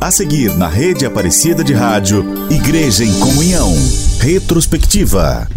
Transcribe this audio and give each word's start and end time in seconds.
A 0.00 0.10
seguir, 0.10 0.54
na 0.56 0.68
rede 0.68 1.06
Aparecida 1.06 1.64
de 1.64 1.72
Rádio, 1.72 2.24
Igreja 2.50 3.02
em 3.04 3.18
Comunhão. 3.18 3.72
Retrospectiva. 4.20 5.48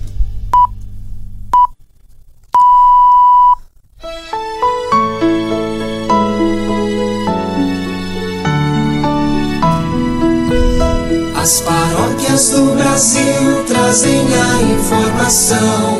As 11.35 11.61
paróquias 11.61 12.49
do 12.49 12.75
Brasil 12.75 13.65
trazem 13.67 14.21
a 14.33 14.61
informação 14.73 15.99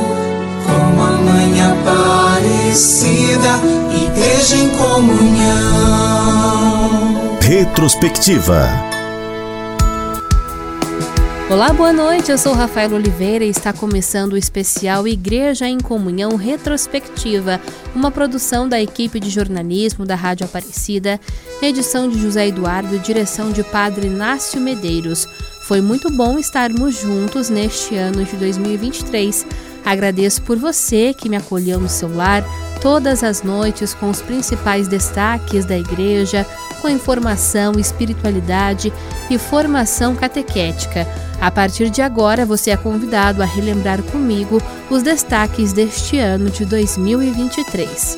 com 0.66 1.02
a 1.02 1.12
mãe 1.12 1.62
Aparecida, 1.62 3.60
Igreja 3.94 4.56
em 4.56 4.70
Comunhão. 4.70 5.90
Retrospectiva. 7.50 8.70
Olá, 11.50 11.74
boa 11.74 11.92
noite. 11.92 12.30
Eu 12.30 12.38
sou 12.38 12.54
Rafael 12.54 12.94
Oliveira 12.94 13.44
e 13.44 13.50
está 13.50 13.74
começando 13.74 14.34
o 14.34 14.38
especial 14.38 15.07
Igreja 15.07 15.68
em 15.68 15.80
Comunhão 15.80 16.36
Retrospectiva, 16.36 17.60
uma 17.96 18.12
produção 18.12 18.70
da 18.70 18.80
equipe 18.80 19.20
de 19.20 19.32
jornalismo 19.32 20.06
da 20.06 20.14
Rádio 20.14 20.46
Aparecida, 20.46 21.20
edição 21.60 22.07
de 22.07 22.21
José 22.21 22.50
Eduardo 22.50 22.96
e 22.96 23.00
direção 23.00 23.52
de 23.52 23.64
Padre 23.64 24.06
Inácio 24.06 24.62
Medeiros. 24.62 25.28
Foi 25.64 25.82
muito 25.82 26.12
bom 26.12 26.38
estarmos 26.38 27.00
juntos 27.00 27.50
neste 27.50 27.96
ano 27.96 28.24
de 28.26 28.36
2023. 28.36 29.48
Agradeço 29.84 30.43
por 30.43 30.56
você 30.56 31.16
que 31.16 31.28
me 31.28 31.36
acolheu 31.36 31.79
no 31.79 31.90
seu 31.90 32.16
lar 32.16 32.44
todas 32.81 33.23
as 33.23 33.44
noites 33.44 33.94
com 33.94 34.09
os 34.09 34.22
principais 34.22 34.88
destaques 34.88 35.66
da 35.66 35.78
igreja, 35.78 36.45
com 36.81 36.89
informação, 36.89 37.73
espiritualidade 37.78 38.92
e 39.30 39.38
formação 39.38 40.16
catequética. 40.16 41.08
A 41.42 41.50
partir 41.50 41.89
de 41.89 42.02
agora, 42.02 42.45
você 42.45 42.72
é 42.72 42.78
convidado 42.78 43.42
a 43.42 43.45
relembrar 43.45 44.02
comigo 44.04 44.62
os 44.89 45.04
destaques 45.04 45.72
deste 45.73 46.17
ano 46.17 46.50
de 46.50 46.66
2023. 46.66 48.17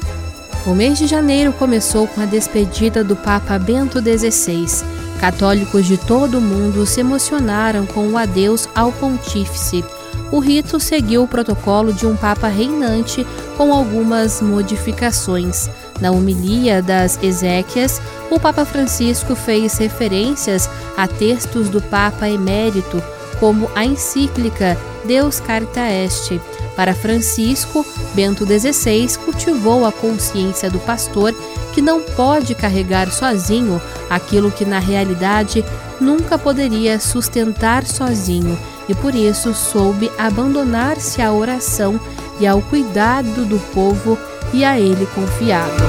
O 0.66 0.71
mês 0.71 0.97
de 0.97 1.08
janeiro 1.08 1.52
começou 1.53 2.08
com 2.08 2.21
a 2.21 2.25
despedida 2.25 3.03
do 3.03 3.16
Papa 3.16 3.58
Bento 3.58 3.99
XVI. 3.99 4.86
Católicos 5.19 5.86
de 5.86 5.97
todo 5.97 6.38
o 6.38 6.41
mundo 6.41 6.86
se 6.86 6.99
emocionaram 6.99 7.86
com 7.86 8.08
o 8.09 8.17
adeus 8.17 8.67
ao 8.75 8.91
pontífice 8.91 9.83
o 10.31 10.39
rito 10.39 10.79
seguiu 10.79 11.23
o 11.23 11.27
protocolo 11.27 11.93
de 11.93 12.07
um 12.07 12.15
Papa 12.15 12.47
reinante 12.47 13.25
com 13.57 13.73
algumas 13.73 14.41
modificações. 14.41 15.69
Na 15.99 16.11
homilia 16.11 16.81
das 16.81 17.21
Ezequias, 17.21 18.01
o 18.29 18.39
Papa 18.39 18.65
Francisco 18.65 19.35
fez 19.35 19.77
referências 19.77 20.69
a 20.95 21.07
textos 21.07 21.69
do 21.69 21.81
Papa 21.81 22.29
emérito, 22.29 23.03
como 23.39 23.69
a 23.75 23.85
encíclica 23.85 24.77
Deus 25.05 25.39
Carta 25.39 25.81
Est. 25.81 26.39
Para 26.75 26.93
Francisco, 26.93 27.85
Bento 28.13 28.45
XVI 28.45 29.17
cultivou 29.17 29.85
a 29.85 29.91
consciência 29.91 30.69
do 30.69 30.79
pastor 30.79 31.33
que 31.73 31.81
não 31.81 32.02
pode 32.02 32.55
carregar 32.55 33.11
sozinho 33.11 33.81
aquilo 34.09 34.52
que 34.52 34.65
na 34.65 34.79
realidade 34.79 35.63
nunca 35.99 36.37
poderia 36.37 36.99
sustentar 36.99 37.85
sozinho 37.85 38.57
e 38.92 38.95
por 38.95 39.16
isso 39.16 39.53
soube 39.53 40.11
abandonar-se 40.17 41.22
à 41.22 41.31
oração 41.31 41.97
e 42.42 42.45
ao 42.45 42.61
cuidado 42.61 43.45
do 43.45 43.58
povo 43.73 44.17
e 44.53 44.66
a 44.66 44.78
ele 44.78 45.06
confiado. 45.16 45.81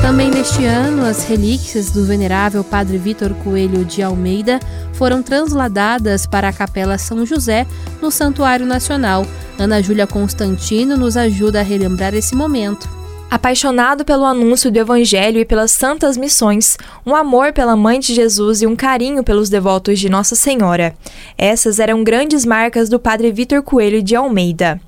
Também 0.00 0.30
neste 0.30 0.64
ano, 0.64 1.04
as 1.04 1.24
relíquias 1.24 1.90
do 1.90 2.06
venerável 2.06 2.64
Padre 2.64 2.96
Vitor 2.96 3.34
Coelho 3.44 3.84
de 3.84 4.02
Almeida 4.02 4.58
foram 4.94 5.22
transladadas 5.22 6.24
para 6.24 6.48
a 6.48 6.52
Capela 6.52 6.96
São 6.96 7.26
José, 7.26 7.66
no 8.00 8.10
Santuário 8.10 8.64
Nacional. 8.64 9.26
Ana 9.58 9.82
Júlia 9.82 10.06
Constantino 10.06 10.96
nos 10.96 11.18
ajuda 11.18 11.60
a 11.60 11.62
relembrar 11.62 12.14
esse 12.14 12.34
momento. 12.34 12.88
Apaixonado 13.30 14.06
pelo 14.06 14.24
anúncio 14.24 14.70
do 14.70 14.78
Evangelho 14.78 15.38
e 15.38 15.44
pelas 15.44 15.70
santas 15.70 16.16
missões, 16.16 16.78
um 17.04 17.14
amor 17.14 17.52
pela 17.52 17.76
Mãe 17.76 18.00
de 18.00 18.14
Jesus 18.14 18.62
e 18.62 18.66
um 18.66 18.74
carinho 18.74 19.22
pelos 19.22 19.50
devotos 19.50 19.98
de 19.98 20.08
Nossa 20.08 20.34
Senhora. 20.34 20.96
Essas 21.36 21.78
eram 21.78 22.02
grandes 22.02 22.46
marcas 22.46 22.88
do 22.88 22.98
Padre 22.98 23.30
Vitor 23.30 23.62
Coelho 23.62 24.02
de 24.02 24.16
Almeida. 24.16 24.80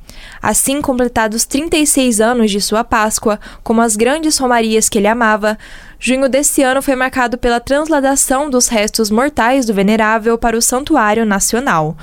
Assim, 0.43 0.81
completados 0.81 1.45
36 1.45 2.19
anos 2.19 2.51
de 2.51 2.63
sua 2.63 2.83
Páscoa, 2.83 3.39
como 3.63 3.83
as 3.83 3.95
grandes 3.95 4.39
romarias 4.39 4.89
que 4.89 4.97
ele 4.97 5.07
amava, 5.07 5.59
junho 5.99 6.27
desse 6.27 6.63
ano 6.63 6.81
foi 6.81 6.97
marcado 6.97 7.37
pela 7.37 7.61
transladação 7.61 8.49
dos 8.49 8.69
restos 8.69 9.11
mortais 9.11 9.67
do 9.67 9.75
Venerável 9.75 10.39
para 10.39 10.57
o 10.57 10.63
Santuário 10.63 11.27
Nacional. 11.27 11.95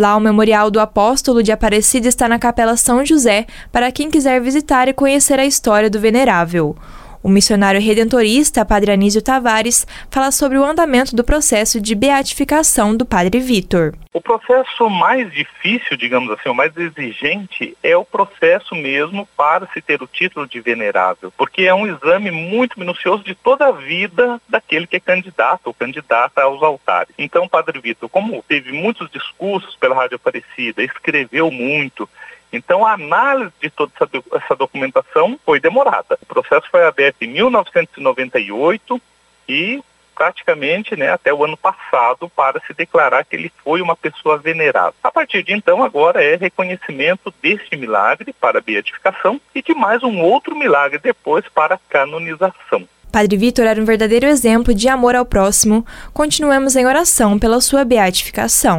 Lá, 0.00 0.16
o 0.16 0.20
Memorial 0.20 0.70
do 0.70 0.80
Apóstolo 0.80 1.42
de 1.42 1.52
Aparecida 1.52 2.08
está 2.08 2.26
na 2.26 2.38
Capela 2.38 2.74
São 2.74 3.04
José 3.04 3.46
para 3.70 3.92
quem 3.92 4.10
quiser 4.10 4.40
visitar 4.40 4.88
e 4.88 4.94
conhecer 4.94 5.38
a 5.38 5.44
história 5.44 5.90
do 5.90 6.00
Venerável. 6.00 6.74
O 7.22 7.28
missionário 7.28 7.78
redentorista 7.78 8.64
Padre 8.64 8.92
Anísio 8.92 9.20
Tavares 9.20 9.86
fala 10.10 10.30
sobre 10.30 10.56
o 10.56 10.64
andamento 10.64 11.14
do 11.14 11.22
processo 11.22 11.78
de 11.78 11.94
beatificação 11.94 12.96
do 12.96 13.04
Padre 13.04 13.40
Vitor. 13.40 13.92
O 14.10 14.22
processo 14.22 14.88
mais 14.88 15.30
difícil, 15.30 15.98
digamos 15.98 16.30
assim, 16.30 16.48
o 16.48 16.54
mais 16.54 16.74
exigente 16.74 17.76
é 17.82 17.94
o 17.94 18.06
processo 18.06 18.74
mesmo 18.74 19.28
para 19.36 19.66
se 19.66 19.82
ter 19.82 20.02
o 20.02 20.06
título 20.06 20.48
de 20.48 20.62
venerável, 20.62 21.30
porque 21.36 21.64
é 21.64 21.74
um 21.74 21.86
exame 21.86 22.30
muito 22.30 22.80
minucioso 22.80 23.22
de 23.22 23.34
toda 23.34 23.66
a 23.66 23.72
vida 23.72 24.40
daquele 24.48 24.86
que 24.86 24.96
é 24.96 25.00
candidato 25.00 25.66
ou 25.66 25.74
candidata 25.74 26.40
aos 26.40 26.62
altares. 26.62 27.14
Então, 27.18 27.46
Padre 27.46 27.78
Vitor, 27.80 28.08
como 28.08 28.42
teve 28.48 28.72
muitos 28.72 29.10
discursos 29.10 29.76
pela 29.76 29.94
Rádio 29.94 30.16
Aparecida, 30.16 30.82
escreveu 30.82 31.50
muito, 31.50 32.08
então, 32.52 32.84
a 32.84 32.94
análise 32.94 33.52
de 33.60 33.70
toda 33.70 33.92
essa, 34.32 34.56
documentação 34.56 35.38
foi 35.44 35.60
demorada. 35.60 36.18
O 36.22 36.26
processo 36.26 36.68
foi 36.70 36.84
aberto 36.84 37.22
em 37.22 37.28
1998 37.28 39.00
e 39.48 39.82
praticamente 40.14 40.96
né, 40.96 41.10
até 41.10 41.32
o 41.32 41.42
ano 41.44 41.56
passado 41.56 42.28
para 42.28 42.60
se 42.66 42.74
declarar 42.74 43.24
que 43.24 43.36
ele 43.36 43.50
foi 43.64 43.80
uma 43.80 43.96
pessoa 43.96 44.36
venerada. 44.36 44.94
A 45.02 45.10
partir 45.10 45.42
de 45.42 45.54
então, 45.54 45.82
agora 45.82 46.22
é 46.22 46.36
reconhecimento 46.36 47.32
deste 47.40 47.74
milagre 47.74 48.34
para 48.38 48.60
beatificação 48.60 49.40
e 49.54 49.62
de 49.62 49.72
mais 49.72 50.02
um 50.02 50.20
outro 50.20 50.54
milagre 50.54 50.98
depois 50.98 51.48
para 51.48 51.80
canonização. 51.88 52.86
Padre 53.10 53.36
Vitor 53.36 53.64
era 53.64 53.80
um 53.80 53.84
verdadeiro 53.84 54.26
exemplo 54.26 54.74
de 54.74 54.88
amor 54.88 55.16
ao 55.16 55.24
próximo. 55.24 55.86
Continuemos 56.12 56.76
em 56.76 56.86
oração 56.86 57.38
pela 57.38 57.60
sua 57.60 57.84
beatificação. 57.84 58.78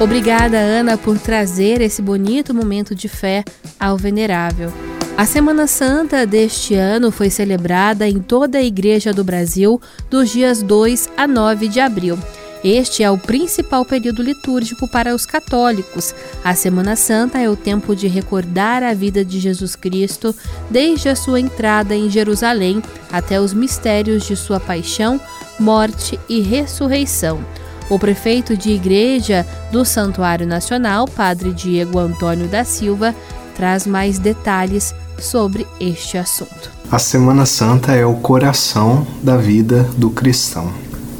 Obrigada, 0.00 0.56
Ana, 0.58 0.96
por 0.96 1.18
trazer 1.18 1.80
esse 1.80 2.00
bonito 2.00 2.54
momento 2.54 2.94
de 2.94 3.08
fé 3.08 3.42
ao 3.80 3.96
Venerável. 3.96 4.72
A 5.16 5.26
Semana 5.26 5.66
Santa 5.66 6.24
deste 6.24 6.74
ano 6.74 7.10
foi 7.10 7.28
celebrada 7.30 8.08
em 8.08 8.20
toda 8.20 8.58
a 8.58 8.62
Igreja 8.62 9.12
do 9.12 9.24
Brasil 9.24 9.80
dos 10.08 10.30
dias 10.30 10.62
2 10.62 11.08
a 11.16 11.26
9 11.26 11.66
de 11.66 11.80
abril. 11.80 12.16
Este 12.62 13.02
é 13.02 13.10
o 13.10 13.18
principal 13.18 13.84
período 13.84 14.22
litúrgico 14.22 14.88
para 14.88 15.12
os 15.12 15.26
católicos. 15.26 16.14
A 16.44 16.54
Semana 16.54 16.94
Santa 16.94 17.38
é 17.40 17.50
o 17.50 17.56
tempo 17.56 17.96
de 17.96 18.06
recordar 18.06 18.84
a 18.84 18.94
vida 18.94 19.24
de 19.24 19.40
Jesus 19.40 19.74
Cristo 19.74 20.32
desde 20.70 21.08
a 21.08 21.16
sua 21.16 21.40
entrada 21.40 21.96
em 21.96 22.08
Jerusalém 22.08 22.80
até 23.10 23.40
os 23.40 23.52
mistérios 23.52 24.24
de 24.24 24.36
sua 24.36 24.60
paixão, 24.60 25.20
morte 25.58 26.18
e 26.28 26.40
ressurreição. 26.40 27.44
O 27.90 27.98
prefeito 27.98 28.56
de 28.56 28.70
igreja 28.70 29.46
do 29.72 29.84
Santuário 29.84 30.46
Nacional, 30.46 31.06
Padre 31.06 31.52
Diego 31.54 31.98
Antônio 31.98 32.46
da 32.46 32.62
Silva, 32.62 33.14
traz 33.56 33.86
mais 33.86 34.18
detalhes 34.18 34.94
sobre 35.18 35.66
este 35.80 36.18
assunto. 36.18 36.70
A 36.90 36.98
Semana 36.98 37.46
Santa 37.46 37.92
é 37.92 38.04
o 38.04 38.14
coração 38.16 39.06
da 39.22 39.36
vida 39.36 39.88
do 39.96 40.10
cristão. 40.10 40.72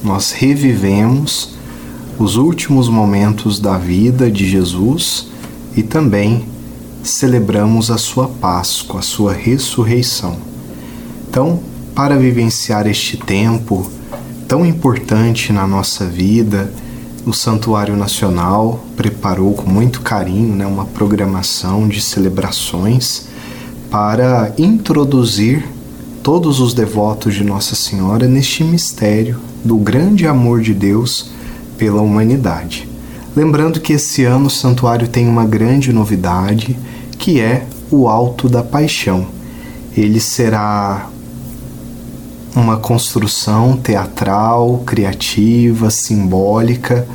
Nós 0.04 0.32
revivemos 0.32 1.56
os 2.18 2.36
últimos 2.36 2.88
momentos 2.88 3.58
da 3.58 3.78
vida 3.78 4.30
de 4.30 4.46
Jesus 4.46 5.28
e 5.76 5.82
também 5.82 6.46
celebramos 7.02 7.90
a 7.90 7.96
sua 7.96 8.28
Páscoa, 8.28 9.00
a 9.00 9.02
sua 9.02 9.32
ressurreição. 9.32 10.36
Então, 11.28 11.60
para 11.94 12.16
vivenciar 12.16 12.86
este 12.86 13.16
tempo 13.16 13.90
tão 14.48 14.64
importante 14.64 15.52
na 15.52 15.66
nossa 15.66 16.06
vida, 16.06 16.72
o 17.26 17.34
Santuário 17.34 17.94
Nacional 17.94 18.82
preparou 18.96 19.52
com 19.52 19.68
muito 19.68 20.00
carinho 20.00 20.56
né, 20.56 20.66
uma 20.66 20.86
programação 20.86 21.86
de 21.86 22.00
celebrações 22.00 23.28
para 23.90 24.54
introduzir 24.56 25.68
todos 26.22 26.60
os 26.60 26.72
devotos 26.72 27.34
de 27.34 27.44
Nossa 27.44 27.74
Senhora 27.74 28.26
neste 28.26 28.64
mistério 28.64 29.38
do 29.62 29.76
grande 29.76 30.26
amor 30.26 30.62
de 30.62 30.72
Deus 30.72 31.30
pela 31.76 32.00
humanidade. 32.00 32.88
Lembrando 33.36 33.80
que 33.80 33.92
esse 33.92 34.24
ano 34.24 34.46
o 34.46 34.50
santuário 34.50 35.08
tem 35.08 35.28
uma 35.28 35.44
grande 35.44 35.92
novidade, 35.92 36.76
que 37.18 37.38
é 37.38 37.66
o 37.90 38.08
Alto 38.08 38.48
da 38.48 38.62
Paixão. 38.62 39.26
Ele 39.94 40.20
será 40.20 41.10
uma 42.54 42.76
construção 42.76 43.76
teatral, 43.76 44.82
criativa, 44.86 45.90
simbólica, 45.90 47.06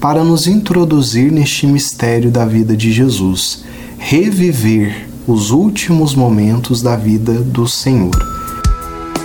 para 0.00 0.22
nos 0.22 0.46
introduzir 0.46 1.32
neste 1.32 1.66
mistério 1.66 2.30
da 2.30 2.44
vida 2.44 2.76
de 2.76 2.92
Jesus, 2.92 3.64
reviver 3.98 5.08
os 5.26 5.50
últimos 5.50 6.14
momentos 6.14 6.82
da 6.82 6.96
vida 6.96 7.32
do 7.32 7.66
Senhor. 7.66 8.34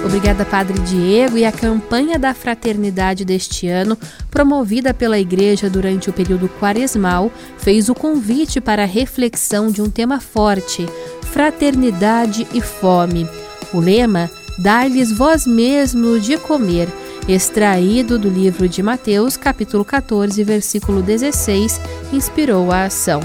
Obrigada, 0.04 0.46
Padre 0.46 0.80
Diego. 0.80 1.38
E 1.38 1.44
a 1.44 1.52
campanha 1.52 2.18
da 2.18 2.34
fraternidade 2.34 3.26
deste 3.26 3.68
ano, 3.68 3.98
promovida 4.32 4.94
pela 4.94 5.20
Igreja 5.20 5.70
durante 5.70 6.10
o 6.10 6.14
período 6.14 6.48
quaresmal, 6.60 7.32
fez 7.58 7.90
o 7.90 7.96
convite 7.96 8.62
para 8.62 8.84
a 8.84 8.88
reflexão 8.88 9.70
de 9.70 9.82
um 9.82 9.90
tema 9.90 10.22
forte: 10.22 10.86
fraternidade 11.34 12.48
e 12.54 12.62
fome. 12.62 13.28
O 13.74 13.80
lema 13.80 14.32
Dar-lhes 14.60 15.10
vós 15.10 15.48
mesmo 15.48 16.20
de 16.20 16.38
comer, 16.38 16.90
extraído 17.30 18.20
do 18.20 18.28
livro 18.28 18.68
de 18.68 18.84
Mateus, 18.84 19.38
capítulo 19.38 19.86
14, 19.86 20.44
versículo 20.44 21.02
16, 21.02 21.80
inspirou 22.12 22.70
a 22.70 22.84
ação. 22.84 23.22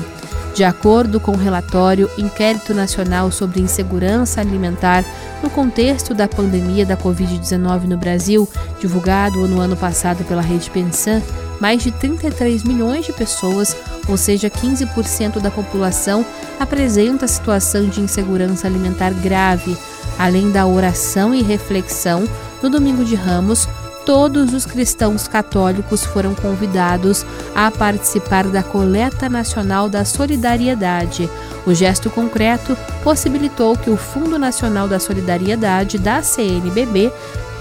De 0.54 0.62
acordo 0.62 1.18
com 1.18 1.32
o 1.32 1.36
relatório 1.36 2.08
Inquérito 2.16 2.72
Nacional 2.72 3.32
sobre 3.32 3.60
Insegurança 3.60 4.40
Alimentar 4.40 5.04
no 5.42 5.50
contexto 5.50 6.14
da 6.14 6.28
pandemia 6.28 6.86
da 6.86 6.96
Covid-19 6.96 7.88
no 7.88 7.96
Brasil, 7.96 8.48
divulgado 8.78 9.48
no 9.48 9.58
ano 9.58 9.76
passado 9.76 10.22
pela 10.22 10.40
Rede 10.40 10.70
Pensan, 10.70 11.20
mais 11.60 11.82
de 11.82 11.90
33 11.90 12.62
milhões 12.62 13.06
de 13.06 13.12
pessoas, 13.12 13.76
ou 14.06 14.16
seja, 14.16 14.48
15% 14.48 15.40
da 15.40 15.50
população, 15.50 16.24
apresenta 16.60 17.26
situação 17.26 17.88
de 17.88 18.00
insegurança 18.00 18.68
alimentar 18.68 19.10
grave. 19.14 19.76
Além 20.18 20.50
da 20.50 20.66
oração 20.66 21.34
e 21.34 21.42
reflexão, 21.42 22.28
no 22.62 22.70
domingo 22.70 23.04
de 23.04 23.14
Ramos, 23.14 23.68
todos 24.04 24.52
os 24.52 24.66
cristãos 24.66 25.26
católicos 25.26 26.04
foram 26.04 26.34
convidados 26.34 27.24
a 27.54 27.70
participar 27.70 28.46
da 28.46 28.62
Coleta 28.62 29.28
Nacional 29.28 29.88
da 29.88 30.04
Solidariedade. 30.04 31.28
O 31.66 31.74
gesto 31.74 32.10
concreto 32.10 32.76
possibilitou 33.02 33.76
que 33.76 33.90
o 33.90 33.96
Fundo 33.96 34.38
Nacional 34.38 34.86
da 34.86 34.98
Solidariedade 34.98 35.98
da 35.98 36.22
CNBB 36.22 37.12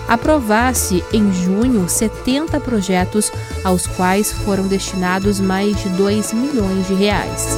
aprovasse 0.07 1.03
em 1.13 1.31
junho 1.33 1.88
70 1.88 2.59
projetos 2.59 3.31
aos 3.63 3.88
quais 3.88 4.31
foram 4.31 4.67
destinados 4.67 5.39
mais 5.39 5.81
de 5.81 5.89
2 5.89 6.33
milhões 6.33 6.88
de 6.88 6.94
reais. 6.94 7.57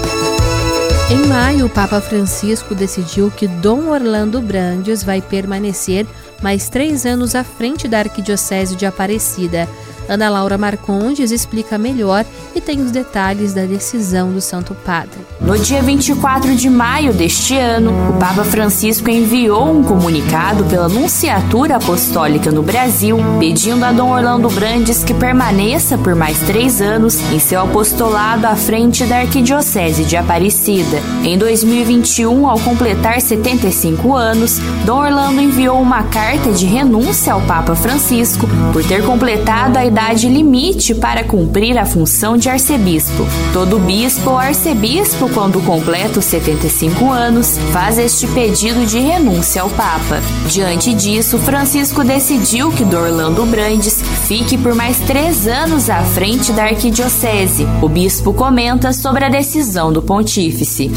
Em 1.07 1.27
maio, 1.27 1.67
o 1.67 1.69
Papa 1.69 2.01
Francisco 2.01 2.73
decidiu 2.73 3.29
que 3.29 3.47
Dom 3.47 3.89
Orlando 3.89 4.41
Brandes 4.41 5.03
vai 5.03 5.21
permanecer 5.21 6.07
mais 6.41 6.67
três 6.67 7.05
anos 7.05 7.35
à 7.35 7.43
frente 7.43 7.87
da 7.87 7.99
Arquidiocese 7.99 8.75
de 8.75 8.87
Aparecida. 8.87 9.69
Ana 10.07 10.29
Laura 10.29 10.57
Marcondes 10.57 11.31
explica 11.31 11.77
melhor 11.77 12.25
e 12.55 12.61
tem 12.61 12.81
os 12.81 12.91
detalhes 12.91 13.53
da 13.53 13.65
decisão 13.65 14.31
do 14.31 14.41
Santo 14.41 14.75
Padre. 14.85 15.19
No 15.41 15.57
dia 15.57 15.81
24 15.81 16.55
de 16.55 16.69
maio 16.69 17.13
deste 17.13 17.57
ano, 17.57 17.91
o 18.11 18.13
Papa 18.19 18.43
Francisco 18.43 19.09
enviou 19.09 19.71
um 19.71 19.83
comunicado 19.83 20.63
pela 20.65 20.87
Nunciatura 20.87 21.75
Apostólica 21.77 22.51
no 22.51 22.63
Brasil, 22.63 23.17
pedindo 23.39 23.83
a 23.83 23.91
Dom 23.91 24.11
Orlando 24.11 24.49
Brandes 24.49 25.03
que 25.03 25.13
permaneça 25.13 25.97
por 25.97 26.15
mais 26.15 26.39
três 26.39 26.81
anos 26.81 27.19
em 27.31 27.39
seu 27.39 27.61
apostolado 27.61 28.47
à 28.47 28.55
frente 28.55 29.05
da 29.05 29.17
Arquidiocese 29.17 30.05
de 30.05 30.15
Aparecida. 30.15 31.01
Em 31.23 31.37
2021, 31.37 32.47
ao 32.47 32.59
completar 32.59 33.19
75 33.21 34.15
anos, 34.15 34.59
Dom 34.85 34.99
Orlando 34.99 35.41
enviou 35.41 35.81
uma 35.81 36.03
carta 36.03 36.51
de 36.51 36.65
renúncia 36.65 37.33
ao 37.33 37.41
Papa 37.41 37.75
Francisco 37.75 38.47
por 38.71 38.83
ter 38.83 39.03
completado 39.03 39.77
a 39.77 39.85
idade 39.95 40.27
limite 40.27 40.93
para 40.93 41.23
cumprir 41.23 41.77
a 41.77 41.85
função 41.85 42.35
de 42.35 42.49
arcebispo. 42.49 43.25
Todo 43.53 43.79
bispo 43.79 44.31
ou 44.31 44.37
arcebispo, 44.37 45.29
quando 45.29 45.61
completa 45.61 46.19
os 46.19 46.25
75 46.25 47.09
anos, 47.09 47.57
faz 47.71 47.97
este 47.97 48.27
pedido 48.27 48.85
de 48.85 48.99
renúncia 48.99 49.61
ao 49.61 49.69
Papa. 49.69 50.21
Diante 50.49 50.93
disso, 50.93 51.39
Francisco 51.39 52.03
decidiu 52.03 52.73
que 52.73 52.83
Dorlando 52.83 53.45
Brandes 53.45 54.01
fique 54.27 54.57
por 54.57 54.75
mais 54.75 54.99
três 54.99 55.47
anos 55.47 55.89
à 55.89 56.03
frente 56.03 56.51
da 56.51 56.63
arquidiocese. 56.63 57.65
O 57.81 57.87
bispo 57.87 58.33
comenta 58.33 58.91
sobre 58.91 59.23
a 59.23 59.29
decisão 59.29 59.93
do 59.93 60.01
pontífice. 60.01 60.91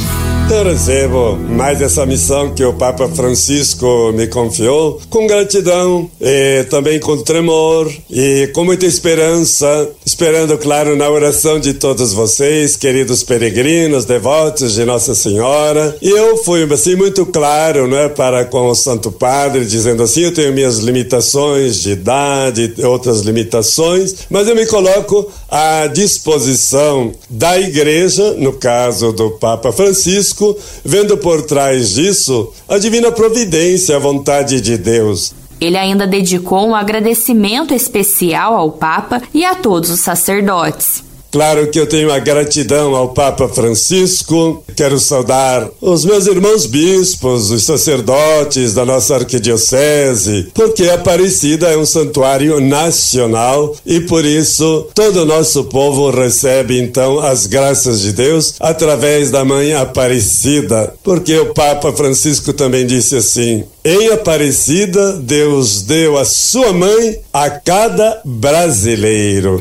Eu 0.51 0.65
recebo 0.65 1.37
mais 1.37 1.83
essa 1.83 2.07
missão 2.07 2.55
que 2.55 2.65
o 2.65 2.73
Papa 2.73 3.07
Francisco 3.09 4.13
me 4.15 4.27
confiou 4.27 4.99
com 5.11 5.27
gratidão 5.27 6.11
e 6.19 6.65
também 6.71 6.99
com 6.99 7.23
tremor 7.23 7.93
e 8.11 8.49
com 8.55 8.65
muita 8.65 8.87
esperança, 8.87 9.89
esperando, 10.07 10.57
claro, 10.57 10.97
na 10.97 11.09
oração 11.09 11.61
de 11.61 11.75
todos 11.75 12.15
vocês, 12.15 12.77
queridos 12.77 13.23
peregrinos, 13.23 14.07
devotos 14.07 14.73
de 14.73 14.87
Nossa 14.87 15.15
Senhora. 15.15 15.95
E 16.01 16.09
eu 16.09 16.39
fui 16.39 16.67
assim 16.73 16.97
muito 16.97 17.27
claro, 17.27 17.87
né, 17.87 18.09
para 18.09 18.47
com 18.47 18.71
o 18.71 18.75
Santo 18.75 19.13
Padre, 19.13 19.67
dizendo 19.67 20.03
assim: 20.03 20.23
eu 20.23 20.35
tenho 20.35 20.53
minhas 20.55 20.79
limitações 20.79 21.77
de 21.83 21.91
idade, 21.91 22.75
outras 22.83 23.21
limitações, 23.21 24.15
mas 24.31 24.49
eu 24.49 24.57
me 24.57 24.65
coloco 24.65 25.31
à 25.49 25.87
disposição 25.87 27.13
da 27.31 27.59
Igreja, 27.59 28.35
no 28.35 28.53
caso 28.53 29.13
do 29.13 29.31
Papa 29.33 29.73
Francisco, 29.73 30.57
vendo 30.85 31.17
por 31.17 31.43
trás 31.43 31.95
disso 31.95 32.53
a 32.69 32.79
divina 32.79 33.11
providência, 33.11 33.97
a 33.97 33.99
vontade 33.99 34.61
de 34.61 34.77
Deus. 34.77 35.33
Ele 35.61 35.77
ainda 35.77 36.07
dedicou 36.07 36.69
um 36.69 36.75
agradecimento 36.75 37.75
especial 37.75 38.55
ao 38.55 38.73
Papa 38.73 39.23
e 39.35 39.45
a 39.45 39.55
todos 39.55 39.91
os 39.91 40.01
sacerdotes. 40.01 41.08
Claro 41.31 41.67
que 41.71 41.79
eu 41.79 41.87
tenho 41.87 42.11
a 42.11 42.19
gratidão 42.19 42.95
ao 42.95 43.11
Papa 43.11 43.49
Francisco. 43.49 44.65
Quero 44.75 44.99
saudar 44.99 45.69
os 45.81 46.05
meus 46.05 46.27
irmãos 46.27 46.65
bispos, 46.65 47.51
os 47.51 47.65
sacerdotes 47.65 48.75
da 48.75 48.85
nossa 48.85 49.17
arquidiocese, 49.17 50.49
porque 50.55 50.89
Aparecida 50.89 51.69
é 51.69 51.77
um 51.77 51.85
santuário 51.85 52.61
nacional 52.61 53.77
e 53.85 54.01
por 54.01 54.25
isso 54.25 54.87
todo 54.95 55.23
o 55.23 55.27
nosso 55.27 55.65
povo 55.65 56.11
recebe 56.11 56.79
então 56.79 57.19
as 57.19 57.47
graças 57.47 58.01
de 58.01 58.13
Deus 58.13 58.55
através 58.59 59.31
da 59.31 59.45
Mãe 59.45 59.75
Aparecida, 59.75 60.95
porque 61.03 61.37
o 61.39 61.53
Papa 61.53 61.93
Francisco 61.93 62.53
também 62.53 62.87
disse 62.87 63.17
assim: 63.17 63.65
em 63.85 64.09
Aparecida, 64.09 65.13
Deus 65.15 65.83
deu 65.83 66.17
a 66.17 66.25
sua 66.25 66.73
mãe 66.73 67.21
a 67.33 67.51
cada 67.51 68.21
brasileiro. 68.25 69.59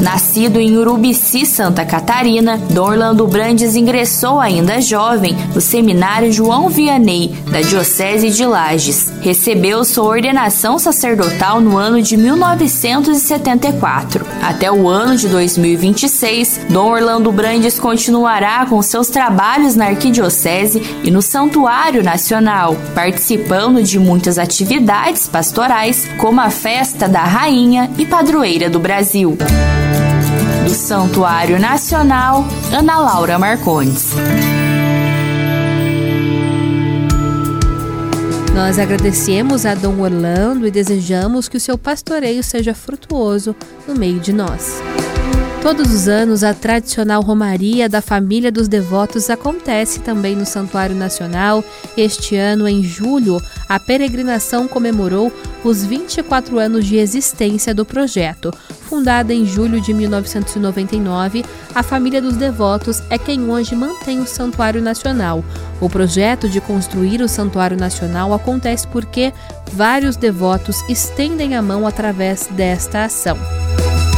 Nascido 0.00 0.60
em 0.60 0.76
Urubici, 0.76 1.44
Santa 1.44 1.84
Catarina, 1.84 2.56
Dom 2.70 2.88
Orlando 2.88 3.26
Brandes 3.26 3.74
ingressou 3.74 4.38
ainda 4.38 4.80
jovem 4.80 5.36
no 5.52 5.60
Seminário 5.60 6.32
João 6.32 6.68
Vianney, 6.68 7.34
da 7.50 7.60
Diocese 7.60 8.30
de 8.30 8.46
Lages. 8.46 9.12
Recebeu 9.20 9.84
sua 9.84 10.04
ordenação 10.04 10.78
sacerdotal 10.78 11.60
no 11.60 11.76
ano 11.76 12.00
de 12.00 12.16
1974. 12.16 14.24
Até 14.40 14.70
o 14.70 14.88
ano 14.88 15.16
de 15.16 15.26
2026, 15.28 16.60
Dom 16.70 16.92
Orlando 16.92 17.32
Brandes 17.32 17.76
continuará 17.78 18.64
com 18.66 18.80
seus 18.80 19.08
trabalhos 19.08 19.74
na 19.74 19.86
Arquidiocese 19.86 20.80
e 21.02 21.10
no 21.10 21.20
Santuário 21.20 22.04
Nacional, 22.04 22.76
participando 22.94 23.82
de 23.82 23.98
muitas 23.98 24.38
atividades 24.38 25.26
pastorais, 25.26 26.08
como 26.18 26.40
a 26.40 26.50
Festa 26.50 27.08
da 27.08 27.24
Rainha 27.24 27.90
e 27.98 28.06
Padroeira 28.06 28.70
do 28.70 28.78
Brasil 28.78 29.36
do 30.68 30.74
Santuário 30.74 31.58
Nacional, 31.58 32.44
Ana 32.70 32.98
Laura 32.98 33.38
Marcondes. 33.38 34.10
Nós 38.54 38.78
agradecemos 38.78 39.64
a 39.64 39.74
Dom 39.74 39.98
Orlando 40.00 40.66
e 40.66 40.70
desejamos 40.70 41.48
que 41.48 41.56
o 41.56 41.60
seu 41.60 41.78
pastoreio 41.78 42.42
seja 42.42 42.74
frutuoso 42.74 43.56
no 43.86 43.94
meio 43.94 44.20
de 44.20 44.30
nós. 44.30 44.74
Todos 45.60 45.92
os 45.92 46.06
anos, 46.06 46.44
a 46.44 46.54
tradicional 46.54 47.20
Romaria 47.20 47.88
da 47.88 48.00
Família 48.00 48.50
dos 48.50 48.68
Devotos 48.68 49.28
acontece 49.28 49.98
também 49.98 50.36
no 50.36 50.46
Santuário 50.46 50.94
Nacional. 50.94 51.64
Este 51.96 52.36
ano, 52.36 52.68
em 52.68 52.82
julho, 52.82 53.42
a 53.68 53.78
peregrinação 53.80 54.68
comemorou 54.68 55.32
os 55.64 55.84
24 55.84 56.58
anos 56.60 56.86
de 56.86 56.96
existência 56.96 57.74
do 57.74 57.84
projeto. 57.84 58.54
Fundada 58.88 59.34
em 59.34 59.44
julho 59.44 59.80
de 59.80 59.92
1999, 59.92 61.44
a 61.74 61.82
Família 61.82 62.22
dos 62.22 62.36
Devotos 62.36 63.02
é 63.10 63.18
quem 63.18 63.50
hoje 63.50 63.74
mantém 63.74 64.20
o 64.20 64.26
Santuário 64.26 64.80
Nacional. 64.80 65.44
O 65.80 65.90
projeto 65.90 66.48
de 66.48 66.60
construir 66.60 67.20
o 67.20 67.28
Santuário 67.28 67.76
Nacional 67.76 68.32
acontece 68.32 68.86
porque 68.86 69.32
vários 69.72 70.16
devotos 70.16 70.82
estendem 70.88 71.56
a 71.56 71.60
mão 71.60 71.86
através 71.86 72.46
desta 72.46 73.04
ação. 73.04 73.36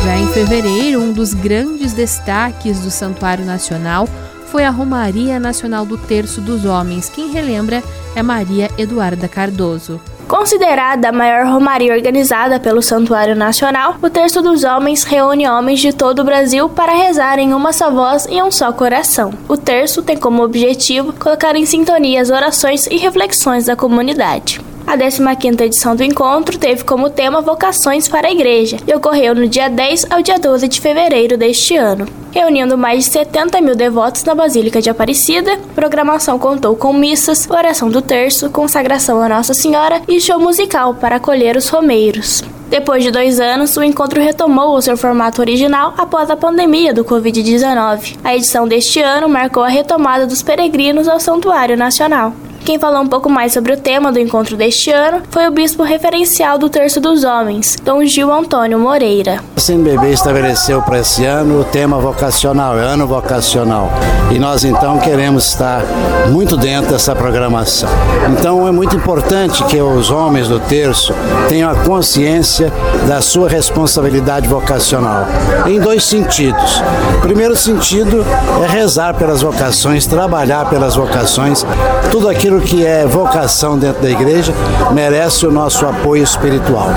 Já 0.03 0.17
em 0.17 0.27
fevereiro, 0.29 1.03
um 1.03 1.13
dos 1.13 1.35
grandes 1.35 1.93
destaques 1.93 2.81
do 2.81 2.91
Santuário 2.91 3.45
Nacional 3.45 4.09
foi 4.47 4.65
a 4.65 4.71
Romaria 4.71 5.39
Nacional 5.39 5.85
do 5.85 5.99
Terço 5.99 6.41
dos 6.41 6.65
Homens. 6.65 7.11
Quem 7.11 7.31
relembra 7.31 7.83
é 8.17 8.23
Maria 8.23 8.71
Eduarda 8.79 9.29
Cardoso. 9.29 10.01
Considerada 10.27 11.09
a 11.09 11.13
maior 11.13 11.45
romaria 11.47 11.93
organizada 11.93 12.59
pelo 12.59 12.81
Santuário 12.81 13.37
Nacional, 13.37 13.97
o 14.01 14.09
Terço 14.09 14.41
dos 14.41 14.65
Homens 14.65 15.03
reúne 15.03 15.49
homens 15.49 15.81
de 15.81 15.93
todo 15.93 16.21
o 16.21 16.25
Brasil 16.25 16.69
para 16.69 16.93
rezar 16.93 17.39
em 17.39 17.53
uma 17.53 17.73
só 17.73 17.91
voz 17.91 18.27
e 18.31 18.41
um 18.43 18.51
só 18.51 18.73
coração. 18.73 19.33
O 19.49 19.57
terço 19.57 20.03
tem 20.03 20.17
como 20.17 20.43
objetivo 20.43 21.13
colocar 21.13 21.57
em 21.57 21.67
sintonia 21.67 22.23
as 22.23 22.31
orações 22.31 22.87
e 22.87 22.97
reflexões 22.97 23.67
da 23.67 23.77
comunidade. 23.77 24.61
A 24.87 24.97
15ª 24.97 25.61
edição 25.61 25.95
do 25.95 26.03
encontro 26.03 26.59
teve 26.59 26.85
como 26.85 27.11
tema 27.11 27.41
Vocações 27.41 28.09
para 28.09 28.29
a 28.29 28.33
Igreja 28.33 28.79
e 28.87 28.95
ocorreu 28.95 29.35
no 29.35 29.47
dia 29.47 29.69
10 29.69 30.07
ao 30.11 30.23
dia 30.23 30.39
12 30.39 30.67
de 30.67 30.81
fevereiro 30.81 31.37
deste 31.37 31.77
ano. 31.77 32.07
Reunindo 32.33 32.79
mais 32.79 33.05
de 33.05 33.11
70 33.11 33.61
mil 33.61 33.77
devotos 33.77 34.25
na 34.25 34.35
Basílica 34.35 34.81
de 34.81 34.91
Aparecida, 34.91 35.55
a 35.55 35.75
programação 35.75 36.39
contou 36.39 36.77
com 36.77 36.93
missas, 36.93 37.49
oração 37.49 37.89
do 37.89 38.03
terço, 38.03 38.51
consagração 38.51 39.21
a 39.21 39.29
Nossa 39.29 39.55
Senhora 39.55 40.03
e 40.09 40.21
show 40.21 40.41
musical 40.41 40.95
para 40.95 41.17
acolher 41.17 41.57
os 41.57 41.69
romeiros. 41.69 42.43
Depois 42.69 43.03
de 43.03 43.11
dois 43.11 43.41
anos, 43.41 43.77
o 43.77 43.83
encontro 43.83 44.21
retomou 44.21 44.77
o 44.77 44.83
seu 44.83 44.97
formato 44.97 45.41
original 45.41 45.93
após 45.99 46.31
a 46.31 46.37
pandemia 46.37 46.95
do 46.95 47.05
Covid-19. 47.05 48.17
A 48.23 48.37
edição 48.37 48.67
deste 48.69 49.01
ano 49.01 49.29
marcou 49.29 49.65
a 49.65 49.69
retomada 49.69 50.25
dos 50.25 50.41
peregrinos 50.41 51.09
ao 51.09 51.19
Santuário 51.19 51.77
Nacional. 51.77 52.33
Quem 52.65 52.79
falou 52.79 53.01
um 53.01 53.07
pouco 53.07 53.29
mais 53.29 53.53
sobre 53.53 53.73
o 53.73 53.77
tema 53.77 54.13
do 54.13 54.19
encontro 54.19 54.57
deste 54.57 54.91
ano 54.91 55.23
foi 55.31 55.49
o 55.49 55.51
bispo 55.51 55.83
referencial 55.83 56.59
do 56.59 56.69
Terço 56.69 57.01
dos 57.01 57.25
Homens, 57.25 57.77
Dom 57.83 58.05
Gil 58.05 58.31
Antônio 58.31 58.79
Moreira. 58.79 59.41
O 59.57 59.61
CNBB 59.61 60.13
estabeleceu 60.13 60.83
para 60.83 60.99
esse 60.99 61.25
ano 61.25 61.61
o 61.61 61.65
tema 61.65 61.99
vocacional, 61.99 62.79
é 62.79 62.83
ano 62.83 63.07
vocacional. 63.07 63.91
E 64.31 64.39
nós 64.39 64.65
então 64.65 64.99
queremos 64.99 65.47
estar 65.47 65.83
muito 66.29 66.57
dentro 66.57 66.93
dessa 66.93 67.17
programação. 67.17 67.89
Então 68.31 68.69
é 68.69 68.71
muito 68.71 68.95
importante 68.95 69.65
que 69.65 69.81
os 69.81 70.11
homens 70.11 70.47
do 70.47 70.61
terço 70.61 71.15
tenham 71.49 71.71
a 71.71 71.75
consciência 71.75 72.73
da 73.09 73.21
sua 73.21 73.49
responsabilidade 73.49 74.47
vocacional, 74.47 75.27
em 75.67 75.81
dois 75.81 76.05
sentidos. 76.05 76.83
O 77.17 77.21
primeiro 77.23 77.57
sentido 77.57 78.25
é 78.63 78.67
rezar 78.67 79.15
pelas 79.15 79.43
vocações, 79.43 80.07
trabalhar 80.07 80.69
pelas 80.69 80.95
vocações, 80.95 81.67
tudo 82.11 82.29
aquilo 82.29 82.50
aquilo 82.51 82.61
que 82.61 82.85
é 82.85 83.07
vocação 83.07 83.79
dentro 83.79 84.03
da 84.03 84.11
igreja 84.11 84.53
merece 84.93 85.47
o 85.47 85.53
nosso 85.53 85.87
apoio 85.87 86.25
espiritual. 86.25 86.89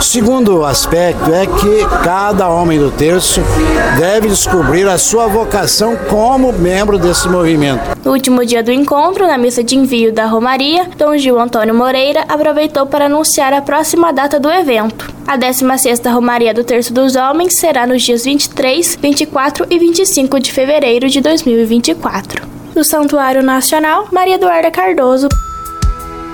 Segundo 0.00 0.64
aspecto 0.64 1.32
é 1.32 1.46
que 1.46 1.86
cada 2.02 2.48
homem 2.48 2.76
do 2.76 2.90
terço 2.90 3.40
deve 3.96 4.28
descobrir 4.28 4.88
a 4.88 4.98
sua 4.98 5.28
vocação 5.28 5.96
como 6.08 6.52
membro 6.52 6.98
desse 6.98 7.28
movimento. 7.28 7.96
No 8.04 8.12
último 8.12 8.44
dia 8.44 8.64
do 8.64 8.72
encontro, 8.72 9.26
na 9.26 9.38
missa 9.38 9.62
de 9.62 9.76
envio 9.76 10.12
da 10.12 10.26
Romaria, 10.26 10.88
Dom 10.98 11.16
Gil 11.16 11.38
Antônio 11.38 11.74
Moreira 11.74 12.24
aproveitou 12.28 12.86
para 12.86 13.06
anunciar 13.06 13.52
a 13.52 13.62
próxima 13.62 14.12
data 14.12 14.40
do 14.40 14.50
evento. 14.50 15.08
A 15.24 15.38
16ª 15.38 16.12
Romaria 16.12 16.52
do 16.52 16.64
Terço 16.64 16.92
dos 16.92 17.14
Homens 17.14 17.58
será 17.58 17.86
nos 17.86 18.02
dias 18.02 18.24
23, 18.24 18.98
24 19.00 19.66
e 19.70 19.78
25 19.78 20.40
de 20.40 20.52
fevereiro 20.52 21.08
de 21.08 21.20
2024 21.20 22.56
do 22.76 22.84
Santuário 22.84 23.42
Nacional, 23.42 24.06
Maria 24.12 24.34
Eduarda 24.34 24.70
Cardoso. 24.70 25.28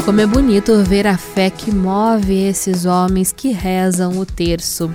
Como 0.04 0.20
é 0.20 0.26
bonito 0.26 0.82
ver 0.82 1.06
a 1.06 1.16
fé 1.16 1.49
que 1.49 1.72
move 1.72 2.37
esses 2.37 2.84
homens 2.84 3.30
que 3.30 3.52
rezam 3.52 4.18
o 4.18 4.26
terço. 4.26 4.90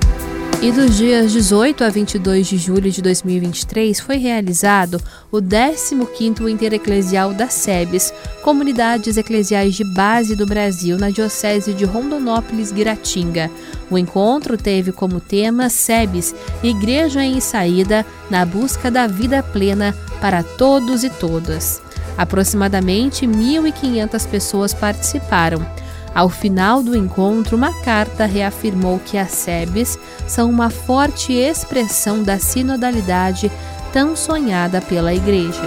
E 0.61 0.73
dos 0.73 0.97
dias 0.97 1.31
18 1.31 1.85
a 1.85 1.89
22 1.89 2.47
de 2.47 2.57
julho 2.57 2.91
de 2.91 3.01
2023 3.01 3.97
foi 3.97 4.17
realizado 4.17 5.01
o 5.31 5.37
15º 5.37 6.49
Intereclesial 6.49 7.33
da 7.33 7.47
SEBES, 7.47 8.13
Comunidades 8.47 9.17
Eclesiais 9.17 9.75
de 9.75 9.83
Base 9.83 10.33
do 10.33 10.45
Brasil, 10.45 10.97
na 10.97 11.09
Diocese 11.09 11.73
de 11.73 11.83
Rondonópolis-Guiratinga. 11.83 13.51
O 13.91 13.97
encontro 13.97 14.55
teve 14.55 14.93
como 14.93 15.19
tema 15.19 15.67
SEBES, 15.69 16.33
Igreja 16.63 17.21
em 17.21 17.41
Saída, 17.41 18.05
na 18.29 18.45
busca 18.45 18.89
da 18.89 19.05
vida 19.05 19.43
plena 19.43 19.93
para 20.21 20.43
todos 20.43 21.03
e 21.03 21.09
todas. 21.09 21.81
Aproximadamente 22.17 23.27
1.500 23.27 24.29
pessoas 24.29 24.73
participaram. 24.73 25.59
Ao 26.15 26.29
final 26.29 26.81
do 26.81 26.95
encontro, 26.95 27.57
uma 27.57 27.73
carta 27.83 28.25
reafirmou 28.25 28.97
que 29.05 29.17
as 29.17 29.31
SEBs 29.31 29.99
são 30.25 30.49
uma 30.49 30.69
forte 30.69 31.33
expressão 31.33 32.23
da 32.23 32.39
sinodalidade 32.39 33.51
tão 33.91 34.15
sonhada 34.15 34.79
pela 34.79 35.13
Igreja. 35.13 35.63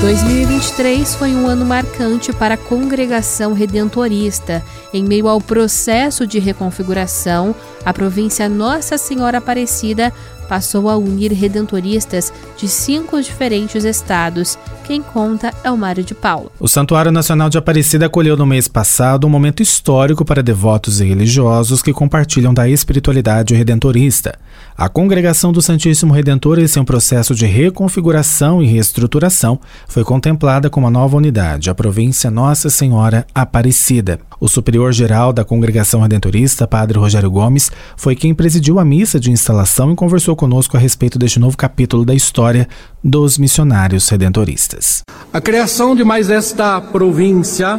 2023 0.00 1.14
foi 1.14 1.34
um 1.34 1.46
ano 1.46 1.66
marcante 1.66 2.32
para 2.32 2.54
a 2.54 2.56
congregação 2.56 3.52
redentorista. 3.52 4.64
Em 4.94 5.04
meio 5.04 5.28
ao 5.28 5.42
processo 5.42 6.26
de 6.26 6.38
reconfiguração, 6.38 7.54
a 7.84 7.92
província 7.92 8.48
Nossa 8.48 8.96
Senhora 8.96 9.36
Aparecida 9.36 10.10
passou 10.50 10.90
a 10.90 10.96
unir 10.96 11.32
redentoristas 11.32 12.32
de 12.56 12.66
cinco 12.66 13.22
diferentes 13.22 13.84
estados. 13.84 14.58
Quem 14.84 15.00
conta 15.00 15.54
é 15.62 15.70
o 15.70 15.76
Mário 15.78 16.02
de 16.02 16.12
Paulo. 16.12 16.50
O 16.58 16.66
Santuário 16.66 17.12
Nacional 17.12 17.48
de 17.48 17.56
Aparecida 17.56 18.06
acolheu 18.06 18.36
no 18.36 18.44
mês 18.44 18.66
passado 18.66 19.28
um 19.28 19.30
momento 19.30 19.62
histórico 19.62 20.24
para 20.24 20.42
devotos 20.42 21.00
e 21.00 21.04
religiosos 21.04 21.80
que 21.80 21.92
compartilham 21.92 22.52
da 22.52 22.68
espiritualidade 22.68 23.54
redentorista. 23.54 24.36
A 24.76 24.88
congregação 24.88 25.52
do 25.52 25.62
Santíssimo 25.62 26.12
Redentor, 26.12 26.58
em 26.58 26.66
seu 26.66 26.84
processo 26.84 27.32
de 27.32 27.46
reconfiguração 27.46 28.60
e 28.60 28.66
reestruturação, 28.66 29.60
foi 29.86 30.02
contemplada 30.02 30.68
como 30.68 30.86
uma 30.86 30.90
nova 30.90 31.16
unidade, 31.16 31.70
a 31.70 31.74
província 31.74 32.28
Nossa 32.28 32.68
Senhora 32.68 33.24
Aparecida. 33.32 34.18
O 34.40 34.48
superior-geral 34.48 35.32
da 35.32 35.44
congregação 35.44 36.00
redentorista, 36.00 36.66
Padre 36.66 36.98
Rogério 36.98 37.30
Gomes, 37.30 37.70
foi 37.94 38.16
quem 38.16 38.34
presidiu 38.34 38.80
a 38.80 38.84
missa 38.84 39.20
de 39.20 39.30
instalação 39.30 39.92
e 39.92 39.94
conversou 39.94 40.34
conosco 40.40 40.74
a 40.74 40.80
respeito 40.80 41.18
deste 41.18 41.38
novo 41.38 41.54
capítulo 41.54 42.02
da 42.02 42.14
história 42.14 42.66
dos 43.04 43.36
missionários 43.36 44.08
redentoristas. 44.08 45.02
A 45.30 45.38
criação 45.38 45.94
de 45.94 46.02
mais 46.02 46.30
esta 46.30 46.80
província 46.80 47.78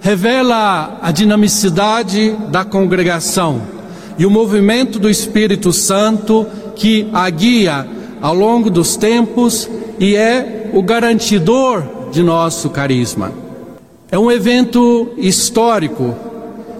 revela 0.00 0.98
a 1.00 1.12
dinamicidade 1.12 2.36
da 2.50 2.64
congregação 2.64 3.62
e 4.18 4.26
o 4.26 4.30
movimento 4.30 4.98
do 4.98 5.08
Espírito 5.08 5.72
Santo 5.72 6.44
que 6.74 7.08
a 7.12 7.30
guia 7.30 7.86
ao 8.20 8.34
longo 8.34 8.68
dos 8.68 8.96
tempos 8.96 9.70
e 10.00 10.16
é 10.16 10.68
o 10.74 10.82
garantidor 10.82 12.10
de 12.10 12.20
nosso 12.20 12.68
carisma. 12.68 13.32
É 14.10 14.18
um 14.18 14.28
evento 14.28 15.14
histórico 15.16 16.16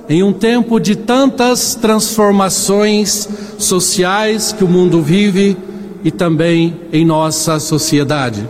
em 0.09 0.23
um 0.23 0.33
tempo 0.33 0.81
de 0.81 0.97
tantas 0.97 1.75
transformações 1.75 3.29
sociais 3.59 4.53
que 4.53 4.65
o 4.65 4.69
mundo 4.69 5.03
vive 5.03 5.57
e 6.03 6.11
também 6.11 6.81
em 6.93 7.05
nossa 7.05 7.61
sociedade. 7.61 8.49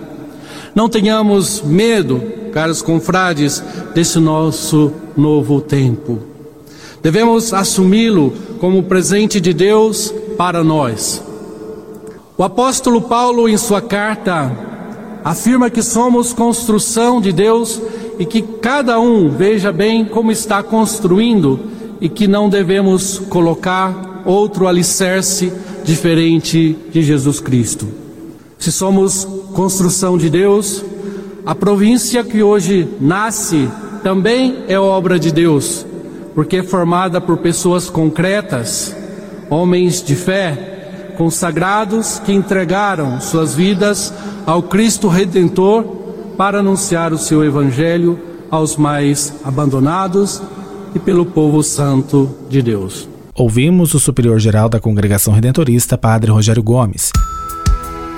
Não 0.74 0.88
tenhamos 0.88 1.60
medo, 1.62 2.22
caros 2.52 2.80
confrades, 2.80 3.62
desse 3.94 4.20
nosso 4.20 4.92
novo 5.16 5.60
tempo. 5.60 6.20
Devemos 7.02 7.52
assumi-lo 7.52 8.32
como 8.60 8.84
presente 8.84 9.40
de 9.40 9.52
Deus 9.52 10.14
para 10.36 10.62
nós. 10.62 11.22
O 12.36 12.44
apóstolo 12.44 13.02
Paulo, 13.02 13.48
em 13.48 13.56
sua 13.56 13.80
carta, 13.80 14.52
afirma 15.24 15.70
que 15.70 15.82
somos 15.82 16.32
construção 16.32 17.20
de 17.20 17.32
Deus 17.32 17.80
e 18.18 18.26
que 18.26 18.42
cada 18.42 18.98
um 18.98 19.30
veja 19.30 19.72
bem 19.72 20.04
como 20.04 20.32
está 20.32 20.62
construindo 20.62 21.60
e 22.00 22.08
que 22.08 22.26
não 22.26 22.48
devemos 22.48 23.18
colocar 23.18 24.22
outro 24.24 24.66
alicerce 24.66 25.52
diferente 25.84 26.76
de 26.90 27.02
Jesus 27.02 27.40
Cristo. 27.40 27.86
Se 28.58 28.72
somos 28.72 29.24
construção 29.54 30.18
de 30.18 30.28
Deus, 30.28 30.84
a 31.46 31.54
província 31.54 32.24
que 32.24 32.42
hoje 32.42 32.88
nasce 33.00 33.68
também 34.02 34.64
é 34.68 34.78
obra 34.78 35.18
de 35.18 35.32
Deus, 35.32 35.86
porque 36.34 36.58
é 36.58 36.62
formada 36.62 37.20
por 37.20 37.38
pessoas 37.38 37.88
concretas, 37.88 38.94
homens 39.48 40.02
de 40.02 40.14
fé, 40.14 41.14
consagrados 41.16 42.18
que 42.18 42.32
entregaram 42.32 43.20
suas 43.20 43.54
vidas 43.54 44.12
ao 44.46 44.62
Cristo 44.62 45.08
Redentor 45.08 46.07
para 46.38 46.60
anunciar 46.60 47.12
o 47.12 47.18
seu 47.18 47.44
evangelho 47.44 48.16
aos 48.48 48.76
mais 48.76 49.34
abandonados 49.42 50.40
e 50.94 50.98
pelo 51.00 51.26
povo 51.26 51.64
santo 51.64 52.32
de 52.48 52.62
Deus. 52.62 53.08
Ouvimos 53.34 53.92
o 53.92 53.98
superior-geral 53.98 54.68
da 54.68 54.78
Congregação 54.78 55.34
Redentorista, 55.34 55.98
Padre 55.98 56.30
Rogério 56.30 56.62
Gomes. 56.62 57.10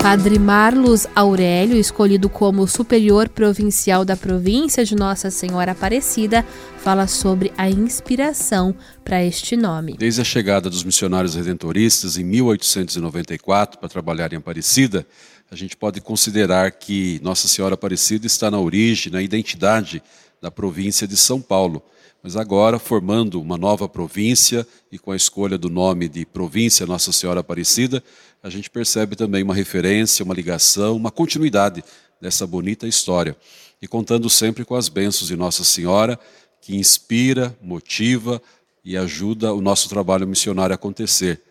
Padre 0.01 0.39
Marlos 0.39 1.05
Aurélio, 1.15 1.77
escolhido 1.77 2.27
como 2.27 2.67
superior 2.67 3.29
provincial 3.29 4.03
da 4.03 4.17
província 4.17 4.83
de 4.83 4.95
Nossa 4.95 5.29
Senhora 5.29 5.73
Aparecida, 5.73 6.43
fala 6.79 7.05
sobre 7.05 7.51
a 7.55 7.69
inspiração 7.69 8.73
para 9.03 9.23
este 9.23 9.55
nome. 9.55 9.95
Desde 9.99 10.21
a 10.21 10.23
chegada 10.23 10.71
dos 10.71 10.83
missionários 10.83 11.35
redentoristas 11.35 12.17
em 12.17 12.23
1894 12.23 13.79
para 13.79 13.89
trabalhar 13.89 14.33
em 14.33 14.37
Aparecida, 14.37 15.05
a 15.51 15.55
gente 15.55 15.75
pode 15.75 15.99
considerar 15.99 16.71
que 16.71 17.19
Nossa 17.21 17.45
Senhora 17.45 17.73
Aparecida 17.73 18.25
está 18.25 18.49
na 18.49 18.57
origem, 18.57 19.11
na 19.11 19.21
identidade 19.21 20.01
da 20.41 20.49
província 20.49 21.05
de 21.05 21.17
São 21.17 21.41
Paulo. 21.41 21.83
Mas 22.23 22.37
agora, 22.37 22.79
formando 22.79 23.41
uma 23.41 23.57
nova 23.57 23.89
província 23.89 24.65
e 24.89 24.97
com 24.97 25.11
a 25.11 25.15
escolha 25.15 25.57
do 25.57 25.69
nome 25.69 26.07
de 26.07 26.25
Província 26.25 26.85
Nossa 26.85 27.11
Senhora 27.11 27.41
Aparecida, 27.41 28.01
a 28.41 28.49
gente 28.49 28.69
percebe 28.69 29.13
também 29.17 29.43
uma 29.43 29.53
referência, 29.53 30.23
uma 30.23 30.33
ligação, 30.33 30.95
uma 30.95 31.11
continuidade 31.11 31.83
dessa 32.21 32.47
bonita 32.47 32.87
história. 32.87 33.35
E 33.81 33.87
contando 33.89 34.29
sempre 34.29 34.63
com 34.63 34.75
as 34.75 34.87
bênçãos 34.87 35.27
de 35.27 35.35
Nossa 35.35 35.65
Senhora, 35.65 36.17
que 36.61 36.77
inspira, 36.77 37.53
motiva 37.61 38.41
e 38.85 38.95
ajuda 38.95 39.53
o 39.53 39.59
nosso 39.59 39.89
trabalho 39.89 40.25
missionário 40.25 40.73
a 40.73 40.75
acontecer. 40.75 41.41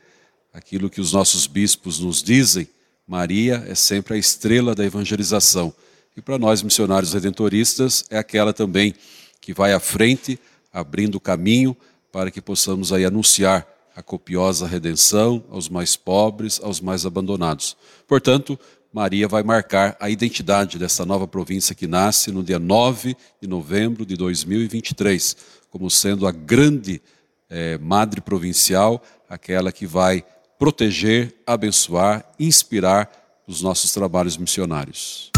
Aquilo 0.54 0.88
que 0.88 1.02
os 1.02 1.12
nossos 1.12 1.46
bispos 1.46 2.00
nos 2.00 2.22
dizem, 2.22 2.66
Maria 3.10 3.64
é 3.66 3.74
sempre 3.74 4.14
a 4.14 4.16
estrela 4.16 4.72
da 4.72 4.84
evangelização. 4.84 5.74
E 6.16 6.22
para 6.22 6.38
nós 6.38 6.62
missionários 6.62 7.12
redentoristas 7.12 8.04
é 8.08 8.16
aquela 8.16 8.52
também 8.52 8.94
que 9.40 9.52
vai 9.52 9.72
à 9.72 9.80
frente 9.80 10.38
abrindo 10.72 11.16
o 11.16 11.20
caminho 11.20 11.76
para 12.12 12.30
que 12.30 12.40
possamos 12.40 12.92
aí 12.92 13.04
anunciar 13.04 13.66
a 13.96 14.00
copiosa 14.00 14.64
redenção 14.64 15.42
aos 15.50 15.68
mais 15.68 15.96
pobres, 15.96 16.60
aos 16.62 16.80
mais 16.80 17.04
abandonados. 17.04 17.76
Portanto, 18.06 18.56
Maria 18.92 19.26
vai 19.26 19.42
marcar 19.42 19.96
a 19.98 20.08
identidade 20.08 20.78
dessa 20.78 21.04
nova 21.04 21.26
província 21.26 21.74
que 21.74 21.88
nasce 21.88 22.30
no 22.30 22.44
dia 22.44 22.60
9 22.60 23.16
de 23.42 23.48
novembro 23.48 24.06
de 24.06 24.14
2023, 24.14 25.36
como 25.68 25.90
sendo 25.90 26.28
a 26.28 26.30
grande 26.30 27.02
eh, 27.48 27.76
madre 27.78 28.20
provincial, 28.20 29.02
aquela 29.28 29.72
que 29.72 29.84
vai 29.84 30.24
proteger, 30.60 31.34
abençoar, 31.46 32.22
inspirar 32.38 33.10
os 33.48 33.62
nossos 33.62 33.92
trabalhos 33.92 34.36
missionários. 34.36 35.30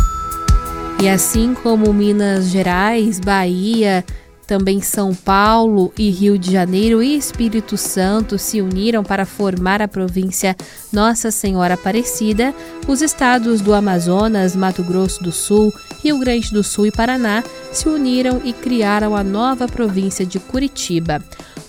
E 1.00 1.08
assim 1.08 1.54
como 1.54 1.92
Minas 1.94 2.48
Gerais, 2.48 3.20
Bahia, 3.20 4.04
também 4.48 4.80
São 4.80 5.14
Paulo 5.14 5.92
e 5.96 6.10
Rio 6.10 6.36
de 6.36 6.50
Janeiro 6.50 7.00
e 7.00 7.16
Espírito 7.16 7.76
Santo 7.76 8.36
se 8.36 8.60
uniram 8.60 9.04
para 9.04 9.24
formar 9.24 9.80
a 9.80 9.86
província 9.86 10.56
Nossa 10.92 11.30
Senhora 11.30 11.74
Aparecida. 11.74 12.52
Os 12.88 13.00
estados 13.00 13.60
do 13.60 13.72
Amazonas, 13.72 14.56
Mato 14.56 14.82
Grosso 14.82 15.22
do 15.22 15.30
Sul, 15.30 15.72
Rio 16.02 16.18
Grande 16.18 16.52
do 16.52 16.64
Sul 16.64 16.88
e 16.88 16.92
Paraná 16.92 17.44
se 17.70 17.88
uniram 17.88 18.42
e 18.44 18.52
criaram 18.52 19.14
a 19.14 19.22
nova 19.22 19.68
província 19.68 20.26
de 20.26 20.40
Curitiba. 20.40 21.22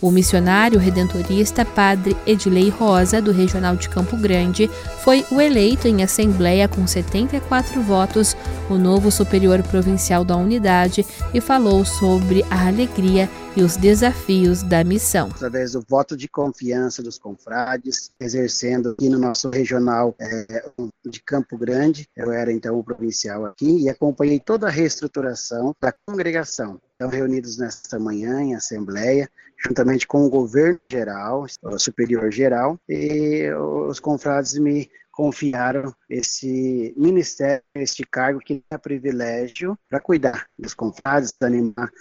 O 0.04 0.12
missionário 0.12 0.78
redentorista 0.78 1.64
Padre 1.64 2.14
Edilei 2.28 2.68
Rosa, 2.68 3.22
do 3.22 3.32
Regional 3.32 3.78
de 3.78 3.88
Campo 3.88 4.18
Grande, 4.18 4.70
foi 5.02 5.26
o 5.32 5.40
eleito 5.40 5.88
em 5.88 6.04
assembleia 6.04 6.68
com 6.68 6.86
74 6.86 7.82
votos, 7.82 8.36
o 8.70 8.74
novo 8.74 9.10
superior 9.10 9.64
provincial 9.64 10.26
da 10.26 10.36
unidade, 10.36 11.06
e 11.34 11.40
falou 11.40 11.86
sobre 11.86 12.44
a 12.52 12.68
alegria 12.68 13.30
e 13.56 13.62
os 13.62 13.78
desafios 13.78 14.62
da 14.62 14.84
missão. 14.84 15.28
Através 15.28 15.72
do 15.72 15.82
voto 15.88 16.18
de 16.18 16.28
confiança 16.28 17.02
dos 17.02 17.18
confrades, 17.18 18.12
exercendo 18.20 18.90
aqui 18.90 19.08
no 19.08 19.20
nosso 19.20 19.50
regional 19.50 20.14
é, 20.20 20.70
de 21.06 21.22
Campo 21.22 21.58
Grande, 21.58 22.10
eu 22.14 22.30
era 22.30 22.52
então 22.52 22.78
o 22.78 22.84
provincial 22.84 23.46
aqui, 23.46 23.84
e 23.84 23.90
acompanhei 23.90 24.38
toda 24.38 24.68
a 24.68 24.70
reestruturação 24.70 25.74
da 25.80 25.94
congregação. 26.06 26.78
Estão 26.92 27.10
reunidos 27.10 27.58
nesta 27.58 27.98
manhã 28.00 28.42
em 28.42 28.56
assembleia, 28.56 29.30
juntamente 29.66 30.06
com 30.06 30.26
o 30.26 30.30
governo 30.30 30.80
geral, 30.92 31.46
o 31.62 31.80
superior 31.80 32.32
geral, 32.32 32.80
e 32.88 33.50
os 33.88 34.00
confrades 34.00 34.58
me 34.58 34.90
confiaram 35.12 35.94
esse 36.10 36.94
ministério, 36.98 37.64
este 37.76 38.04
cargo 38.04 38.40
que 38.40 38.64
é 38.70 38.78
privilégio 38.78 39.78
para 39.90 40.00
cuidar 40.00 40.48
dos 40.58 40.74
confrades, 40.74 41.34
animar 41.42 41.92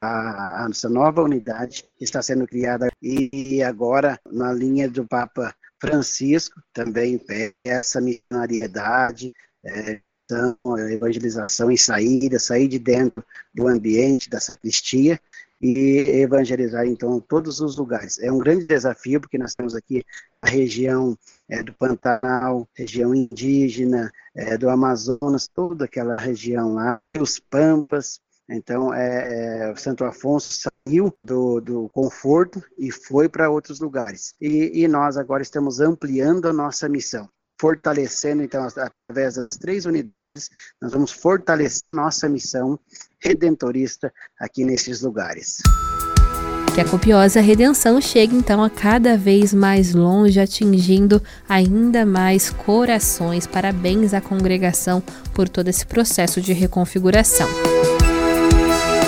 a, 0.00 0.64
a 0.64 0.68
nossa 0.68 0.88
nova 0.88 1.22
unidade 1.22 1.84
que 1.96 2.04
está 2.04 2.20
sendo 2.22 2.46
criada 2.46 2.90
e 3.00 3.62
agora 3.62 4.18
na 4.30 4.52
linha 4.52 4.88
do 4.88 5.06
Papa 5.06 5.54
Francisco 5.80 6.60
também 6.72 7.20
essa 7.64 8.00
missionariedade, 8.00 9.32
é, 9.64 10.00
então, 10.24 10.56
evangelização 10.90 11.70
e 11.70 11.76
saída, 11.76 12.38
sair 12.38 12.66
de 12.66 12.78
dentro 12.78 13.22
do 13.52 13.68
ambiente 13.68 14.30
da 14.30 14.40
sacristia 14.40 15.20
e 15.62 16.20
evangelizar 16.20 16.84
então 16.86 17.20
todos 17.20 17.60
os 17.60 17.76
lugares. 17.76 18.18
É 18.18 18.32
um 18.32 18.38
grande 18.38 18.66
desafio 18.66 19.20
porque 19.20 19.38
nós 19.38 19.54
temos 19.54 19.76
aqui 19.76 20.04
a 20.42 20.48
região 20.48 21.16
é, 21.48 21.62
do 21.62 21.72
Pantanal, 21.72 22.68
região 22.74 23.14
indígena, 23.14 24.10
é, 24.34 24.58
do 24.58 24.68
Amazonas, 24.68 25.46
toda 25.46 25.84
aquela 25.84 26.16
região 26.16 26.74
lá, 26.74 27.00
os 27.18 27.38
Pampas. 27.38 28.20
Então, 28.50 28.92
é, 28.92 29.70
é, 29.70 29.76
Santo 29.76 30.04
Afonso 30.04 30.52
saiu 30.52 31.16
do, 31.24 31.60
do 31.60 31.88
conforto 31.90 32.62
e 32.76 32.90
foi 32.90 33.28
para 33.28 33.48
outros 33.48 33.78
lugares. 33.78 34.34
E, 34.40 34.82
e 34.82 34.88
nós 34.88 35.16
agora 35.16 35.42
estamos 35.42 35.78
ampliando 35.78 36.48
a 36.48 36.52
nossa 36.52 36.88
missão, 36.88 37.28
fortalecendo, 37.58 38.42
então, 38.42 38.66
através 38.66 39.36
das 39.36 39.48
três 39.58 39.86
unidades 39.86 40.21
nós 40.80 40.92
vamos 40.92 41.12
fortalecer 41.12 41.82
nossa 41.92 42.28
missão 42.28 42.78
redentorista 43.20 44.12
aqui 44.40 44.64
nesses 44.64 45.02
lugares. 45.02 45.58
Que 46.74 46.80
a 46.80 46.88
copiosa 46.88 47.38
redenção 47.42 48.00
chegue 48.00 48.34
então 48.34 48.64
a 48.64 48.70
cada 48.70 49.14
vez 49.14 49.52
mais 49.52 49.94
longe, 49.94 50.40
atingindo 50.40 51.22
ainda 51.46 52.06
mais 52.06 52.48
corações. 52.48 53.46
Parabéns 53.46 54.14
à 54.14 54.22
congregação 54.22 55.02
por 55.34 55.50
todo 55.50 55.68
esse 55.68 55.84
processo 55.84 56.40
de 56.40 56.54
reconfiguração. 56.54 57.48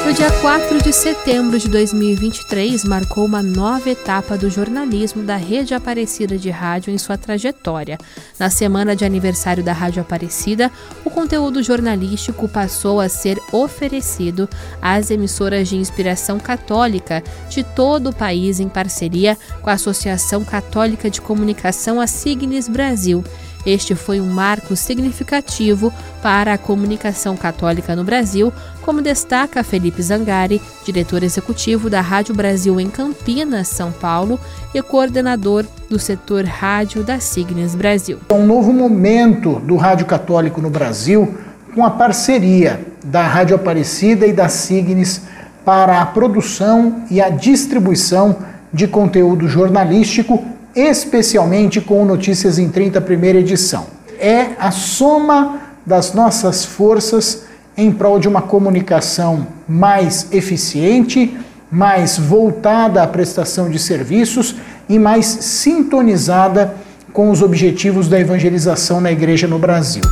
No 0.05 0.13
dia 0.13 0.31
4 0.43 0.83
de 0.83 0.93
setembro 0.93 1.59
de 1.59 1.67
2023, 1.67 2.85
marcou 2.85 3.25
uma 3.25 3.43
nova 3.43 3.89
etapa 3.89 4.37
do 4.37 4.51
jornalismo 4.51 5.23
da 5.23 5.35
Rede 5.35 5.73
Aparecida 5.73 6.37
de 6.37 6.51
Rádio 6.51 6.93
em 6.93 6.99
sua 6.99 7.17
trajetória. 7.17 7.97
Na 8.39 8.51
semana 8.51 8.95
de 8.95 9.03
aniversário 9.03 9.65
da 9.65 9.73
Rádio 9.73 10.03
Aparecida, 10.03 10.71
o 11.07 11.11
conteúdo 11.11 11.63
jornalístico 11.63 12.47
passou 12.47 13.01
a 13.01 13.09
ser 13.09 13.41
oferecido 13.51 14.47
às 14.81 15.11
emissoras 15.11 15.69
de 15.69 15.79
inspiração 15.79 16.39
católica 16.39 17.25
de 17.49 17.65
todo 17.65 18.11
o 18.11 18.15
país 18.15 18.61
em 18.61 18.69
parceria 18.69 19.39
com 19.63 19.71
a 19.71 19.73
Associação 19.73 20.45
Católica 20.45 21.09
de 21.09 21.23
Comunicação, 21.23 21.99
a 21.99 22.07
Signes 22.07 22.69
Brasil 22.69 23.25
este 23.67 23.95
foi 23.95 24.21
um 24.21 24.27
marco 24.27 24.77
significativo 24.77 25.93
para 26.23 26.55
a 26.55 26.59
comunicação 26.59 27.37
católica 27.37 27.97
no 27.97 28.05
Brasil, 28.05 28.53
como 28.83 29.01
destaca 29.01 29.65
Felipe 29.65 30.03
Zangari, 30.03 30.61
diretor 30.85 31.23
executivo 31.23 31.89
da 31.89 32.01
Rádio 32.01 32.35
Brasil 32.35 32.79
em 32.79 32.89
Campinas, 32.89 33.69
São 33.69 33.91
Paulo, 33.91 34.39
e 34.75 34.83
coordenador 34.83 35.65
do 35.89 35.99
setor 35.99 36.45
rádio 36.45 37.03
da 37.03 37.21
Signes 37.21 37.75
Brasil. 37.75 38.19
É 38.29 38.35
um 38.35 38.47
novo 38.47 38.73
momento 38.73 39.61
do 39.61 39.77
rádio 39.77 40.07
católico 40.07 40.61
no 40.61 40.69
Brasil 40.69 41.35
com 41.75 41.85
a 41.85 41.91
parceria 41.91 42.81
da 43.05 43.27
Rádio 43.27 43.57
Aparecida 43.57 44.27
e 44.27 44.33
da 44.33 44.49
Signes 44.49 45.23
para 45.65 46.01
a 46.01 46.07
produção 46.07 47.05
e 47.11 47.21
a 47.21 47.29
distribuição 47.29 48.37
de 48.73 48.87
conteúdo 48.87 49.49
jornalístico 49.49 50.45
especialmente 50.75 51.81
com 51.81 52.05
Notícias 52.05 52.59
em 52.59 52.69
30, 52.69 53.01
primeira 53.01 53.39
edição. 53.39 53.87
É 54.19 54.51
a 54.59 54.71
soma 54.71 55.61
das 55.85 56.15
nossas 56.15 56.65
forças 56.65 57.45
em 57.77 57.91
prol 57.91 58.19
de 58.19 58.29
uma 58.29 58.43
comunicação 58.43 59.47
mais 59.69 60.29
eficiente, 60.33 61.37
mais 61.71 62.19
voltada 62.19 63.03
à 63.03 63.07
prestação 63.07 63.69
de 63.69 63.79
serviços 63.79 64.57
e 64.89 64.99
mais 64.99 65.27
sintonizada 65.27 66.75
com 67.13 67.31
os 67.31 67.43
objetivos 67.43 68.09
da 68.09 68.19
evangelização 68.19 69.01
na 69.01 69.11
igreja 69.13 69.47
no 69.47 69.59
Brasil. 69.59 70.03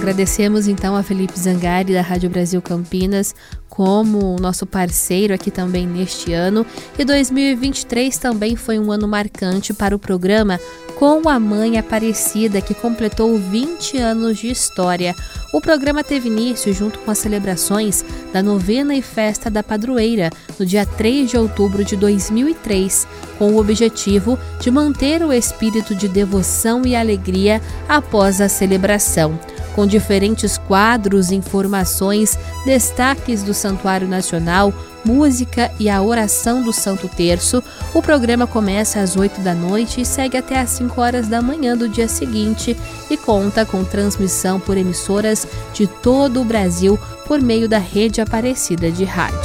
Agradecemos 0.00 0.66
então 0.66 0.96
a 0.96 1.02
Felipe 1.02 1.38
Zangari 1.38 1.92
da 1.92 2.00
Rádio 2.00 2.30
Brasil 2.30 2.62
Campinas 2.62 3.34
como 3.68 4.36
nosso 4.40 4.64
parceiro 4.64 5.34
aqui 5.34 5.50
também 5.50 5.86
neste 5.86 6.32
ano. 6.32 6.64
E 6.98 7.04
2023 7.04 8.16
também 8.16 8.56
foi 8.56 8.78
um 8.78 8.90
ano 8.90 9.06
marcante 9.06 9.74
para 9.74 9.94
o 9.94 9.98
programa 9.98 10.58
Com 10.98 11.28
a 11.28 11.38
Mãe 11.38 11.78
Aparecida, 11.78 12.62
que 12.62 12.72
completou 12.72 13.38
20 13.38 13.98
anos 13.98 14.38
de 14.38 14.50
história. 14.50 15.14
O 15.52 15.60
programa 15.60 16.02
teve 16.02 16.28
início 16.28 16.72
junto 16.72 16.98
com 17.00 17.10
as 17.10 17.18
celebrações 17.18 18.02
da 18.32 18.42
novena 18.42 18.94
e 18.94 19.02
festa 19.02 19.50
da 19.50 19.62
padroeira, 19.62 20.30
no 20.58 20.64
dia 20.64 20.86
3 20.86 21.28
de 21.28 21.36
outubro 21.36 21.84
de 21.84 21.94
2003, 21.94 23.06
com 23.38 23.52
o 23.52 23.58
objetivo 23.58 24.38
de 24.60 24.70
manter 24.70 25.22
o 25.22 25.30
espírito 25.30 25.94
de 25.94 26.08
devoção 26.08 26.86
e 26.86 26.96
alegria 26.96 27.60
após 27.86 28.40
a 28.40 28.48
celebração. 28.48 29.38
Com 29.74 29.86
diferentes 29.86 30.58
quadros, 30.58 31.30
informações, 31.30 32.38
destaques 32.64 33.42
do 33.42 33.54
Santuário 33.54 34.08
Nacional, 34.08 34.72
música 35.04 35.70
e 35.78 35.88
a 35.88 36.02
oração 36.02 36.62
do 36.62 36.72
Santo 36.72 37.08
Terço. 37.08 37.62
O 37.94 38.02
programa 38.02 38.46
começa 38.46 39.00
às 39.00 39.16
8 39.16 39.40
da 39.40 39.54
noite 39.54 40.00
e 40.00 40.04
segue 40.04 40.36
até 40.36 40.60
às 40.60 40.70
5 40.70 41.00
horas 41.00 41.28
da 41.28 41.40
manhã 41.40 41.76
do 41.76 41.88
dia 41.88 42.08
seguinte 42.08 42.76
e 43.10 43.16
conta 43.16 43.64
com 43.64 43.84
transmissão 43.84 44.60
por 44.60 44.76
emissoras 44.76 45.46
de 45.72 45.86
todo 45.86 46.40
o 46.40 46.44
Brasil 46.44 46.98
por 47.26 47.40
meio 47.40 47.68
da 47.68 47.78
rede 47.78 48.20
Aparecida 48.20 48.90
de 48.90 49.04
Rádio. 49.04 49.38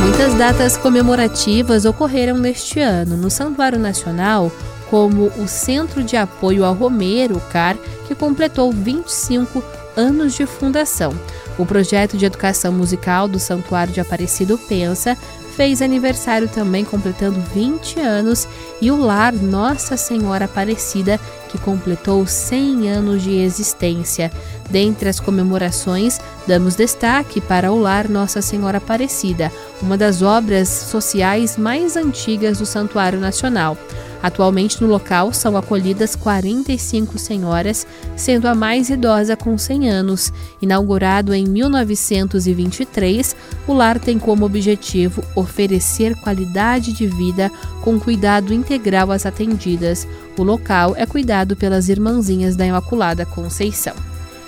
Muitas 0.00 0.34
datas 0.34 0.76
comemorativas 0.76 1.84
ocorreram 1.84 2.38
neste 2.38 2.80
ano. 2.80 3.16
No 3.16 3.28
Santuário 3.28 3.78
Nacional, 3.78 4.50
como 4.88 5.26
o 5.36 5.46
Centro 5.46 6.02
de 6.02 6.16
Apoio 6.16 6.64
ao 6.64 6.72
Romero, 6.72 7.40
CAR, 7.52 7.76
que 8.08 8.14
completou 8.14 8.72
25 8.72 9.62
anos 9.94 10.32
de 10.34 10.46
fundação. 10.46 11.12
O 11.58 11.66
projeto 11.66 12.16
de 12.16 12.24
educação 12.24 12.72
musical 12.72 13.28
do 13.28 13.38
Santuário 13.38 13.92
de 13.92 14.00
Aparecido 14.00 14.56
Pensa 14.56 15.16
fez 15.54 15.82
aniversário 15.82 16.48
também, 16.48 16.84
completando 16.84 17.40
20 17.52 18.00
anos, 18.00 18.48
e 18.80 18.90
o 18.90 18.96
Lar 18.96 19.34
Nossa 19.34 19.96
Senhora 19.96 20.46
Aparecida, 20.46 21.20
que 21.48 21.58
completou 21.58 22.26
100 22.26 22.90
anos 22.90 23.22
de 23.22 23.34
existência. 23.36 24.30
Dentre 24.70 25.08
as 25.08 25.18
comemorações, 25.18 26.20
damos 26.46 26.76
destaque 26.76 27.40
para 27.40 27.72
o 27.72 27.80
Lar 27.80 28.08
Nossa 28.08 28.42
Senhora 28.42 28.78
Aparecida, 28.78 29.50
uma 29.80 29.96
das 29.96 30.20
obras 30.22 30.68
sociais 30.68 31.56
mais 31.56 31.96
antigas 31.96 32.58
do 32.58 32.66
Santuário 32.66 33.18
Nacional. 33.18 33.76
Atualmente 34.22 34.82
no 34.82 34.88
local 34.88 35.32
são 35.32 35.56
acolhidas 35.56 36.16
45 36.16 37.18
senhoras, 37.18 37.86
sendo 38.16 38.48
a 38.48 38.54
mais 38.54 38.90
idosa 38.90 39.36
com 39.36 39.56
100 39.56 39.88
anos. 39.90 40.32
Inaugurado 40.60 41.32
em 41.32 41.46
1923, 41.46 43.36
o 43.66 43.72
lar 43.72 43.98
tem 44.00 44.18
como 44.18 44.44
objetivo 44.44 45.22
oferecer 45.36 46.16
qualidade 46.16 46.92
de 46.92 47.06
vida 47.06 47.50
com 47.80 47.98
cuidado 48.00 48.52
integral 48.52 49.12
às 49.12 49.24
atendidas. 49.24 50.06
O 50.38 50.44
local 50.44 50.94
é 50.96 51.04
cuidado 51.04 51.56
pelas 51.56 51.88
Irmãzinhas 51.88 52.54
da 52.54 52.64
Imaculada 52.64 53.26
Conceição. 53.26 53.94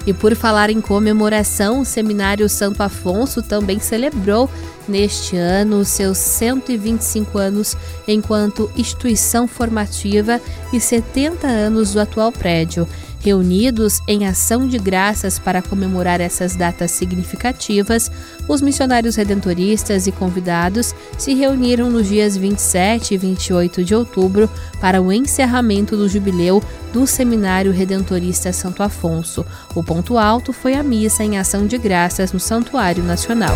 E 0.07 0.15
por 0.15 0.37
falar 0.37 0.71
em 0.71 0.81
comemoração, 0.81 1.81
o 1.81 1.85
Seminário 1.85 2.49
Santo 2.49 2.81
Afonso 2.81 3.43
também 3.43 3.81
celebrou 3.81 4.49
neste 4.89 5.37
ano 5.37 5.85
seus 5.85 6.17
125 6.17 7.37
anos 7.37 7.77
enquanto 8.07 8.71
instituição 8.77 9.49
formativa 9.49 10.41
e 10.73 10.81
70 10.81 11.47
anos 11.47 11.93
do 11.93 12.01
atual 12.01 12.31
prédio. 12.31 12.87
Reunidos 13.23 14.01
em 14.09 14.27
ação 14.27 14.67
de 14.67 14.79
graças 14.79 15.39
para 15.39 15.61
comemorar 15.61 16.23
essas 16.23 16.57
datas 16.57 16.91
significativas, 16.91 18.11
os 18.49 18.63
missionários 18.63 19.15
redentoristas 19.15 20.07
e 20.07 20.13
convidados 20.13 20.95
se 21.19 21.35
reuniram 21.35 21.91
nos 21.91 22.09
dias 22.09 22.35
27 22.35 23.13
e 23.13 23.19
28 23.19 23.85
de 23.85 23.95
outubro 23.95 24.49
para 24.81 25.03
o 25.03 25.13
encerramento 25.13 25.99
do 25.99 26.09
jubileu 26.09 26.63
do 26.95 27.07
Seminário 27.07 27.73
Redentorista 27.73 28.55
Santo 28.55 28.83
Afonso. 28.83 29.45
O 29.75 29.85
ponto 29.85 30.17
alto 30.17 30.51
foi 30.51 30.73
a 30.73 30.83
missa 30.83 31.23
em 31.23 31.37
ação 31.37 31.67
de 31.67 31.77
graças 31.77 32.33
no 32.33 32.41
Santuário 32.41 33.05
Nacional. 33.05 33.55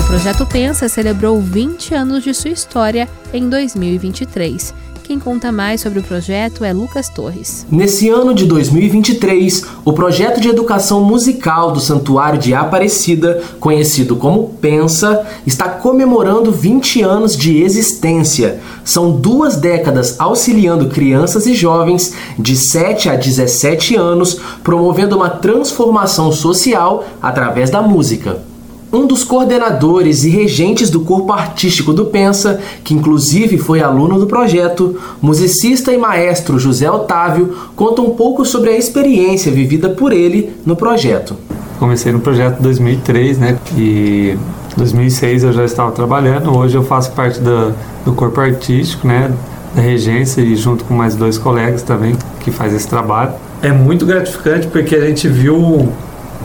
O 0.00 0.06
Projeto 0.06 0.46
Pensa 0.46 0.88
celebrou 0.88 1.38
20 1.38 1.94
anos 1.94 2.24
de 2.24 2.32
sua 2.32 2.50
história 2.50 3.06
em 3.30 3.46
2023. 3.48 4.72
Quem 5.10 5.18
conta 5.18 5.50
mais 5.50 5.80
sobre 5.80 5.98
o 5.98 6.04
projeto 6.04 6.64
é 6.64 6.72
Lucas 6.72 7.08
Torres. 7.08 7.66
Nesse 7.68 8.08
ano 8.08 8.32
de 8.32 8.46
2023, 8.46 9.66
o 9.84 9.92
projeto 9.92 10.40
de 10.40 10.48
educação 10.48 11.02
musical 11.02 11.72
do 11.72 11.80
Santuário 11.80 12.38
de 12.38 12.54
Aparecida, 12.54 13.42
conhecido 13.58 14.14
como 14.14 14.50
Pensa, 14.60 15.26
está 15.44 15.68
comemorando 15.68 16.52
20 16.52 17.02
anos 17.02 17.36
de 17.36 17.60
existência. 17.60 18.60
São 18.84 19.10
duas 19.10 19.56
décadas 19.56 20.14
auxiliando 20.20 20.88
crianças 20.88 21.44
e 21.44 21.56
jovens 21.56 22.14
de 22.38 22.54
7 22.54 23.08
a 23.08 23.16
17 23.16 23.96
anos, 23.96 24.38
promovendo 24.62 25.16
uma 25.16 25.28
transformação 25.28 26.30
social 26.30 27.04
através 27.20 27.68
da 27.68 27.82
música 27.82 28.48
um 28.92 29.06
dos 29.06 29.22
coordenadores 29.22 30.24
e 30.24 30.30
regentes 30.30 30.90
do 30.90 31.00
corpo 31.00 31.32
artístico 31.32 31.92
do 31.92 32.06
Pensa, 32.06 32.60
que 32.82 32.94
inclusive 32.94 33.56
foi 33.56 33.80
aluno 33.80 34.18
do 34.18 34.26
projeto, 34.26 34.98
musicista 35.22 35.92
e 35.92 35.98
maestro 35.98 36.58
José 36.58 36.90
Otávio, 36.90 37.54
conta 37.76 38.02
um 38.02 38.10
pouco 38.10 38.44
sobre 38.44 38.70
a 38.70 38.76
experiência 38.76 39.52
vivida 39.52 39.90
por 39.90 40.12
ele 40.12 40.52
no 40.66 40.74
projeto. 40.74 41.36
Comecei 41.78 42.12
no 42.12 42.20
projeto 42.20 42.58
em 42.58 42.62
2003, 42.62 43.38
né? 43.38 43.58
E 43.76 44.36
2006 44.76 45.44
eu 45.44 45.52
já 45.52 45.64
estava 45.64 45.90
trabalhando. 45.92 46.56
Hoje 46.56 46.76
eu 46.76 46.82
faço 46.82 47.12
parte 47.12 47.40
do, 47.40 47.72
do 48.04 48.12
corpo 48.12 48.40
artístico, 48.40 49.06
né? 49.06 49.32
Da 49.74 49.80
regência 49.80 50.42
e 50.42 50.56
junto 50.56 50.84
com 50.84 50.92
mais 50.92 51.14
dois 51.14 51.38
colegas 51.38 51.82
também 51.82 52.16
que 52.40 52.50
faz 52.50 52.74
esse 52.74 52.88
trabalho. 52.88 53.32
É 53.62 53.72
muito 53.72 54.04
gratificante 54.04 54.66
porque 54.66 54.94
a 54.94 55.06
gente 55.06 55.28
viu 55.28 55.90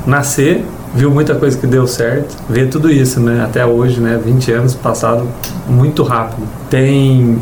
nascer 0.06 0.64
viu 0.96 1.12
muita 1.12 1.36
coisa 1.36 1.58
que 1.58 1.68
deu 1.68 1.86
certo, 1.86 2.36
vê 2.50 2.66
tudo 2.66 2.90
isso, 2.90 3.20
né? 3.20 3.44
Até 3.44 3.66
hoje, 3.66 4.00
né? 4.00 4.20
20 4.24 4.52
anos 4.54 4.74
passado 4.74 5.28
muito 5.68 6.02
rápido. 6.04 6.48
Tem 6.70 7.38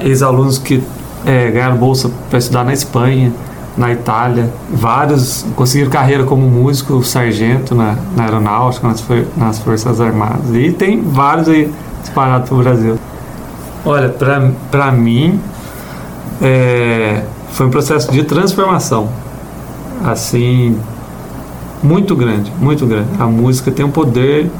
ex-alunos 0.00 0.56
que 0.56 0.82
é, 1.26 1.50
ganharam 1.50 1.76
bolsa 1.76 2.08
para 2.30 2.38
estudar 2.38 2.64
na 2.64 2.72
Espanha, 2.72 3.32
na 3.76 3.92
Itália. 3.92 4.48
Vários 4.70 5.44
conseguiram 5.56 5.90
carreira 5.90 6.22
como 6.22 6.48
músico, 6.48 7.02
sargento 7.02 7.74
na, 7.74 7.96
na 8.16 8.22
aeronáutica, 8.22 8.86
nas, 8.86 9.04
nas 9.36 9.58
Forças 9.58 10.00
Armadas. 10.00 10.54
E 10.54 10.70
tem 10.72 11.02
vários 11.02 11.48
aí 11.48 11.70
espalhados 12.04 12.48
pelo 12.48 12.62
Brasil. 12.62 12.96
Olha, 13.84 14.08
para 14.70 14.92
mim, 14.92 15.40
é, 16.40 17.22
foi 17.50 17.66
um 17.66 17.70
processo 17.70 18.12
de 18.12 18.22
transformação. 18.22 19.08
Assim, 20.04 20.78
muito 21.82 22.14
grande, 22.16 22.52
muito 22.60 22.86
grande. 22.86 23.08
A 23.18 23.26
música 23.26 23.70
tem 23.70 23.84
o 23.84 23.90
poder 23.90 24.50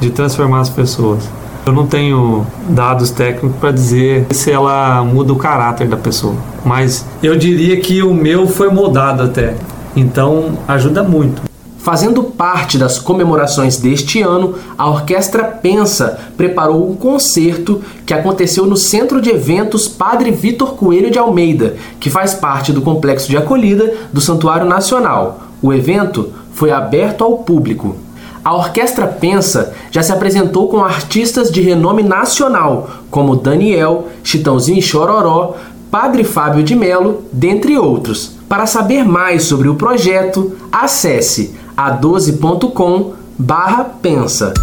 de 0.00 0.10
transformar 0.10 0.60
as 0.60 0.70
pessoas. 0.70 1.28
Eu 1.66 1.72
não 1.72 1.86
tenho 1.86 2.46
dados 2.68 3.10
técnicos 3.10 3.58
para 3.58 3.72
dizer 3.72 4.26
se 4.30 4.52
ela 4.52 5.02
muda 5.02 5.32
o 5.32 5.36
caráter 5.36 5.88
da 5.88 5.96
pessoa, 5.96 6.36
mas 6.64 7.04
eu 7.22 7.36
diria 7.36 7.80
que 7.80 8.02
o 8.02 8.14
meu 8.14 8.46
foi 8.46 8.70
moldado 8.70 9.24
até. 9.24 9.56
Então 9.96 10.58
ajuda 10.68 11.02
muito. 11.02 11.42
Fazendo 11.86 12.22
parte 12.22 12.78
das 12.78 12.98
comemorações 12.98 13.78
deste 13.78 14.20
ano, 14.20 14.56
a 14.76 14.90
Orquestra 14.90 15.44
Pensa 15.44 16.18
preparou 16.36 16.90
um 16.90 16.96
concerto 16.96 17.80
que 18.04 18.12
aconteceu 18.12 18.66
no 18.66 18.76
Centro 18.76 19.20
de 19.20 19.30
Eventos 19.30 19.86
Padre 19.86 20.32
Vitor 20.32 20.74
Coelho 20.74 21.12
de 21.12 21.18
Almeida, 21.18 21.76
que 22.00 22.10
faz 22.10 22.34
parte 22.34 22.72
do 22.72 22.82
complexo 22.82 23.28
de 23.28 23.36
acolhida 23.36 23.94
do 24.12 24.20
Santuário 24.20 24.66
Nacional. 24.66 25.42
O 25.62 25.72
evento 25.72 26.32
foi 26.56 26.72
aberto 26.72 27.22
ao 27.22 27.38
público. 27.38 27.96
A 28.42 28.54
Orquestra 28.54 29.06
Pensa 29.06 29.74
já 29.90 30.02
se 30.02 30.10
apresentou 30.10 30.68
com 30.68 30.82
artistas 30.82 31.50
de 31.50 31.60
renome 31.60 32.02
nacional, 32.02 32.90
como 33.10 33.36
Daniel, 33.36 34.08
Chitãozinho 34.24 34.80
Chororó, 34.80 35.56
Padre 35.90 36.24
Fábio 36.24 36.64
de 36.64 36.74
Melo, 36.74 37.24
dentre 37.30 37.76
outros. 37.76 38.32
Para 38.48 38.66
saber 38.66 39.04
mais 39.04 39.44
sobre 39.44 39.68
o 39.68 39.74
projeto, 39.74 40.56
acesse 40.72 41.54
a12.com 41.76 43.12
barra 43.38 43.84
pensa. 43.84 44.54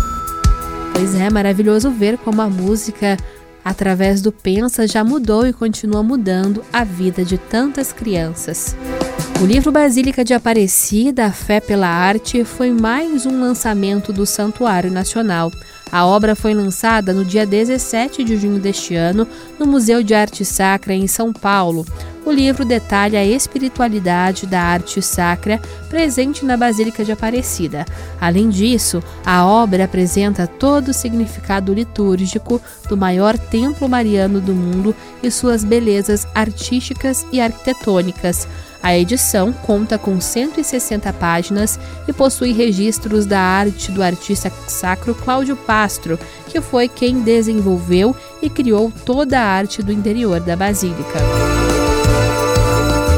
Pois 0.93 1.13
é, 1.13 1.29
maravilhoso 1.29 1.91
ver 1.91 2.17
como 2.17 2.41
a 2.41 2.49
música, 2.49 3.17
através 3.63 4.19
do 4.19 4.31
Pensa, 4.31 4.87
já 4.87 5.03
mudou 5.03 5.45
e 5.45 5.53
continua 5.53 6.01
mudando 6.01 6.63
a 6.73 6.83
vida 6.83 7.23
de 7.23 7.37
tantas 7.37 7.93
crianças. 7.93 8.75
O 9.41 9.45
livro 9.45 9.73
Basílica 9.73 10.23
de 10.23 10.33
Aparecida, 10.33 11.25
A 11.25 11.31
Fé 11.31 11.59
pela 11.59 11.87
Arte, 11.87 12.45
foi 12.45 12.71
mais 12.71 13.25
um 13.25 13.41
lançamento 13.41 14.13
do 14.13 14.25
Santuário 14.25 14.89
Nacional. 14.89 15.51
A 15.91 16.05
obra 16.05 16.33
foi 16.33 16.53
lançada 16.53 17.13
no 17.13 17.25
dia 17.25 17.45
17 17.45 18.23
de 18.23 18.37
junho 18.37 18.59
deste 18.59 18.95
ano 18.95 19.27
no 19.59 19.67
Museu 19.67 20.01
de 20.01 20.13
Arte 20.13 20.45
Sacra 20.45 20.93
em 20.93 21.07
São 21.07 21.33
Paulo. 21.33 21.85
O 22.25 22.31
livro 22.31 22.63
detalha 22.63 23.19
a 23.19 23.25
espiritualidade 23.25 24.47
da 24.47 24.61
arte 24.61 25.01
sacra 25.01 25.59
presente 25.89 26.45
na 26.45 26.55
Basílica 26.55 27.03
de 27.03 27.11
Aparecida. 27.11 27.85
Além 28.19 28.47
disso, 28.47 29.03
a 29.25 29.45
obra 29.45 29.83
apresenta 29.83 30.47
todo 30.47 30.87
o 30.87 30.93
significado 30.93 31.73
litúrgico 31.73 32.61
do 32.87 32.95
maior 32.95 33.37
templo 33.37 33.89
mariano 33.89 34.39
do 34.39 34.53
mundo 34.53 34.95
e 35.21 35.29
suas 35.29 35.65
belezas 35.65 36.25
artísticas 36.33 37.25
e 37.29 37.41
arquitetônicas. 37.41 38.47
A 38.83 38.97
edição 38.97 39.53
conta 39.53 39.97
com 39.97 40.19
160 40.19 41.13
páginas 41.13 41.79
e 42.05 42.11
possui 42.11 42.51
registros 42.51 43.25
da 43.25 43.39
arte 43.39 43.89
do 43.89 44.03
artista 44.03 44.51
sacro 44.67 45.15
Cláudio 45.15 45.55
Pastro, 45.55 46.19
que 46.49 46.59
foi 46.59 46.89
quem 46.89 47.21
desenvolveu 47.21 48.13
e 48.41 48.49
criou 48.49 48.91
toda 49.05 49.39
a 49.39 49.45
arte 49.45 49.81
do 49.81 49.89
interior 49.89 50.41
da 50.41 50.57
basílica. 50.57 51.17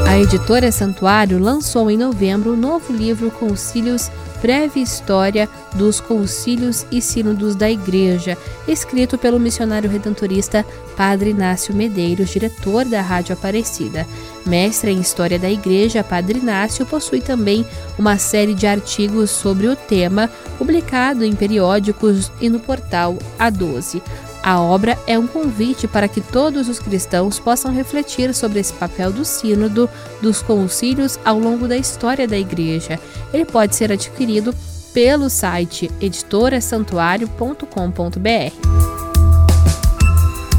A 0.08 0.19
editora 0.19 0.71
Santuário 0.71 1.39
lançou 1.39 1.89
em 1.89 1.97
novembro 1.97 2.54
o 2.54 2.56
novo 2.56 2.93
livro 2.93 3.32
Concílios 3.32 4.12
Breve 4.41 4.82
História 4.82 5.50
dos 5.74 6.00
Concílios 6.00 6.86
e 6.91 7.02
Sínodos 7.02 7.56
da 7.56 7.69
Igreja, 7.69 8.38
escrito 8.67 9.17
pelo 9.17 9.39
missionário 9.39 9.89
redentorista 9.89 10.65
Padre 10.95 11.32
Inácio 11.32 11.76
Medeiros, 11.76 12.30
diretor 12.30 12.86
da 12.86 13.02
Rádio 13.02 13.34
Aparecida. 13.34 14.08
Mestre 14.45 14.91
em 14.91 15.00
História 15.00 15.39
da 15.39 15.50
Igreja, 15.50 16.04
Padre 16.04 16.39
Inácio 16.39 16.86
possui 16.86 17.21
também 17.21 17.65
uma 17.98 18.17
série 18.17 18.54
de 18.54 18.67
artigos 18.67 19.32
sobre 19.32 19.67
o 19.67 19.76
tema, 19.76 20.30
publicado 20.58 21.24
em 21.24 21.36
periódicos 21.36 22.32
e 22.39 22.50
no 22.50 22.60
portal 22.60 23.17
A12. 23.39 24.02
A 24.45 24.62
obra 24.62 24.97
é 25.08 25.17
um 25.17 25.25
convite 25.25 25.88
para 25.88 26.08
que 26.08 26.21
todos 26.21 26.69
os 26.69 26.77
cristãos 26.77 27.39
possam 27.39 27.73
refletir 27.73 28.31
sobre 28.31 28.60
esse 28.60 28.73
papel 28.73 29.12
do 29.12 29.25
Sínodo, 29.25 29.89
dos 30.21 30.43
concílios 30.43 31.17
ao 31.25 31.39
longo 31.39 31.67
da 31.67 31.75
história 31.75 32.27
da 32.27 32.38
Igreja. 32.38 32.99
Ele 33.34 33.43
pode 33.43 33.75
ser 33.75 33.91
adquirido 33.91 34.53
pelo 34.93 35.31
site 35.31 35.89
editorasantuário.com.br. 35.99 38.86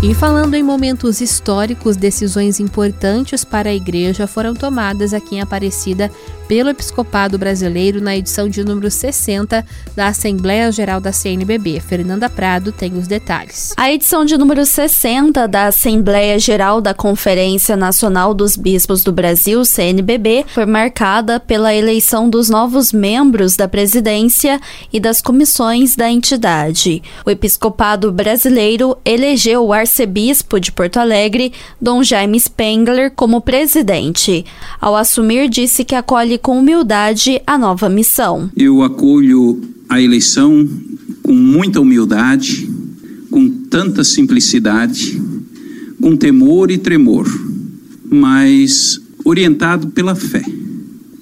E 0.02 0.14
falando 0.14 0.54
em 0.54 0.64
momentos 0.64 1.20
históricos, 1.20 1.96
decisões 1.96 2.58
importantes 2.58 3.44
para 3.44 3.70
a 3.70 3.74
igreja 3.74 4.26
foram 4.26 4.52
tomadas 4.52 5.14
aqui 5.14 5.36
em 5.36 5.40
Aparecida 5.40 6.10
pelo 6.48 6.70
Episcopado 6.70 7.36
Brasileiro 7.38 8.00
na 8.00 8.16
edição 8.16 8.48
de 8.48 8.64
número 8.64 8.90
60 8.90 9.66
da 9.94 10.08
Assembleia 10.08 10.70
Geral 10.70 11.00
da 11.00 11.12
CNBB. 11.12 11.80
Fernanda 11.80 12.30
Prado 12.30 12.70
tem 12.70 12.94
os 12.94 13.06
detalhes. 13.06 13.74
A 13.76 13.90
edição 13.90 14.24
de 14.24 14.36
número 14.36 14.64
60 14.64 15.46
da 15.48 15.66
Assembleia 15.66 16.38
Geral 16.38 16.80
da 16.80 16.94
Conferência 16.94 17.76
Nacional 17.76 18.32
dos 18.32 18.56
Bispos 18.56 19.02
do 19.02 19.12
Brasil, 19.12 19.64
CNBB, 19.64 20.44
foi 20.48 20.66
marcada 20.66 21.40
pela 21.40 21.74
eleição 21.74 22.30
dos 22.30 22.48
novos 22.48 22.92
membros 22.92 23.56
da 23.56 23.66
presidência 23.66 24.60
e 24.92 25.00
das 25.00 25.20
comissões 25.20 25.96
da 25.96 26.10
entidade. 26.10 27.02
O 27.24 27.30
Episcopado 27.30 28.12
Brasileiro 28.12 28.96
elegeu 29.04 29.64
o 29.64 29.72
arcebispo 29.72 30.60
de 30.60 30.70
Porto 30.70 30.98
Alegre, 30.98 31.52
Dom 31.80 32.02
Jaime 32.02 32.38
Spengler, 32.38 33.10
como 33.10 33.40
presidente. 33.40 34.44
Ao 34.80 34.94
assumir, 34.94 35.48
disse 35.48 35.84
que 35.84 35.94
acolhe 35.94 36.35
com 36.38 36.58
humildade 36.58 37.40
a 37.46 37.56
nova 37.56 37.88
missão. 37.88 38.50
Eu 38.56 38.82
acolho 38.82 39.60
a 39.88 40.00
eleição 40.00 40.68
com 41.22 41.32
muita 41.32 41.80
humildade, 41.80 42.68
com 43.30 43.48
tanta 43.48 44.04
simplicidade, 44.04 45.20
com 46.00 46.16
temor 46.16 46.70
e 46.70 46.78
tremor, 46.78 47.26
mas 48.08 49.00
orientado 49.24 49.88
pela 49.88 50.14
fé. 50.14 50.44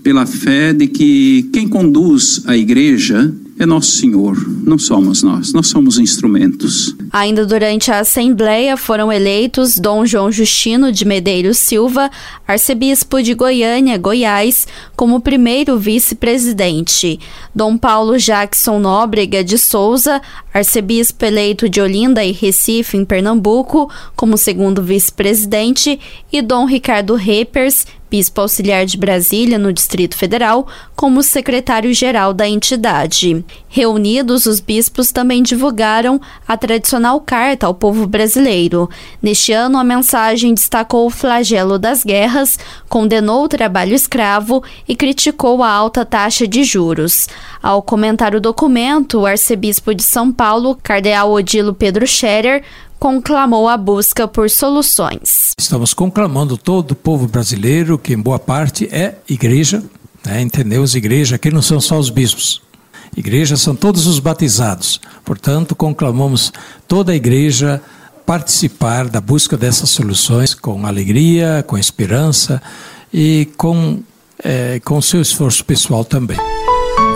Pela 0.03 0.27
fé 0.27 0.73
de 0.73 0.87
que 0.87 1.49
quem 1.53 1.67
conduz 1.67 2.43
a 2.47 2.57
igreja 2.57 3.35
é 3.59 3.65
nosso 3.65 3.93
Senhor, 3.93 4.37
não 4.65 4.79
somos 4.79 5.23
nós, 5.23 5.53
nós 5.53 5.69
somos 5.69 5.99
instrumentos. 5.99 6.95
Ainda 7.13 7.47
durante 7.47 7.91
a 7.91 8.01
Assembleia 8.01 8.77
foram 8.77 9.13
eleitos 9.13 9.79
Dom 9.79 10.05
João 10.05 10.33
Justino 10.33 10.91
de 10.91 11.05
Medeiros 11.05 11.59
Silva, 11.59 12.11
arcebispo 12.47 13.23
de 13.23 13.33
Goiânia, 13.35 13.97
Goiás, 13.97 14.67
como 14.97 15.21
primeiro 15.21 15.79
vice-presidente, 15.79 17.21
Dom 17.55 17.79
Paulo 17.79 18.19
Jackson 18.19 18.81
Nóbrega 18.81 19.45
de 19.45 19.57
Souza, 19.57 20.21
arcebispo 20.53 21.25
eleito 21.25 21.69
de 21.69 21.81
Olinda 21.81 22.25
e 22.25 22.33
Recife, 22.33 22.97
em 22.97 23.05
Pernambuco, 23.05 23.89
como 24.17 24.37
segundo 24.37 24.83
vice-presidente, 24.83 26.01
e 26.33 26.43
Dom 26.43 26.67
Ricardo 26.67 27.15
Repers, 27.15 27.87
bispo 28.15 28.43
auxiliar 28.43 28.87
de 28.87 28.97
Brasília, 28.97 29.59
no 29.59 29.73
Distrito 29.73 30.17
Federal, 30.17 30.69
como 30.95 31.21
secretário-geral 31.21 32.33
da 32.33 32.49
entidade. 32.49 33.45
Reunidos, 33.69 34.47
os 34.47 34.61
bispos 34.61 35.11
também 35.11 35.43
divulgaram 35.43 36.21
a 36.47 36.57
tradicional 36.57 37.21
carta 37.21 37.67
ao 37.67 37.75
povo 37.75 38.07
brasileiro. 38.07 38.89
Neste 39.21 39.51
ano, 39.53 39.79
a 39.79 39.83
mensagem 39.83 40.55
destacou 40.55 41.09
o 41.09 41.11
flagelo 41.11 41.77
das 41.77 42.05
guerras, 42.05 42.57
condenou 42.89 43.43
o 43.43 43.49
trabalho 43.49 43.97
escravo 43.97 44.63
e 44.87 44.95
criticou 44.95 45.61
a 45.61 45.69
alta 45.69 46.05
taxa 46.05 46.47
de 46.47 46.63
juros. 46.63 47.27
Ao 47.61 47.83
comentar 47.83 48.33
o 48.33 48.41
documento, 48.41 49.23
o 49.23 49.27
arcebispo 49.27 49.93
de 49.93 50.05
São 50.05 50.31
Paulo, 50.31 50.79
cardeal 50.81 51.33
Odilo 51.33 51.75
Pedro 51.75 52.07
Scherer, 52.07 52.63
conclamou 53.05 53.69
a 53.69 53.77
busca 53.77 54.27
por 54.27 54.49
soluções. 54.49 55.53
Estamos 55.59 55.93
conclamando 55.93 56.57
todo 56.57 56.93
o 56.93 56.95
povo 56.95 57.29
brasileiro, 57.29 57.99
que 57.99 58.15
em 58.15 58.19
boa 58.19 58.39
parte 58.39 58.89
é 58.91 59.17
igreja, 59.29 59.85
né? 60.25 60.41
entendemos 60.41 60.95
igreja, 60.95 61.37
aqui 61.37 61.51
não 61.51 61.61
são 61.61 61.83
só 61.83 61.99
os 61.99 62.09
bispos. 62.09 62.63
Igreja 63.15 63.59
são 63.59 63.77
todos 63.77 64.07
os 64.07 64.19
batizados. 64.21 65.03
Portanto, 65.23 65.77
conclamamos 65.77 66.51
toda 66.89 67.13
a 67.13 67.15
igreja 67.15 67.83
participar 68.25 69.07
da 69.11 69.21
busca 69.21 69.55
dessas 69.55 69.91
soluções 69.91 70.55
com 70.55 70.87
alegria, 70.87 71.63
com 71.67 71.77
esperança 71.77 72.63
e 73.13 73.51
com, 73.59 74.01
é, 74.43 74.81
com 74.83 75.03
seu 75.03 75.21
esforço 75.21 75.63
pessoal 75.63 76.07
também. 76.07 76.39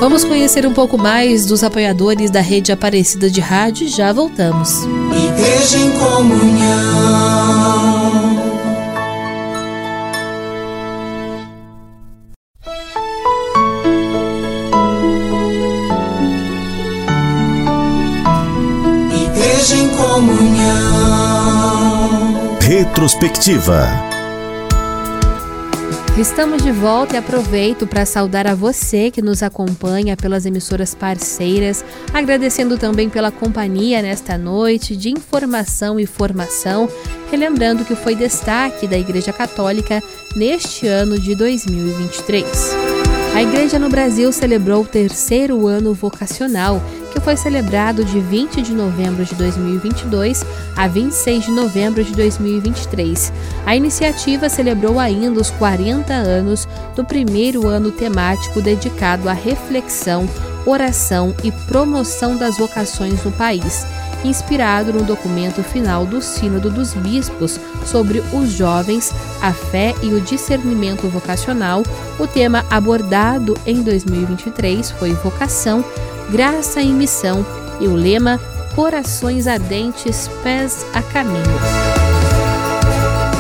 Vamos 0.00 0.22
conhecer 0.24 0.64
um 0.64 0.72
pouco 0.72 0.96
mais 0.96 1.44
dos 1.44 1.64
apoiadores 1.64 2.30
da 2.30 2.40
rede 2.40 2.70
Aparecida 2.70 3.28
de 3.28 3.40
Rádio 3.40 3.86
e 3.86 3.88
já 3.88 4.12
voltamos. 4.12 4.84
Igreja 5.12 5.76
em 5.78 5.90
comunhão. 5.98 7.18
Igreja 19.12 19.74
em 19.76 19.88
comunhão. 19.96 20.58
Retrospectiva. 22.60 24.17
Estamos 26.18 26.64
de 26.64 26.72
volta 26.72 27.14
e 27.14 27.16
aproveito 27.16 27.86
para 27.86 28.04
saudar 28.04 28.44
a 28.48 28.54
você 28.54 29.08
que 29.08 29.22
nos 29.22 29.40
acompanha 29.40 30.16
pelas 30.16 30.44
emissoras 30.44 30.92
parceiras, 30.92 31.84
agradecendo 32.12 32.76
também 32.76 33.08
pela 33.08 33.30
companhia 33.30 34.02
nesta 34.02 34.36
noite 34.36 34.96
de 34.96 35.10
informação 35.10 36.00
e 36.00 36.06
formação, 36.06 36.88
relembrando 37.30 37.84
que 37.84 37.94
foi 37.94 38.16
destaque 38.16 38.88
da 38.88 38.98
Igreja 38.98 39.32
Católica 39.32 40.02
neste 40.34 40.88
ano 40.88 41.20
de 41.20 41.36
2023. 41.36 42.97
A 43.38 43.42
Igreja 43.44 43.78
no 43.78 43.88
Brasil 43.88 44.32
celebrou 44.32 44.82
o 44.82 44.84
terceiro 44.84 45.68
ano 45.68 45.94
vocacional, 45.94 46.82
que 47.12 47.20
foi 47.20 47.36
celebrado 47.36 48.04
de 48.04 48.18
20 48.18 48.60
de 48.60 48.74
novembro 48.74 49.24
de 49.24 49.32
2022 49.36 50.44
a 50.74 50.88
26 50.88 51.44
de 51.44 51.52
novembro 51.52 52.02
de 52.02 52.12
2023. 52.16 53.32
A 53.64 53.76
iniciativa 53.76 54.48
celebrou 54.48 54.98
ainda 54.98 55.40
os 55.40 55.52
40 55.52 56.12
anos 56.12 56.66
do 56.96 57.04
primeiro 57.04 57.68
ano 57.68 57.92
temático 57.92 58.60
dedicado 58.60 59.28
à 59.28 59.32
reflexão, 59.34 60.28
oração 60.66 61.32
e 61.44 61.52
promoção 61.52 62.36
das 62.36 62.58
vocações 62.58 63.22
no 63.22 63.30
país 63.30 63.86
inspirado 64.24 64.92
no 64.92 65.02
documento 65.02 65.62
final 65.62 66.06
do 66.06 66.20
Sínodo 66.20 66.70
dos 66.70 66.94
Bispos 66.94 67.58
sobre 67.84 68.22
os 68.32 68.50
jovens, 68.50 69.12
a 69.40 69.52
fé 69.52 69.94
e 70.02 70.08
o 70.12 70.20
discernimento 70.20 71.08
vocacional. 71.08 71.82
O 72.18 72.26
tema 72.26 72.64
abordado 72.70 73.56
em 73.66 73.82
2023 73.82 74.90
foi 74.92 75.12
vocação, 75.14 75.84
graça 76.30 76.80
e 76.80 76.92
missão 76.92 77.44
e 77.80 77.86
o 77.86 77.94
lema 77.94 78.40
Corações 78.74 79.46
Ardentes, 79.46 80.28
Pés 80.42 80.86
a 80.94 81.02
Caminho. 81.02 81.97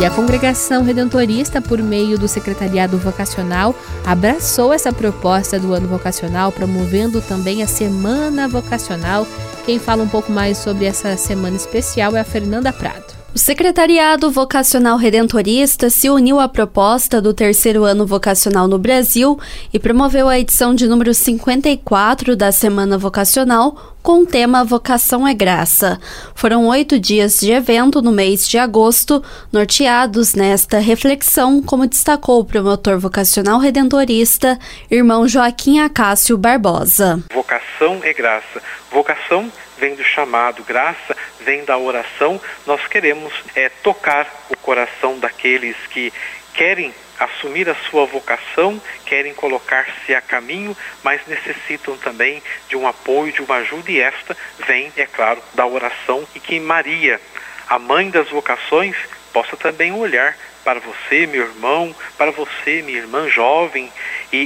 E 0.00 0.04
a 0.04 0.10
congregação 0.12 0.84
redentorista, 0.84 1.60
por 1.60 1.82
meio 1.82 2.16
do 2.16 2.28
secretariado 2.28 2.96
vocacional, 2.96 3.74
abraçou 4.06 4.72
essa 4.72 4.92
proposta 4.92 5.58
do 5.58 5.74
ano 5.74 5.88
vocacional, 5.88 6.52
promovendo 6.52 7.20
também 7.20 7.64
a 7.64 7.66
Semana 7.66 8.46
Vocacional. 8.46 9.26
Quem 9.66 9.80
fala 9.80 10.04
um 10.04 10.08
pouco 10.08 10.30
mais 10.30 10.58
sobre 10.58 10.84
essa 10.84 11.16
semana 11.16 11.56
especial 11.56 12.14
é 12.14 12.20
a 12.20 12.24
Fernanda 12.24 12.72
Prado. 12.72 13.17
O 13.38 13.40
Secretariado 13.40 14.32
Vocacional 14.32 14.96
Redentorista 14.96 15.88
se 15.88 16.10
uniu 16.10 16.40
à 16.40 16.48
proposta 16.48 17.22
do 17.22 17.32
terceiro 17.32 17.84
ano 17.84 18.04
vocacional 18.04 18.66
no 18.66 18.80
Brasil 18.80 19.38
e 19.72 19.78
promoveu 19.78 20.28
a 20.28 20.36
edição 20.36 20.74
de 20.74 20.88
número 20.88 21.14
54 21.14 22.34
da 22.34 22.50
Semana 22.50 22.98
Vocacional 22.98 23.94
com 24.02 24.22
o 24.22 24.26
tema 24.26 24.64
Vocação 24.64 25.24
é 25.24 25.32
Graça. 25.34 26.00
Foram 26.34 26.66
oito 26.66 26.98
dias 26.98 27.38
de 27.38 27.52
evento 27.52 28.02
no 28.02 28.10
mês 28.10 28.48
de 28.48 28.58
agosto, 28.58 29.22
norteados 29.52 30.34
nesta 30.34 30.80
reflexão, 30.80 31.62
como 31.62 31.86
destacou 31.86 32.40
o 32.40 32.44
promotor 32.44 32.98
vocacional 32.98 33.60
redentorista, 33.60 34.58
irmão 34.90 35.28
Joaquim 35.28 35.78
Acácio 35.78 36.36
Barbosa. 36.36 37.22
Vocação 37.32 38.00
é 38.02 38.12
graça. 38.12 38.60
Vocação 38.90 39.48
vem 39.78 39.94
do 39.94 40.02
chamado, 40.02 40.64
graça 40.64 41.14
vem 41.48 41.64
da 41.64 41.78
oração. 41.78 42.38
Nós 42.66 42.86
queremos 42.86 43.32
é, 43.56 43.70
tocar 43.70 44.30
o 44.50 44.56
coração 44.58 45.18
daqueles 45.18 45.74
que 45.88 46.12
querem 46.52 46.94
assumir 47.18 47.70
a 47.70 47.74
sua 47.74 48.04
vocação, 48.04 48.78
querem 49.06 49.32
colocar-se 49.32 50.14
a 50.14 50.20
caminho, 50.20 50.76
mas 51.02 51.22
necessitam 51.26 51.96
também 51.96 52.42
de 52.68 52.76
um 52.76 52.86
apoio, 52.86 53.32
de 53.32 53.40
uma 53.40 53.56
ajuda, 53.56 53.90
e 53.90 53.98
esta 53.98 54.36
vem, 54.66 54.92
é 54.94 55.06
claro, 55.06 55.42
da 55.54 55.66
oração 55.66 56.28
e 56.34 56.38
que 56.38 56.60
Maria, 56.60 57.18
a 57.66 57.78
mãe 57.78 58.10
das 58.10 58.28
vocações, 58.28 58.94
possa 59.32 59.56
também 59.56 59.90
olhar 59.92 60.36
para 60.62 60.80
você, 60.80 61.26
meu 61.26 61.46
irmão, 61.46 61.96
para 62.18 62.30
você, 62.30 62.82
minha 62.82 62.98
irmã 62.98 63.26
jovem, 63.26 63.90
e, 64.30 64.36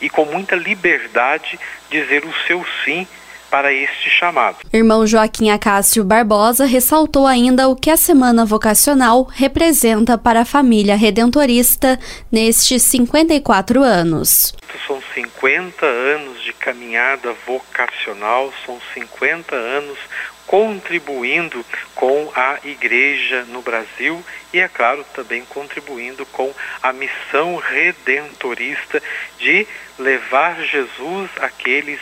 e, 0.00 0.06
e 0.06 0.08
com 0.08 0.24
muita 0.24 0.56
liberdade 0.56 1.60
dizer 1.90 2.24
o 2.24 2.34
seu 2.46 2.64
sim 2.84 3.06
para 3.52 3.70
este 3.70 4.08
chamado. 4.08 4.56
Irmão 4.72 5.06
Joaquim 5.06 5.50
Acácio 5.50 6.02
Barbosa 6.02 6.64
ressaltou 6.64 7.26
ainda 7.26 7.68
o 7.68 7.76
que 7.76 7.90
a 7.90 7.98
Semana 7.98 8.46
Vocacional 8.46 9.24
representa 9.24 10.16
para 10.16 10.40
a 10.40 10.44
família 10.46 10.96
redentorista 10.96 12.00
nestes 12.32 12.82
54 12.84 13.82
anos. 13.82 14.54
São 14.86 15.02
50 15.14 15.84
anos 15.84 16.42
de 16.42 16.54
caminhada 16.54 17.34
vocacional, 17.46 18.50
são 18.64 18.80
50 18.94 19.54
anos 19.54 19.98
contribuindo 20.46 21.62
com 21.94 22.32
a 22.34 22.58
igreja 22.64 23.44
no 23.44 23.60
Brasil 23.60 24.24
e, 24.52 24.60
é 24.60 24.68
claro, 24.68 25.04
também 25.14 25.44
contribuindo 25.44 26.24
com 26.26 26.50
a 26.82 26.90
missão 26.90 27.56
redentorista 27.56 29.02
de 29.38 29.66
levar 29.98 30.58
Jesus 30.62 31.30
àqueles 31.38 32.00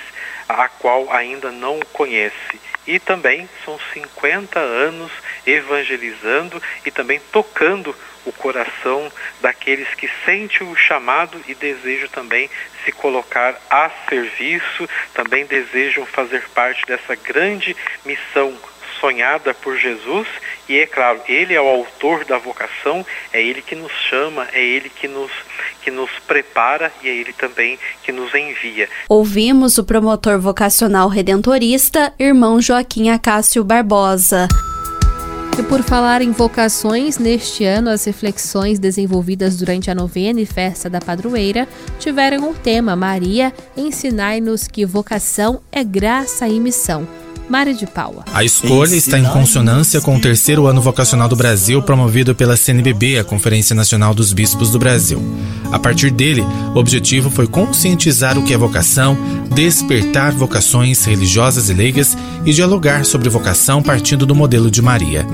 a 0.50 0.68
qual 0.68 1.12
ainda 1.12 1.50
não 1.50 1.80
conhece. 1.92 2.60
E 2.86 2.98
também 2.98 3.48
são 3.64 3.78
50 3.92 4.58
anos 4.58 5.12
evangelizando 5.46 6.60
e 6.84 6.90
também 6.90 7.20
tocando 7.32 7.94
o 8.24 8.32
coração 8.32 9.10
daqueles 9.40 9.88
que 9.94 10.08
sentem 10.24 10.66
o 10.66 10.76
chamado 10.76 11.40
e 11.46 11.54
desejam 11.54 12.08
também 12.08 12.50
se 12.84 12.92
colocar 12.92 13.60
a 13.70 13.90
serviço, 14.08 14.88
também 15.14 15.46
desejam 15.46 16.04
fazer 16.06 16.46
parte 16.50 16.84
dessa 16.86 17.14
grande 17.14 17.76
missão 18.04 18.56
sonhada 19.00 19.54
por 19.54 19.76
Jesus 19.76 20.26
e 20.68 20.78
é 20.78 20.86
claro, 20.86 21.20
ele 21.28 21.54
é 21.54 21.60
o 21.60 21.68
autor 21.68 22.24
da 22.24 22.38
vocação, 22.38 23.04
é 23.32 23.42
ele 23.42 23.62
que 23.62 23.74
nos 23.74 23.92
chama, 24.08 24.48
é 24.52 24.62
ele 24.62 24.88
que 24.88 25.08
nos 25.08 25.30
que 25.82 25.90
nos 25.90 26.10
prepara 26.26 26.92
e 27.02 27.08
é 27.08 27.14
ele 27.14 27.32
também 27.32 27.78
que 28.02 28.12
nos 28.12 28.34
envia. 28.34 28.88
Ouvimos 29.08 29.78
o 29.78 29.84
promotor 29.84 30.38
vocacional 30.38 31.08
redentorista, 31.08 32.12
irmão 32.18 32.60
Joaquim 32.60 33.10
Acácio 33.10 33.64
Barbosa. 33.64 34.46
E 35.58 35.62
por 35.62 35.82
falar 35.82 36.22
em 36.22 36.30
vocações, 36.30 37.18
neste 37.18 37.64
ano 37.64 37.90
as 37.90 38.04
reflexões 38.04 38.78
desenvolvidas 38.78 39.58
durante 39.58 39.90
a 39.90 39.94
novena 39.94 40.40
e 40.40 40.46
festa 40.46 40.88
da 40.88 41.00
padroeira 41.00 41.68
tiveram 41.98 42.50
o 42.50 42.54
tema 42.54 42.96
Maria, 42.96 43.52
ensinai-nos 43.76 44.66
que 44.66 44.86
vocação 44.86 45.60
é 45.70 45.84
graça 45.84 46.48
e 46.48 46.58
missão. 46.58 47.06
Mari 47.50 47.74
de 47.74 47.84
Paula. 47.84 48.22
A 48.32 48.44
escolha 48.44 48.94
está 48.94 49.18
em 49.18 49.24
consonância 49.24 50.00
com 50.00 50.14
o 50.14 50.20
terceiro 50.20 50.68
ano 50.68 50.80
vocacional 50.80 51.28
do 51.28 51.34
Brasil, 51.34 51.82
promovido 51.82 52.32
pela 52.32 52.56
CNBB, 52.56 53.18
a 53.18 53.24
Conferência 53.24 53.74
Nacional 53.74 54.14
dos 54.14 54.32
Bispos 54.32 54.70
do 54.70 54.78
Brasil. 54.78 55.20
A 55.72 55.76
partir 55.76 56.12
dele, 56.12 56.42
o 56.72 56.78
objetivo 56.78 57.28
foi 57.28 57.48
conscientizar 57.48 58.38
o 58.38 58.44
que 58.44 58.54
é 58.54 58.56
vocação, 58.56 59.18
despertar 59.52 60.30
vocações 60.30 61.04
religiosas 61.04 61.68
e 61.68 61.74
leigas 61.74 62.16
e 62.46 62.52
dialogar 62.52 63.04
sobre 63.04 63.28
vocação 63.28 63.82
partindo 63.82 64.24
do 64.24 64.34
modelo 64.34 64.70
de 64.70 64.80
Maria. 64.80 65.26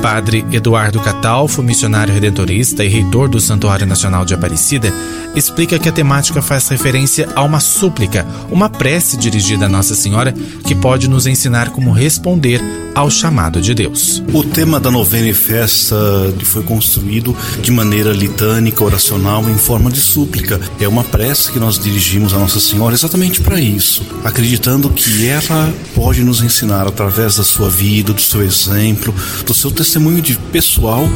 Padre 0.00 0.46
Eduardo 0.50 0.98
Catalfo, 0.98 1.62
missionário 1.62 2.14
redentorista 2.14 2.82
e 2.82 2.88
reitor 2.88 3.28
do 3.28 3.38
Santuário 3.38 3.86
Nacional 3.86 4.24
de 4.24 4.32
Aparecida, 4.32 4.90
explica 5.36 5.78
que 5.78 5.88
a 5.88 5.92
temática 5.92 6.40
faz 6.40 6.68
referência 6.68 7.28
a 7.36 7.42
uma 7.42 7.60
súplica, 7.60 8.26
uma 8.50 8.70
prece 8.70 9.16
dirigida 9.16 9.66
a 9.66 9.68
Nossa 9.68 9.94
Senhora 9.94 10.34
que 10.66 10.74
pode 10.74 11.06
nos 11.06 11.26
ensinar 11.26 11.70
como 11.70 11.92
responder 11.92 12.62
ao 12.94 13.08
chamado 13.10 13.60
de 13.60 13.72
Deus. 13.72 14.22
O 14.32 14.42
tema 14.42 14.80
da 14.80 14.90
novena 14.90 15.28
e 15.28 15.34
festa 15.34 15.96
foi 16.42 16.62
construído 16.62 17.36
de 17.62 17.70
maneira 17.70 18.10
litânica, 18.12 18.82
oracional, 18.82 19.48
em 19.48 19.56
forma 19.56 19.90
de 19.90 20.00
súplica. 20.00 20.60
É 20.80 20.88
uma 20.88 21.04
prece 21.04 21.52
que 21.52 21.60
nós 21.60 21.78
dirigimos 21.78 22.32
a 22.32 22.38
Nossa 22.38 22.58
Senhora 22.58 22.94
exatamente 22.94 23.40
para 23.40 23.60
isso, 23.60 24.04
acreditando 24.24 24.90
que 24.90 25.28
ela 25.28 25.72
pode 25.94 26.24
nos 26.24 26.42
ensinar 26.42 26.86
através 26.86 27.36
da 27.36 27.44
sua 27.44 27.70
vida, 27.70 28.12
do 28.12 28.20
seu 28.20 28.42
exemplo, 28.42 29.14
do 29.46 29.54
seu 29.54 29.70
testemunho 29.70 29.89
de 30.20 30.36
pessoal 30.52 31.08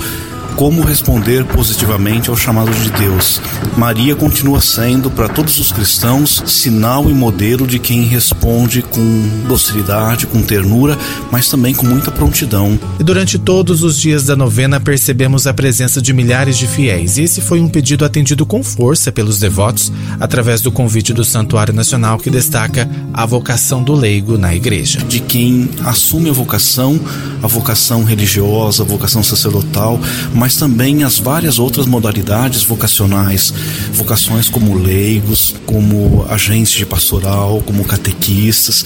como 0.57 0.83
responder 0.83 1.45
positivamente 1.45 2.31
ao 2.31 2.37
chamado 2.37 2.71
de 2.73 2.91
Deus. 2.91 3.41
Maria 3.77 4.15
continua 4.15 4.61
sendo, 4.61 5.11
para 5.11 5.29
todos 5.29 5.59
os 5.59 5.73
cristãos, 5.73 6.43
sinal 6.47 7.11
e 7.11 7.15
modelo 7.15 7.67
de 7.67 7.79
quem 7.79 8.03
responde 8.03 8.83
com 8.83 9.29
docilidade, 9.49 10.27
com 10.27 10.43
ternura, 10.43 10.97
mas 11.31 11.49
também 11.49 11.75
com 11.75 11.87
muita 11.87 12.11
prontidão. 12.11 12.79
E 12.99 13.03
durante 13.03 13.39
todos 13.39 13.83
os 13.83 13.99
dias 13.99 14.25
da 14.25 14.37
novena 14.37 14.79
percebemos 14.79 15.47
a 15.47 15.55
presença 15.55 16.01
de 16.01 16.13
milhares 16.13 16.57
de 16.57 16.67
fiéis, 16.67 17.19
e 17.19 17.23
esse 17.23 17.41
foi 17.41 17.61
um 17.61 17.69
pedido 17.69 18.05
atendido 18.05 18.47
com 18.47 18.63
força 18.63 19.11
pelos 19.11 19.39
devotos 19.39 19.93
através 20.21 20.61
do 20.61 20.71
convite 20.71 21.13
do 21.13 21.25
Santuário 21.25 21.75
Nacional 21.75 22.19
que 22.19 22.31
destaca 22.31 22.89
a 23.13 23.27
vocação 23.27 23.83
do 23.83 23.95
leigo 23.95 24.39
na 24.39 24.55
igreja. 24.55 25.01
De 25.01 25.21
quem 25.21 25.69
assume 25.85 26.31
a 26.31 26.33
vocação, 26.33 27.01
a 27.43 27.47
vocação 27.47 28.05
religiosa, 28.05 28.83
a 28.83 28.87
vocação 28.87 29.23
sacerdotal, 29.23 29.99
mas 30.35 30.57
também 30.57 31.05
as 31.05 31.19
várias 31.19 31.59
outras 31.59 31.87
modalidades 31.87 32.65
vocacionais, 32.65 33.55
vocações 33.93 34.49
como 34.49 34.77
leigos, 34.77 35.55
como 35.65 36.27
agentes 36.29 36.73
de 36.73 36.85
pastoral, 36.85 37.63
como 37.65 37.85
catequistas. 37.85 38.85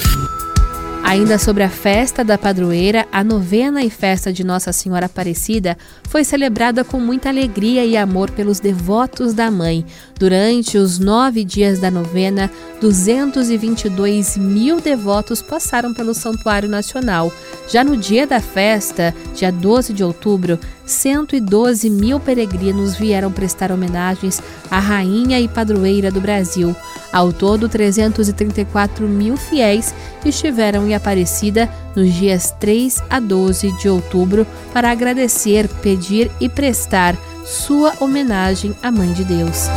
Ainda 1.08 1.38
sobre 1.38 1.62
a 1.62 1.70
festa 1.70 2.22
da 2.22 2.36
padroeira, 2.36 3.08
a 3.10 3.24
novena 3.24 3.82
e 3.82 3.88
festa 3.88 4.30
de 4.30 4.44
Nossa 4.44 4.74
Senhora 4.74 5.06
Aparecida 5.06 5.74
foi 6.06 6.22
celebrada 6.22 6.84
com 6.84 7.00
muita 7.00 7.30
alegria 7.30 7.82
e 7.82 7.96
amor 7.96 8.30
pelos 8.30 8.60
devotos 8.60 9.32
da 9.32 9.50
Mãe. 9.50 9.86
Durante 10.18 10.76
os 10.76 10.98
nove 10.98 11.44
dias 11.44 11.78
da 11.78 11.90
novena, 11.90 12.50
222 12.78 14.36
mil 14.36 14.82
devotos 14.82 15.40
passaram 15.40 15.94
pelo 15.94 16.12
Santuário 16.12 16.68
Nacional. 16.68 17.32
Já 17.70 17.82
no 17.82 17.96
dia 17.96 18.26
da 18.26 18.38
festa, 18.38 19.14
dia 19.34 19.50
12 19.50 19.94
de 19.94 20.04
outubro, 20.04 20.58
112 20.88 21.88
mil 21.90 22.18
peregrinos 22.18 22.96
vieram 22.96 23.30
prestar 23.30 23.70
homenagens 23.70 24.42
à 24.70 24.78
Rainha 24.78 25.38
e 25.38 25.46
Padroeira 25.46 26.10
do 26.10 26.20
Brasil. 26.20 26.74
Ao 27.12 27.32
todo, 27.32 27.68
334 27.68 29.06
mil 29.06 29.36
fiéis 29.36 29.94
estiveram 30.24 30.86
em 30.86 30.94
Aparecida 30.94 31.68
nos 31.94 32.12
dias 32.12 32.54
3 32.58 33.02
a 33.08 33.20
12 33.20 33.72
de 33.78 33.88
outubro 33.88 34.46
para 34.72 34.90
agradecer, 34.90 35.68
pedir 35.82 36.30
e 36.40 36.48
prestar 36.48 37.16
sua 37.44 37.94
homenagem 38.00 38.74
à 38.82 38.90
Mãe 38.90 39.12
de 39.12 39.24
Deus. 39.24 39.68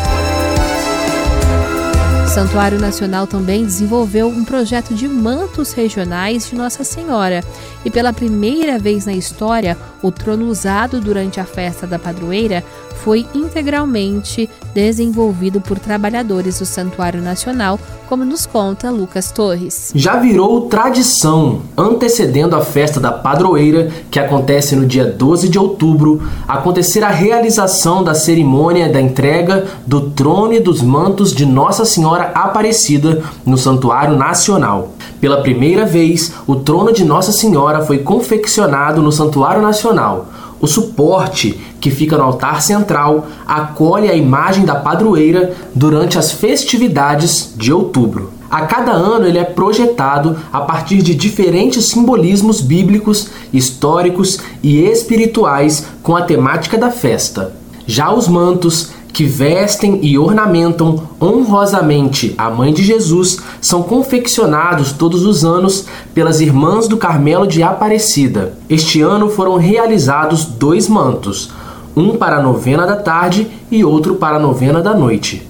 O 2.32 2.34
Santuário 2.34 2.80
Nacional 2.80 3.28
também 3.28 3.66
desenvolveu 3.66 4.30
um 4.30 4.46
projeto 4.46 4.94
de 4.96 5.06
mantos 5.06 5.74
regionais 5.74 6.50
de 6.50 6.56
Nossa 6.56 6.82
Senhora. 6.82 7.44
E, 7.84 7.92
pela 7.92 8.14
primeira 8.14 8.80
vez 8.80 9.06
na 9.06 9.12
história, 9.12 9.78
o 10.02 10.14
trono 10.14 10.48
usado 10.48 11.02
durante 11.02 11.42
a 11.42 11.46
festa 11.46 11.86
da 11.86 12.00
padroeira 12.00 12.64
foi 12.96 13.26
integralmente 13.34 14.50
desenvolvido 14.74 15.60
por 15.60 15.80
trabalhadores 15.80 16.60
do 16.60 16.66
Santuário 16.66 17.22
Nacional, 17.22 17.80
como 18.08 18.26
nos 18.26 18.46
conta 18.46 18.90
Lucas 18.90 19.32
Torres. 19.32 19.92
Já 19.96 20.18
virou 20.18 20.68
tradição, 20.68 21.62
antecedendo 21.78 22.56
a 22.56 22.62
festa 22.62 23.00
da 23.00 23.12
padroeira, 23.12 23.90
que 24.10 24.20
acontece 24.20 24.76
no 24.76 24.86
dia 24.86 25.06
12 25.06 25.50
de 25.50 25.58
outubro, 25.58 26.22
acontecer 26.48 27.04
a 27.04 27.10
realização 27.10 28.04
da 28.04 28.14
cerimônia 28.14 28.90
da 28.90 29.02
entrega 29.02 29.66
do 29.86 30.10
trono 30.12 30.54
e 30.54 30.60
dos 30.60 30.82
mantos 30.82 31.34
de 31.34 31.46
Nossa 31.46 31.86
Senhora 31.86 32.32
Aparecida 32.36 33.24
no 33.46 33.58
Santuário 33.58 34.18
Nacional. 34.18 34.94
Pela 35.20 35.42
primeira 35.42 35.86
vez, 35.86 36.34
o 36.48 36.56
trono 36.56 36.92
de 36.92 37.06
Nossa 37.06 37.32
Senhora 37.32 37.82
foi 37.86 38.00
confeccionado 38.00 39.02
no 39.02 39.12
Santuário 39.12 39.62
Nacional. 39.62 40.28
O 40.62 40.68
suporte, 40.68 41.60
que 41.80 41.90
fica 41.90 42.18
no 42.18 42.24
altar 42.24 42.62
central, 42.62 43.28
acolhe 43.48 44.10
a 44.10 44.16
imagem 44.16 44.64
da 44.64 44.76
padroeira 44.76 45.54
durante 45.74 46.20
as 46.20 46.32
festividades 46.32 47.54
de 47.58 47.74
outubro. 47.74 48.32
A 48.50 48.62
cada 48.62 48.92
ano 48.92 49.26
ele 49.26 49.40
é 49.40 49.44
projetado 49.44 50.38
a 50.52 50.62
partir 50.62 51.02
de 51.02 51.16
diferentes 51.16 51.86
simbolismos 51.86 52.62
bíblicos, 52.62 53.30
históricos 53.52 54.40
e 54.62 54.84
espirituais 54.84 55.88
com 56.04 56.16
a 56.16 56.22
temática 56.22 56.78
da 56.78 56.92
festa. 56.92 57.56
Já 57.88 58.14
os 58.14 58.28
mantos 58.28 58.92
que 59.14 59.26
vestem 59.26 60.00
e 60.02 60.18
ornamentam 60.18 61.04
honrosamente 61.22 62.34
a 62.38 62.50
Mãe 62.50 62.74
de 62.74 62.84
Jesus 62.84 63.40
são 63.60 63.84
confeccionados 63.84 64.92
todos 64.92 65.26
os 65.26 65.44
anos 65.44 65.86
pelas 66.14 66.40
Irmãs 66.40 66.88
do 66.88 66.98
Carmelo 66.98 67.46
de 67.46 67.62
Aparecida. 67.62 68.58
Este 68.70 69.02
ano 69.02 69.30
foram 69.30 69.58
realizados 69.58 70.46
dois 70.46 70.88
mantos, 70.88 71.52
um 71.96 72.16
para 72.16 72.38
a 72.38 72.44
novena 72.44 72.86
da 72.86 72.96
tarde 72.96 73.48
e 73.70 73.84
outro 73.84 74.16
para 74.16 74.38
a 74.38 74.40
novena 74.40 74.82
da 74.82 74.94
noite. 74.94 75.48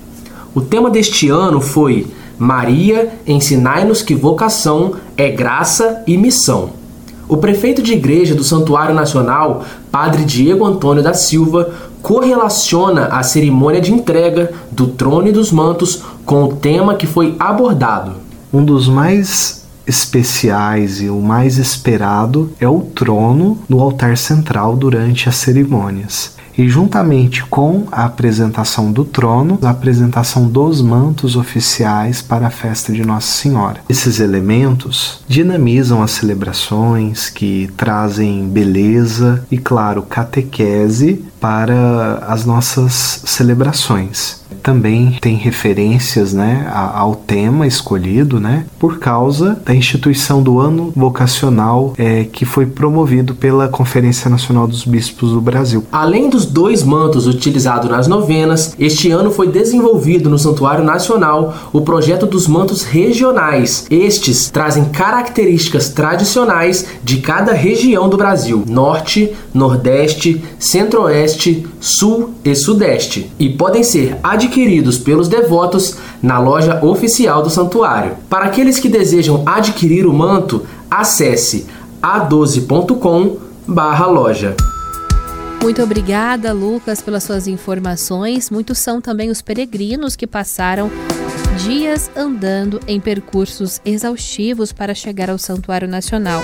O 0.53 0.61
tema 0.61 0.89
deste 0.89 1.29
ano 1.29 1.61
foi 1.61 2.07
Maria, 2.37 3.13
ensinai-nos 3.27 4.01
que 4.01 4.15
vocação 4.15 4.93
é 5.15 5.29
graça 5.29 6.03
e 6.07 6.17
missão. 6.17 6.81
O 7.29 7.37
prefeito 7.37 7.81
de 7.81 7.93
igreja 7.93 8.35
do 8.35 8.43
Santuário 8.43 8.93
Nacional, 8.93 9.63
Padre 9.89 10.25
Diego 10.25 10.65
Antônio 10.65 11.01
da 11.01 11.13
Silva, 11.13 11.73
correlaciona 12.01 13.05
a 13.07 13.23
cerimônia 13.23 13.81
de 13.81 13.93
entrega 13.93 14.51
do 14.71 14.87
trono 14.87 15.27
e 15.27 15.31
dos 15.31 15.51
mantos 15.51 16.03
com 16.25 16.43
o 16.43 16.55
tema 16.55 16.95
que 16.95 17.07
foi 17.07 17.35
abordado. 17.39 18.15
Um 18.53 18.63
dos 18.63 18.87
mais 18.87 19.65
especiais 19.85 21.01
e 21.01 21.09
o 21.09 21.19
mais 21.19 21.57
esperado 21.57 22.51
é 22.59 22.67
o 22.67 22.81
trono 22.81 23.57
no 23.67 23.81
altar 23.81 24.17
central 24.17 24.75
durante 24.75 25.27
as 25.27 25.35
cerimônias 25.35 26.40
e 26.57 26.67
juntamente 26.67 27.43
com 27.45 27.85
a 27.91 28.05
apresentação 28.05 28.91
do 28.91 29.03
trono, 29.03 29.59
a 29.61 29.69
apresentação 29.69 30.47
dos 30.47 30.81
mantos 30.81 31.35
oficiais 31.35 32.21
para 32.21 32.47
a 32.47 32.51
festa 32.51 32.91
de 32.91 33.05
Nossa 33.05 33.27
Senhora. 33.27 33.81
Esses 33.89 34.19
elementos 34.19 35.21
dinamizam 35.27 36.01
as 36.01 36.11
celebrações, 36.11 37.29
que 37.29 37.69
trazem 37.77 38.47
beleza 38.47 39.45
e, 39.51 39.57
claro, 39.57 40.03
catequese 40.03 41.23
para 41.39 42.23
as 42.27 42.45
nossas 42.45 43.23
celebrações 43.25 44.41
também 44.61 45.17
tem 45.19 45.35
referências 45.35 46.33
né, 46.33 46.69
ao 46.71 47.15
tema 47.15 47.67
escolhido, 47.67 48.39
né, 48.39 48.65
por 48.79 48.99
causa 48.99 49.59
da 49.65 49.73
instituição 49.73 50.41
do 50.41 50.59
ano 50.59 50.91
vocacional 50.95 51.93
é, 51.97 52.23
que 52.23 52.45
foi 52.45 52.65
promovido 52.65 53.33
pela 53.33 53.67
Conferência 53.67 54.29
Nacional 54.29 54.67
dos 54.67 54.85
Bispos 54.85 55.31
do 55.31 55.41
Brasil. 55.41 55.83
Além 55.91 56.29
dos 56.29 56.40
dois 56.45 56.83
mantos 56.83 57.27
utilizados 57.27 57.89
nas 57.89 58.07
novenas, 58.07 58.75
este 58.79 59.11
ano 59.11 59.31
foi 59.31 59.47
desenvolvido 59.47 60.29
no 60.29 60.39
Santuário 60.39 60.83
Nacional 60.83 61.53
o 61.71 61.81
projeto 61.81 62.25
dos 62.25 62.47
mantos 62.47 62.83
regionais. 62.83 63.85
Estes 63.89 64.49
trazem 64.49 64.85
características 64.85 65.89
tradicionais 65.89 66.85
de 67.03 67.17
cada 67.17 67.53
região 67.53 68.09
do 68.09 68.17
Brasil: 68.17 68.63
Norte, 68.67 69.33
Nordeste, 69.53 70.43
Centro-Oeste, 70.59 71.67
Sul 71.79 72.31
e 72.43 72.55
Sudeste, 72.55 73.31
e 73.39 73.49
podem 73.49 73.83
ser 73.83 74.17
adquiridos 74.23 74.81
adquiridos 74.81 74.97
pelos 74.97 75.27
devotos 75.27 75.97
na 76.21 76.39
loja 76.39 76.79
oficial 76.83 77.41
do 77.41 77.49
santuário. 77.49 78.17
Para 78.29 78.45
aqueles 78.45 78.79
que 78.79 78.87
desejam 78.89 79.41
adquirir 79.45 80.05
o 80.05 80.13
manto, 80.13 80.61
acesse 80.89 81.65
a12.com/loja. 82.01 84.55
Muito 85.61 85.83
obrigada, 85.83 86.51
Lucas, 86.53 87.01
pelas 87.01 87.23
suas 87.23 87.47
informações. 87.47 88.49
Muitos 88.49 88.79
são 88.79 88.99
também 88.99 89.29
os 89.29 89.43
peregrinos 89.43 90.15
que 90.15 90.25
passaram 90.25 90.89
dias 91.63 92.09
andando 92.15 92.79
em 92.87 92.99
percursos 92.99 93.79
exaustivos 93.85 94.73
para 94.73 94.95
chegar 94.95 95.29
ao 95.29 95.37
Santuário 95.37 95.87
Nacional. 95.87 96.41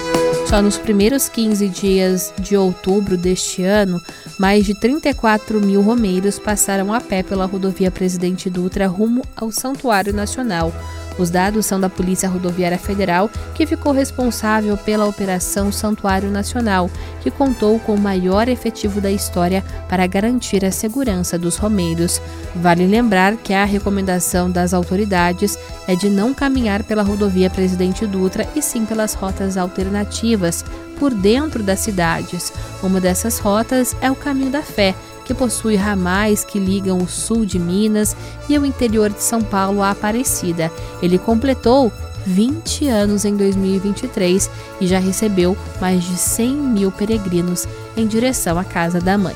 Só 0.48 0.62
nos 0.62 0.78
primeiros 0.78 1.28
15 1.28 1.68
dias 1.68 2.32
de 2.40 2.56
outubro 2.56 3.18
deste 3.18 3.64
ano, 3.64 4.00
mais 4.40 4.66
de 4.66 4.80
34 4.80 5.60
mil 5.60 5.82
romeiros 5.82 6.38
passaram 6.38 6.94
a 6.94 7.02
pé 7.02 7.24
pela 7.24 7.46
rodovia 7.46 7.90
Presidente 7.90 8.50
Dutra 8.52 8.88
rumo 8.88 9.24
ao 9.36 9.52
Santuário 9.52 10.14
Nacional. 10.14 10.72
Os 11.18 11.30
dados 11.30 11.66
são 11.66 11.80
da 11.80 11.90
Polícia 11.90 12.30
Rodoviária 12.30 12.78
Federal, 12.78 13.30
que 13.54 13.66
ficou 13.66 13.92
responsável 13.92 14.78
pela 14.78 15.06
Operação 15.06 15.72
Santuário 15.72 16.30
Nacional, 16.30 16.90
que 17.22 17.32
contou 17.32 17.80
com 17.80 17.96
o 17.96 18.00
maior 18.00 18.48
efetivo 18.48 19.02
da 19.02 19.12
história 19.12 19.64
para 19.90 20.06
garantir 20.08 20.64
a 20.64 20.72
segurança 20.72 21.38
dos 21.38 21.58
romeiros. 21.58 22.22
Vale 22.56 22.86
lembrar 22.86 23.36
que 23.38 23.54
a 23.54 23.66
recomendação 23.66 24.50
das 24.50 24.74
autoridades 24.74 25.58
é 25.88 25.96
de 25.96 26.10
não 26.10 26.34
caminhar 26.34 26.84
pela 26.84 27.04
rodovia 27.04 27.50
Presidente 27.50 28.06
Dutra 28.06 28.48
e 28.56 28.62
sim 28.62 28.86
pelas 28.86 29.14
rotas 29.14 29.58
alternativas, 29.58 30.64
por 31.00 31.14
dentro 31.14 31.64
das 31.64 31.80
cidades. 31.80 32.52
Uma 32.82 33.00
dessas 33.00 33.40
rotas 33.40 33.96
é 34.02 34.10
o 34.12 34.16
Caminho 34.16 34.52
da 34.52 34.62
Fé, 34.62 34.96
que 35.28 35.34
possui 35.34 35.76
ramais 35.76 36.46
que 36.46 36.58
ligam 36.58 37.00
o 37.00 37.08
sul 37.08 37.46
de 37.46 37.60
Minas 37.60 38.16
e 38.48 38.58
o 38.58 38.66
interior 38.66 39.10
de 39.10 39.22
São 39.22 39.42
Paulo 39.42 39.84
à 39.84 39.92
Aparecida. 39.92 40.72
Ele 41.02 41.20
completou 41.20 41.92
20 42.26 42.88
anos 42.88 43.26
em 43.26 43.36
2023 43.36 44.50
e 44.80 44.88
já 44.88 45.00
recebeu 45.00 45.58
mais 45.82 46.02
de 46.06 46.16
100 46.16 46.48
mil 46.54 46.92
peregrinos 46.92 47.68
em 47.98 48.08
direção 48.08 48.58
à 48.58 48.64
Casa 48.64 49.02
da 49.02 49.18
Mãe. 49.18 49.36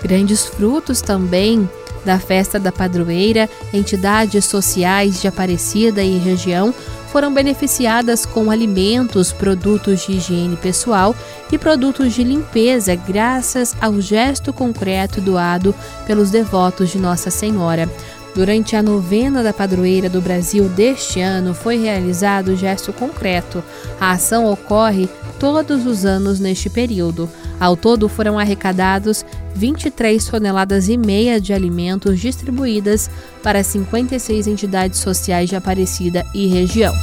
Grandes 0.00 0.46
frutos 0.46 1.00
também 1.00 1.68
da 2.04 2.18
festa 2.18 2.58
da 2.58 2.70
padroeira, 2.70 3.50
entidades 3.72 4.44
sociais 4.44 5.20
de 5.20 5.26
Aparecida 5.26 6.02
e 6.02 6.18
região 6.18 6.72
foram 7.12 7.32
beneficiadas 7.32 8.24
com 8.24 8.50
alimentos, 8.50 9.32
produtos 9.32 10.06
de 10.06 10.12
higiene 10.12 10.56
pessoal 10.56 11.14
e 11.52 11.58
produtos 11.58 12.14
de 12.14 12.24
limpeza, 12.24 12.94
graças 12.94 13.76
ao 13.82 14.00
gesto 14.00 14.50
concreto 14.50 15.20
doado 15.20 15.74
pelos 16.06 16.30
devotos 16.30 16.88
de 16.88 16.98
Nossa 16.98 17.30
Senhora. 17.30 17.86
Durante 18.34 18.74
a 18.74 18.82
novena 18.82 19.42
da 19.42 19.52
padroeira 19.52 20.08
do 20.08 20.20
Brasil 20.20 20.68
deste 20.68 21.20
ano, 21.20 21.52
foi 21.52 21.76
realizado 21.76 22.48
o 22.48 22.56
gesto 22.56 22.92
concreto. 22.92 23.62
A 24.00 24.12
ação 24.12 24.46
ocorre 24.46 25.08
todos 25.38 25.84
os 25.86 26.06
anos 26.06 26.40
neste 26.40 26.70
período. 26.70 27.28
Ao 27.60 27.76
todo 27.76 28.08
foram 28.08 28.38
arrecadados 28.38 29.24
23 29.54 30.24
toneladas 30.24 30.88
e 30.88 30.96
meia 30.96 31.40
de 31.40 31.52
alimentos 31.52 32.18
distribuídas 32.18 33.10
para 33.42 33.62
56 33.62 34.46
entidades 34.46 35.00
sociais 35.00 35.50
de 35.50 35.56
Aparecida 35.56 36.24
e 36.34 36.46
região. 36.46 36.94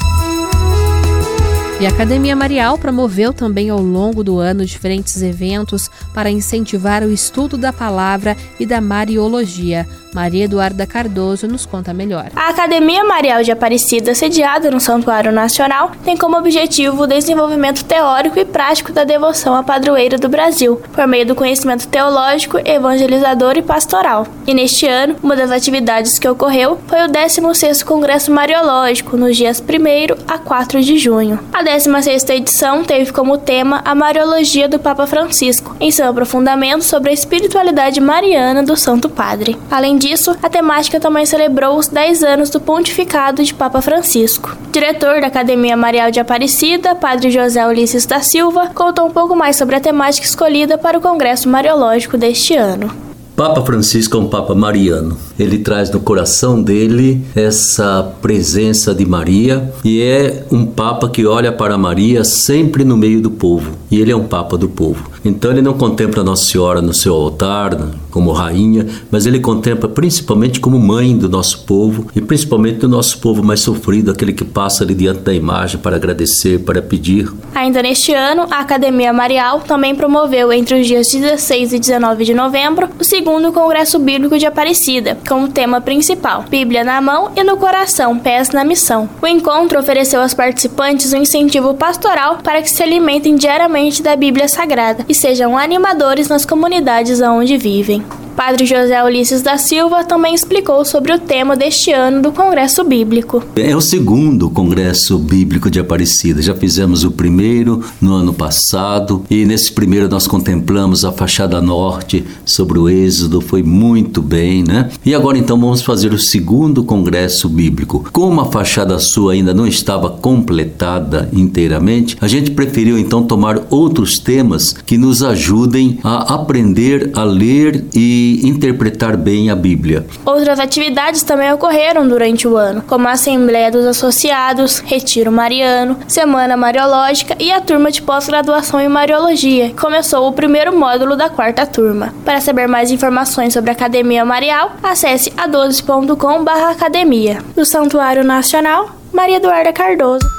E 1.81 1.85
a 1.85 1.89
Academia 1.89 2.35
Marial 2.35 2.77
promoveu 2.77 3.31
também 3.31 3.69
ao 3.69 3.79
longo 3.79 4.21
do 4.21 4.37
ano 4.37 4.65
diferentes 4.65 5.21
eventos 5.21 5.89
para 6.13 6.29
incentivar 6.29 7.03
o 7.03 7.09
estudo 7.09 7.57
da 7.57 7.71
palavra 7.71 8.35
e 8.59 8.65
da 8.65 8.81
Mariologia. 8.81 9.87
Maria 10.13 10.45
Eduarda 10.45 10.85
Cardoso 10.85 11.47
nos 11.47 11.65
conta 11.65 11.93
melhor. 11.93 12.31
A 12.35 12.49
Academia 12.49 13.03
Marial 13.03 13.43
de 13.43 13.51
Aparecida, 13.51 14.15
sediada 14.15 14.71
no 14.71 14.79
Santuário 14.79 15.31
Nacional, 15.31 15.91
tem 16.03 16.17
como 16.17 16.37
objetivo 16.37 17.03
o 17.03 17.07
desenvolvimento 17.07 17.85
teórico 17.85 18.39
e 18.39 18.45
prático 18.45 18.91
da 18.91 19.03
devoção 19.03 19.55
à 19.55 19.63
padroeira 19.63 20.17
do 20.17 20.27
Brasil, 20.27 20.81
por 20.93 21.07
meio 21.07 21.25
do 21.25 21.35
conhecimento 21.35 21.87
teológico, 21.87 22.57
evangelizador 22.65 23.55
e 23.57 23.61
pastoral. 23.61 24.27
E 24.47 24.53
neste 24.53 24.87
ano, 24.87 25.15
uma 25.21 25.35
das 25.35 25.51
atividades 25.51 26.17
que 26.17 26.27
ocorreu 26.27 26.79
foi 26.87 27.05
o 27.05 27.09
16º 27.09 27.83
Congresso 27.83 28.31
Mariológico, 28.31 29.15
nos 29.15 29.37
dias 29.37 29.61
1 29.61 30.23
a 30.27 30.37
4 30.39 30.81
de 30.81 30.97
junho. 30.97 31.39
A 31.53 31.63
16ª 31.69 32.31
edição 32.31 32.83
teve 32.83 33.11
como 33.11 33.37
tema 33.37 33.81
a 33.85 33.93
Mariologia 33.93 34.67
do 34.67 34.79
Papa 34.79 35.05
Francisco, 35.05 35.75
em 35.79 35.91
seu 35.91 36.09
aprofundamento 36.09 36.83
sobre 36.83 37.11
a 37.11 37.13
espiritualidade 37.13 38.01
mariana 38.01 38.63
do 38.63 38.75
Santo 38.75 39.07
Padre. 39.07 39.55
Além 39.69 39.95
disso, 39.95 40.35
a 40.41 40.49
temática 40.49 40.99
também 40.99 41.27
celebrou 41.27 41.77
os 41.77 41.87
10 41.87 42.23
anos 42.23 42.49
do 42.49 42.59
pontificado 42.59 43.43
de 43.43 43.53
Papa 43.53 43.83
Francisco. 43.83 44.57
Diretor 44.71 45.21
da 45.21 45.27
Academia 45.27 45.77
Marial 45.77 46.09
de 46.09 46.19
Aparecida, 46.19 46.95
Padre 46.95 47.29
José 47.29 47.65
Ulisses 47.67 48.07
da 48.07 48.19
Silva, 48.19 48.71
contou 48.73 49.05
um 49.05 49.11
pouco 49.11 49.35
mais 49.35 49.55
sobre 49.55 49.75
a 49.75 49.79
temática 49.79 50.25
escolhida 50.25 50.75
para 50.75 50.97
o 50.97 51.01
Congresso 51.01 51.47
Mariológico 51.47 52.17
deste 52.17 52.55
ano. 52.55 53.08
Papa 53.39 53.61
Francisco 53.61 54.17
é 54.17 54.19
um 54.19 54.27
Papa 54.27 54.53
mariano. 54.53 55.17
Ele 55.39 55.59
traz 55.59 55.89
no 55.89 56.01
coração 56.01 56.61
dele 56.61 57.25
essa 57.33 58.03
presença 58.21 58.93
de 58.93 59.05
Maria 59.05 59.71
e 59.81 60.01
é 60.01 60.45
um 60.51 60.65
Papa 60.65 61.07
que 61.07 61.25
olha 61.25 61.49
para 61.49 61.77
Maria 61.77 62.25
sempre 62.25 62.83
no 62.83 62.97
meio 62.97 63.21
do 63.21 63.31
povo. 63.31 63.77
E 63.89 64.01
ele 64.01 64.11
é 64.11 64.15
um 64.15 64.27
Papa 64.27 64.57
do 64.57 64.67
povo. 64.67 65.09
Então 65.23 65.51
ele 65.51 65.61
não 65.61 65.73
contempla 65.73 66.21
Nossa 66.21 66.51
Senhora 66.51 66.81
no 66.81 66.93
seu 66.93 67.13
altar 67.13 67.77
como 68.11 68.31
rainha, 68.31 68.87
mas 69.09 69.25
ele 69.25 69.39
contempla 69.39 69.87
principalmente 69.87 70.59
como 70.59 70.79
mãe 70.79 71.15
do 71.15 71.29
nosso 71.29 71.63
povo 71.63 72.07
e 72.15 72.19
principalmente 72.19 72.79
do 72.79 72.89
nosso 72.89 73.19
povo 73.19 73.43
mais 73.43 73.59
sofrido, 73.61 74.11
aquele 74.11 74.33
que 74.33 74.43
passa 74.43 74.83
ali 74.83 74.95
diante 74.95 75.21
da 75.21 75.33
imagem 75.33 75.79
para 75.79 75.95
agradecer, 75.95 76.59
para 76.59 76.81
pedir. 76.81 77.31
Ainda 77.53 77.81
neste 77.81 78.13
ano, 78.13 78.47
a 78.49 78.59
Academia 78.59 79.13
Marial 79.13 79.61
também 79.61 79.95
promoveu 79.95 80.51
entre 80.51 80.81
os 80.81 80.87
dias 80.87 81.07
16 81.07 81.73
e 81.73 81.79
19 81.79 82.25
de 82.25 82.33
novembro 82.33 82.89
o 82.99 83.03
segundo 83.03 83.28
Congresso 83.53 83.99
Bíblico 83.99 84.37
de 84.37 84.45
Aparecida, 84.45 85.17
com 85.27 85.43
o 85.43 85.47
tema 85.47 85.79
principal: 85.79 86.43
Bíblia 86.49 86.83
na 86.83 86.99
mão 86.99 87.31
e 87.35 87.43
no 87.43 87.57
coração, 87.57 88.17
pés 88.17 88.49
na 88.49 88.63
missão. 88.63 89.09
O 89.21 89.27
encontro 89.27 89.79
ofereceu 89.79 90.21
aos 90.21 90.33
participantes 90.33 91.13
um 91.13 91.17
incentivo 91.17 91.73
pastoral 91.73 92.39
para 92.43 92.61
que 92.61 92.69
se 92.69 92.81
alimentem 92.81 93.35
diariamente 93.35 94.01
da 94.01 94.15
Bíblia 94.15 94.47
Sagrada 94.47 95.05
e 95.07 95.13
sejam 95.13 95.57
animadores 95.57 96.27
nas 96.27 96.45
comunidades 96.45 97.21
onde 97.21 97.57
vivem. 97.57 98.03
Padre 98.39 98.65
José 98.65 99.03
Ulisses 99.03 99.41
da 99.41 99.57
Silva 99.57 100.05
também 100.05 100.33
explicou 100.33 100.85
sobre 100.85 101.11
o 101.11 101.19
tema 101.19 101.57
deste 101.57 101.91
ano 101.91 102.21
do 102.21 102.31
Congresso 102.31 102.85
Bíblico. 102.85 103.43
É 103.53 103.75
o 103.75 103.81
segundo 103.81 104.49
Congresso 104.49 105.19
Bíblico 105.19 105.69
de 105.69 105.77
Aparecida. 105.77 106.41
Já 106.41 106.55
fizemos 106.55 107.03
o 107.03 107.11
primeiro 107.11 107.83
no 107.99 108.13
ano 108.13 108.33
passado 108.33 109.25
e 109.29 109.43
nesse 109.43 109.73
primeiro 109.73 110.07
nós 110.07 110.25
contemplamos 110.25 111.03
a 111.03 111.11
fachada 111.11 111.59
norte 111.59 112.23
sobre 112.45 112.79
o 112.79 112.87
Êxodo, 112.87 113.41
foi 113.41 113.61
muito 113.61 114.21
bem, 114.21 114.63
né? 114.63 114.89
E 115.05 115.13
agora 115.13 115.37
então 115.37 115.59
vamos 115.59 115.81
fazer 115.81 116.13
o 116.13 116.17
segundo 116.17 116.85
Congresso 116.85 117.49
Bíblico. 117.49 118.05
Como 118.09 118.39
a 118.39 118.45
fachada 118.45 118.97
sul 118.99 119.31
ainda 119.31 119.53
não 119.53 119.67
estava 119.67 120.09
completada 120.11 121.27
inteiramente, 121.33 122.15
a 122.21 122.27
gente 122.29 122.51
preferiu 122.51 122.97
então 122.97 123.21
tomar 123.21 123.63
outros 123.69 124.17
temas 124.17 124.71
que 124.71 124.97
nos 124.97 125.23
ajudem 125.23 125.99
a 126.05 126.35
aprender 126.35 127.11
a 127.13 127.25
ler 127.25 127.83
e 127.93 128.28
interpretar 128.43 129.17
bem 129.17 129.49
a 129.49 129.55
Bíblia. 129.55 130.05
Outras 130.25 130.59
atividades 130.59 131.23
também 131.23 131.51
ocorreram 131.51 132.07
durante 132.07 132.47
o 132.47 132.55
ano, 132.55 132.83
como 132.87 133.07
a 133.07 133.11
Assembleia 133.11 133.71
dos 133.71 133.85
Associados, 133.85 134.79
Retiro 134.79 135.31
Mariano, 135.31 135.97
Semana 136.07 136.57
Mariológica 136.57 137.35
e 137.39 137.51
a 137.51 137.61
turma 137.61 137.91
de 137.91 138.01
pós-graduação 138.01 138.79
em 138.79 138.89
Mariologia, 138.89 139.73
começou 139.79 140.27
o 140.27 140.33
primeiro 140.33 140.77
módulo 140.77 141.15
da 141.15 141.29
quarta 141.29 141.65
turma. 141.65 142.13
Para 142.23 142.41
saber 142.41 142.67
mais 142.67 142.91
informações 142.91 143.53
sobre 143.53 143.69
a 143.69 143.73
Academia 143.73 144.25
Marial, 144.25 144.71
acesse 144.81 145.29
a12.com/academia. 145.31 147.39
Do 147.55 147.65
Santuário 147.65 148.23
Nacional, 148.23 148.89
Maria 149.11 149.37
Eduarda 149.37 149.73
Cardoso. 149.73 150.38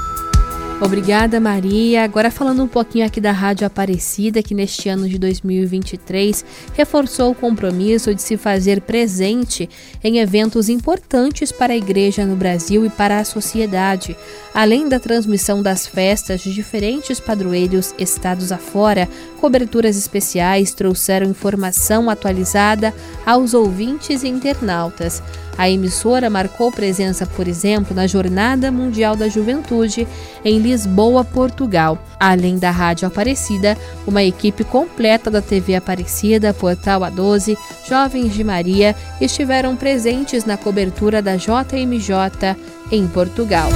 Obrigada, 0.82 1.38
Maria. 1.38 2.02
Agora 2.02 2.30
falando 2.30 2.62
um 2.62 2.66
pouquinho 2.66 3.04
aqui 3.04 3.20
da 3.20 3.32
Rádio 3.32 3.66
Aparecida, 3.66 4.42
que 4.42 4.54
neste 4.54 4.88
ano 4.88 5.06
de 5.06 5.18
2023 5.18 6.42
reforçou 6.74 7.32
o 7.32 7.34
compromisso 7.34 8.14
de 8.14 8.22
se 8.22 8.38
fazer 8.38 8.80
presente 8.80 9.68
em 10.02 10.20
eventos 10.20 10.70
importantes 10.70 11.52
para 11.52 11.74
a 11.74 11.76
igreja 11.76 12.24
no 12.24 12.34
Brasil 12.34 12.86
e 12.86 12.88
para 12.88 13.18
a 13.18 13.24
sociedade. 13.26 14.16
Além 14.54 14.88
da 14.88 14.98
transmissão 14.98 15.62
das 15.62 15.86
festas 15.86 16.40
de 16.40 16.54
diferentes 16.54 17.20
padroeiros 17.20 17.94
estados 17.98 18.50
afora, 18.50 19.06
coberturas 19.38 19.98
especiais 19.98 20.72
trouxeram 20.72 21.28
informação 21.28 22.08
atualizada 22.08 22.94
aos 23.26 23.52
ouvintes 23.52 24.22
e 24.22 24.28
internautas. 24.28 25.22
A 25.56 25.68
emissora 25.68 26.30
marcou 26.30 26.72
presença, 26.72 27.26
por 27.26 27.46
exemplo, 27.46 27.94
na 27.94 28.06
Jornada 28.06 28.70
Mundial 28.70 29.14
da 29.14 29.28
Juventude 29.28 30.06
em 30.44 30.58
Lisboa, 30.58 31.24
Portugal. 31.24 31.98
Além 32.18 32.58
da 32.58 32.70
Rádio 32.70 33.06
Aparecida, 33.06 33.76
uma 34.06 34.22
equipe 34.22 34.64
completa 34.64 35.30
da 35.30 35.42
TV 35.42 35.74
Aparecida, 35.74 36.54
Portal 36.54 37.00
A12, 37.02 37.56
Jovens 37.88 38.32
de 38.32 38.44
Maria 38.44 38.94
estiveram 39.20 39.76
presentes 39.76 40.44
na 40.44 40.56
cobertura 40.56 41.20
da 41.20 41.36
JMJ 41.36 42.56
em 42.90 43.06
Portugal. 43.06 43.68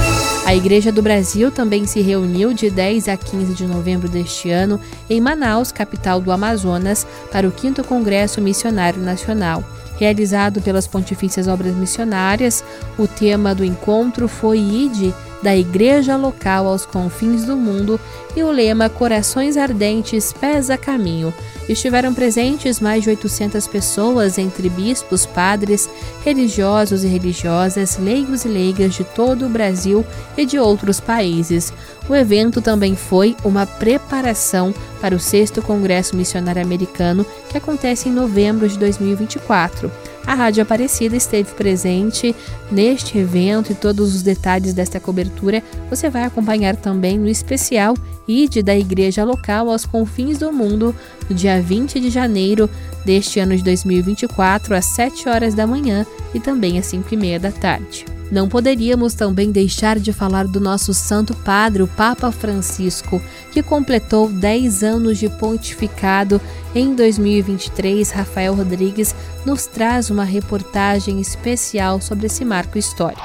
A 0.45 0.53
Igreja 0.53 0.91
do 0.91 1.01
Brasil 1.01 1.49
também 1.49 1.85
se 1.85 2.01
reuniu 2.01 2.53
de 2.53 2.69
10 2.69 3.07
a 3.07 3.17
15 3.17 3.53
de 3.53 3.65
novembro 3.65 4.07
deste 4.07 4.51
ano 4.51 4.79
em 5.09 5.19
Manaus, 5.19 5.71
capital 5.71 6.21
do 6.21 6.31
Amazonas, 6.31 7.05
para 7.31 7.47
o 7.47 7.53
5 7.57 7.83
Congresso 7.83 8.41
Missionário 8.41 9.01
Nacional. 9.01 9.63
Realizado 9.99 10.61
pelas 10.61 10.87
Pontifícias 10.87 11.47
Obras 11.47 11.73
Missionárias, 11.75 12.63
o 12.97 13.07
tema 13.07 13.55
do 13.55 13.63
encontro 13.63 14.27
foi 14.27 14.59
Ide 14.59 15.13
da 15.45 15.55
igreja 15.55 16.17
local 16.17 16.65
aos 16.65 16.87
confins 16.87 17.45
do 17.45 17.55
mundo 17.55 17.99
e 18.35 18.41
o 18.41 18.49
lema 18.49 18.89
Corações 18.89 19.57
Ardentes, 19.57 20.33
Pés 20.33 20.71
a 20.71 20.77
Caminho. 20.77 21.31
Estiveram 21.69 22.15
presentes 22.15 22.79
mais 22.79 23.03
de 23.03 23.11
800 23.11 23.67
pessoas, 23.67 24.39
entre 24.39 24.67
bispos, 24.69 25.23
padres, 25.23 25.87
religiosos 26.23 27.03
e 27.03 27.07
religiosas, 27.07 27.99
leigos 27.99 28.43
e 28.43 28.47
leigas 28.47 28.95
de 28.95 29.03
todo 29.03 29.45
o 29.45 29.49
Brasil 29.49 30.03
e 30.35 30.47
de 30.47 30.57
outros 30.57 30.99
países. 30.99 31.71
O 32.09 32.15
evento 32.15 32.59
também 32.59 32.95
foi 32.95 33.35
uma 33.43 33.67
preparação 33.67 34.73
para 34.99 35.15
o 35.15 35.19
6 35.19 35.51
Congresso 35.63 36.15
Missionário 36.15 36.63
Americano, 36.63 37.23
que 37.51 37.57
acontece 37.57 38.09
em 38.09 38.11
novembro 38.11 38.67
de 38.67 38.79
2024. 38.79 39.91
A 40.25 40.33
Rádio 40.33 40.63
Aparecida 40.63 41.15
esteve 41.15 41.53
presente 41.53 42.35
neste 42.71 43.17
evento 43.17 43.71
e 43.71 43.75
todos 43.75 44.15
os 44.15 44.23
detalhes 44.23 44.73
desta 44.73 44.99
cobertura 44.99 45.61
você 45.89 46.09
vai 46.09 46.23
acompanhar 46.23 46.75
também 46.75 47.19
no 47.19 47.27
especial 47.27 47.93
ID 48.27 48.63
da 48.63 48.75
Igreja 48.75 49.23
Local 49.23 49.69
aos 49.69 49.85
Confins 49.85 50.39
do 50.39 50.51
Mundo, 50.51 50.95
no 51.29 51.35
dia 51.35 51.61
20 51.61 51.99
de 51.99 52.09
janeiro 52.09 52.67
deste 53.05 53.39
ano 53.39 53.55
de 53.55 53.63
2024, 53.63 54.73
às 54.73 54.85
7 54.85 55.29
horas 55.29 55.53
da 55.53 55.67
manhã 55.67 56.05
e 56.33 56.39
também 56.39 56.79
às 56.79 56.87
5 56.87 57.13
e 57.13 57.17
meia 57.17 57.39
da 57.39 57.51
tarde. 57.51 58.14
Não 58.31 58.49
poderíamos 58.49 59.13
também 59.13 59.51
deixar 59.51 59.99
de 59.99 60.11
falar 60.11 60.47
do 60.47 60.59
nosso 60.59 60.93
Santo 60.93 61.35
Padre, 61.35 61.83
o 61.83 61.87
Papa 61.87 62.31
Francisco, 62.31 63.21
que 63.51 63.61
completou 63.61 64.29
10 64.29 64.83
anos 64.83 65.17
de 65.19 65.29
pontificado 65.29 66.41
em 66.73 66.95
2023. 66.95 68.09
Rafael 68.11 68.55
Rodrigues 68.55 69.15
nos 69.45 69.67
traz 69.67 70.09
uma 70.09 70.23
reportagem 70.23 71.21
especial 71.21 72.01
sobre 72.01 72.25
esse 72.25 72.43
marco 72.43 72.77
histórico. 72.77 73.21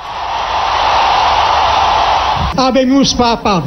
Habemus 2.56 3.14
Papa. 3.14 3.62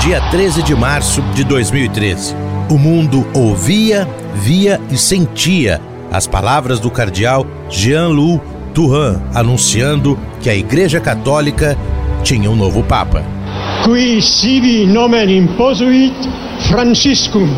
Dia 0.00 0.20
13 0.30 0.62
de 0.62 0.74
março 0.74 1.22
de 1.34 1.44
2013. 1.44 2.34
O 2.70 2.76
mundo 2.76 3.26
ouvia, 3.34 4.06
via 4.34 4.78
e 4.90 4.98
sentia 4.98 5.80
as 6.12 6.26
palavras 6.26 6.78
do 6.78 6.90
cardeal 6.90 7.46
Jean-Louis 7.70 8.40
Turan 8.74 9.20
anunciando 9.32 10.18
que 10.40 10.50
a 10.50 10.54
Igreja 10.54 11.00
Católica 11.00 11.78
tinha 12.24 12.50
um 12.50 12.56
novo 12.56 12.82
Papa. 12.82 13.22
Qui 13.84 14.20
sibi 14.20 14.84
nomen 14.86 15.30
imposuit 15.30 16.14
Franciscum. 16.68 17.48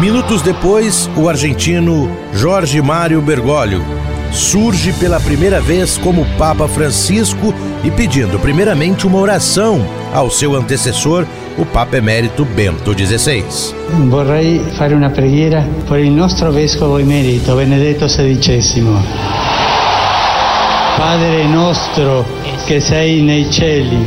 Minutos 0.00 0.42
depois, 0.42 1.08
o 1.16 1.28
argentino 1.28 2.10
Jorge 2.32 2.80
Mário 2.80 3.20
Bergoglio 3.20 3.84
surge 4.32 4.92
pela 4.94 5.20
primeira 5.20 5.60
vez 5.60 5.96
como 5.98 6.26
Papa 6.36 6.66
Francisco 6.66 7.54
e 7.84 7.90
pedindo 7.90 8.38
primeiramente 8.38 9.06
uma 9.06 9.18
oração 9.18 9.86
ao 10.12 10.30
seu 10.30 10.56
antecessor, 10.56 11.26
o 11.56 11.64
Papa 11.64 11.98
Emérito 11.98 12.44
Bento 12.44 12.92
XVI. 12.92 13.44
Vorrei 14.08 14.58
fare 14.76 14.94
una 14.94 15.10
preghiera 15.10 15.64
por 15.86 16.00
il 16.00 16.10
nostro 16.10 16.50
vescovo 16.50 16.98
emerito 16.98 17.54
Benedetto 17.54 18.08
XVI. 18.08 19.73
Padre 20.96 21.48
nostro 21.48 22.24
que 22.66 22.80
sei 22.80 23.20
nei 23.20 23.50
cieli. 23.52 24.06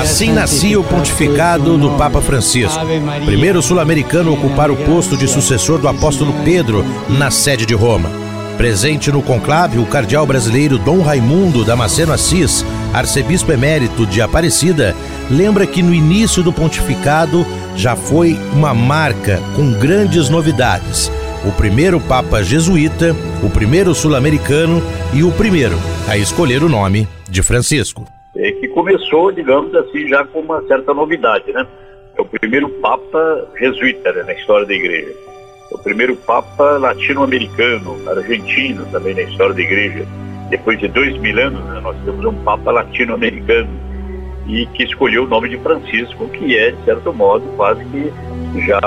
Assim 0.00 0.32
nascia 0.32 0.78
o 0.78 0.84
pontificado 0.84 1.76
do 1.76 1.90
Papa 1.90 2.20
Francisco, 2.20 2.78
primeiro 3.24 3.60
sul-americano 3.60 4.30
a 4.30 4.34
ocupar 4.34 4.70
o 4.70 4.76
posto 4.76 5.16
de 5.16 5.26
sucessor 5.26 5.78
do 5.78 5.88
apóstolo 5.88 6.32
Pedro 6.44 6.84
na 7.08 7.30
sede 7.30 7.66
de 7.66 7.74
Roma. 7.74 8.08
Presente 8.56 9.10
no 9.10 9.20
conclave, 9.20 9.78
o 9.78 9.86
cardeal 9.86 10.24
brasileiro 10.24 10.78
Dom 10.78 11.02
Raimundo 11.02 11.64
Damasceno 11.64 12.12
Assis, 12.12 12.64
arcebispo 12.92 13.50
emérito 13.50 14.06
de 14.06 14.22
Aparecida, 14.22 14.94
lembra 15.28 15.66
que 15.66 15.82
no 15.82 15.92
início 15.92 16.42
do 16.42 16.52
pontificado 16.52 17.44
já 17.74 17.96
foi 17.96 18.38
uma 18.52 18.72
marca 18.72 19.42
com 19.56 19.72
grandes 19.72 20.28
novidades. 20.28 21.10
O 21.46 21.52
primeiro 21.52 22.00
Papa 22.00 22.42
jesuíta, 22.42 23.14
o 23.42 23.50
primeiro 23.50 23.94
sul-americano 23.94 24.80
e 25.12 25.22
o 25.22 25.30
primeiro 25.32 25.76
a 26.08 26.16
escolher 26.16 26.62
o 26.62 26.68
nome 26.68 27.06
de 27.28 27.42
Francisco. 27.42 28.06
É 28.36 28.50
que 28.52 28.68
começou, 28.68 29.30
digamos 29.30 29.74
assim, 29.74 30.08
já 30.08 30.24
com 30.24 30.40
uma 30.40 30.62
certa 30.66 30.92
novidade, 30.92 31.52
né? 31.52 31.66
É 32.16 32.22
o 32.22 32.24
primeiro 32.24 32.68
Papa 32.80 33.46
jesuíta 33.58 34.12
né, 34.12 34.22
na 34.22 34.32
história 34.32 34.66
da 34.66 34.74
Igreja 34.74 35.24
o 35.74 35.78
primeiro 35.78 36.14
Papa 36.16 36.78
latino-americano, 36.78 37.98
argentino 38.08 38.86
também 38.92 39.14
na 39.14 39.22
história 39.22 39.54
da 39.54 39.60
Igreja. 39.60 40.06
Depois 40.48 40.78
de 40.78 40.88
dois 40.88 41.16
mil 41.18 41.36
anos, 41.38 41.62
né, 41.64 41.80
nós 41.80 41.96
temos 42.04 42.24
um 42.24 42.44
Papa 42.44 42.70
latino-americano 42.70 43.68
e 44.46 44.66
que 44.66 44.84
escolheu 44.84 45.24
o 45.24 45.26
nome 45.26 45.48
de 45.48 45.58
Francisco, 45.58 46.28
que 46.28 46.56
é, 46.56 46.70
de 46.70 46.84
certo 46.84 47.12
modo, 47.12 47.44
quase 47.56 47.84
que 47.86 48.12
já 48.66 48.80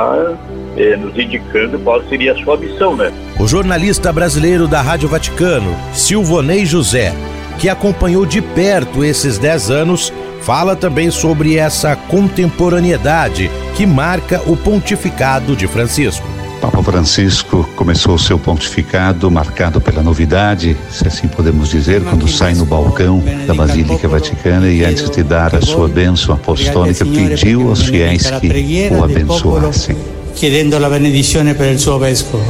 é, 0.78 0.96
nos 0.96 1.18
indicando 1.18 1.80
qual 1.80 2.02
seria 2.04 2.34
a 2.34 2.38
sua 2.38 2.56
missão, 2.58 2.96
né? 2.96 3.12
O 3.40 3.48
jornalista 3.48 4.14
brasileiro 4.14 4.68
da 4.68 4.82
Rádio 4.82 5.10
Vaticano, 5.10 5.76
Silvonei 5.94 6.66
José, 6.66 7.14
que 7.58 7.68
acompanhou 7.68 8.26
de 8.26 8.42
perto 8.42 9.04
esses 9.04 9.38
dez 9.38 9.70
anos, 9.70 10.14
fala 10.42 10.76
também 10.76 11.10
sobre 11.12 11.58
essa 11.58 11.96
contemporaneidade 11.96 13.50
que 13.76 13.86
marca 13.86 14.42
o 14.46 14.56
pontificado 14.56 15.56
de 15.56 15.68
Francisco. 15.68 16.28
Papa 16.62 16.82
Francisco 16.82 17.70
começou 17.76 18.16
o 18.16 18.20
seu 18.20 18.40
pontificado 18.40 19.30
marcado 19.30 19.80
pela 19.80 20.02
novidade, 20.02 20.76
se 20.90 21.08
assim 21.08 21.28
podemos 21.28 21.70
dizer, 21.70 22.04
quando 22.04 22.28
sai 22.28 22.56
no 22.56 22.66
balcão 22.66 23.24
da 23.46 23.54
Basílica 23.54 24.08
Vaticana 24.08 24.68
e 24.68 24.84
antes 24.84 25.10
de 25.10 25.22
dar 25.22 25.56
a 25.56 25.62
sua 25.62 25.88
bênção 25.88 26.34
apostólica 26.34 27.06
pediu 27.06 27.70
aos 27.70 27.84
fiéis 27.84 28.28
que 28.42 28.90
o 28.92 29.04
abençoassem. 29.04 30.17
Chiedendo 30.38 30.78
la 30.78 30.88
benedizione 30.88 31.56
per 31.56 31.72
il 31.72 31.80
suo 31.80 31.98
vescovo. 31.98 32.46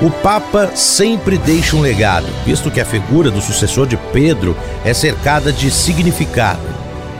O 0.00 0.10
Papa 0.10 0.74
sempre 0.74 1.38
deixa 1.38 1.76
um 1.76 1.80
legado, 1.80 2.26
visto 2.44 2.68
que 2.68 2.80
a 2.80 2.84
figura 2.84 3.30
do 3.30 3.40
sucessor 3.40 3.86
de 3.86 3.96
Pedro 4.12 4.56
é 4.84 4.92
cercada 4.92 5.52
de 5.52 5.70
significado. 5.70 6.66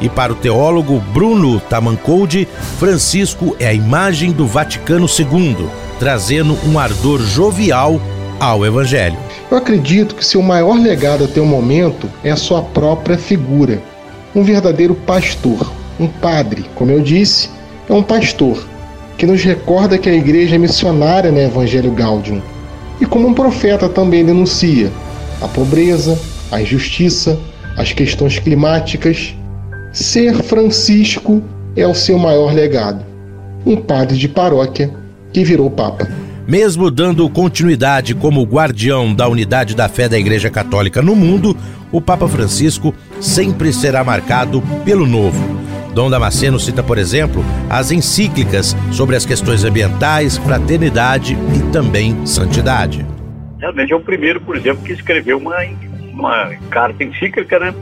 E 0.01 0.09
para 0.09 0.33
o 0.33 0.35
teólogo 0.35 0.99
Bruno 0.99 1.61
Tamancoldi, 1.61 2.49
Francisco 2.81 3.55
é 3.61 3.69
a 3.69 3.73
imagem 3.73 4.33
do 4.33 4.45
Vaticano 4.45 5.07
II, 5.07 5.69
trazendo 6.01 6.59
um 6.67 6.81
ardor 6.81 7.21
jovial 7.21 8.01
ao 8.41 8.67
Evangelho. 8.67 9.17
Eu 9.49 9.57
acredito 9.57 10.17
que 10.17 10.27
seu 10.27 10.43
maior 10.43 10.81
legado 10.81 11.23
até 11.23 11.41
o 11.41 11.47
momento 11.47 12.11
é 12.25 12.33
a 12.33 12.37
sua 12.37 12.61
própria 12.61 13.17
figura. 13.17 13.81
Um 14.35 14.43
verdadeiro 14.43 14.97
pastor, 14.97 15.73
um 16.01 16.09
padre, 16.09 16.65
como 16.75 16.91
eu 16.91 17.01
disse, 17.01 17.49
é 17.89 17.93
um 17.93 18.03
pastor 18.03 18.72
que 19.17 19.27
nos 19.27 19.43
recorda 19.43 19.99
que 19.99 20.09
a 20.09 20.15
igreja 20.15 20.57
é 20.57 20.59
missionária 20.59 21.31
no 21.31 21.39
Evangelho 21.39 21.93
Gaudium 21.93 22.41
e 23.01 23.07
como 23.07 23.29
um 23.29 23.35
profeta 23.35 23.89
também 23.89 24.25
denuncia 24.25 24.91
a 25.41 25.49
pobreza, 25.49 26.19
a 26.51 26.61
injustiça, 26.61 27.39
as 27.77 27.93
questões 27.93 28.39
climáticas. 28.39 29.35
Ser 29.93 30.35
Francisco 30.43 31.43
é 31.77 31.87
o 31.87 31.95
seu 31.95 32.19
maior 32.19 32.53
legado. 32.53 33.05
Um 33.67 33.77
padre 33.77 34.17
de 34.17 34.29
paróquia 34.29 34.91
que 35.33 35.45
virou 35.45 35.71
papa. 35.71 36.09
Mesmo 36.47 36.91
dando 36.91 37.29
continuidade 37.31 38.15
como 38.15 38.43
guardião 38.45 39.15
da 39.15 39.29
unidade 39.29 39.75
da 39.75 39.89
fé 39.89 40.09
da 40.09 40.19
Igreja 40.19 40.51
Católica 40.51 41.01
no 41.01 41.15
mundo, 41.15 41.57
o 41.91 42.01
Papa 42.01 42.27
Francisco 42.27 42.95
sempre 43.21 43.73
será 43.73 44.03
marcado 44.03 44.63
pelo 44.85 45.07
novo. 45.07 45.72
Dom 45.95 46.09
Damasceno 46.09 46.59
cita, 46.59 46.83
por 46.83 46.97
exemplo, 46.97 47.45
as 47.69 47.91
encíclicas 47.91 48.75
sobre 48.91 49.15
as 49.15 49.27
questões 49.27 49.63
ambientais, 49.65 50.39
fraternidade 50.39 51.37
e 51.55 51.73
também 51.73 52.27
santidade. 52.27 53.05
Realmente 53.59 53.93
é 53.93 53.97
o 53.97 54.01
primeiro, 54.01 54.41
por 54.41 54.57
exemplo, 54.57 54.83
que 54.83 54.93
escreveu 54.93 55.39
uma, 55.39 55.57
uma 56.13 56.51
carta 56.71 57.05
encíclica, 57.05 57.59
né? 57.59 57.75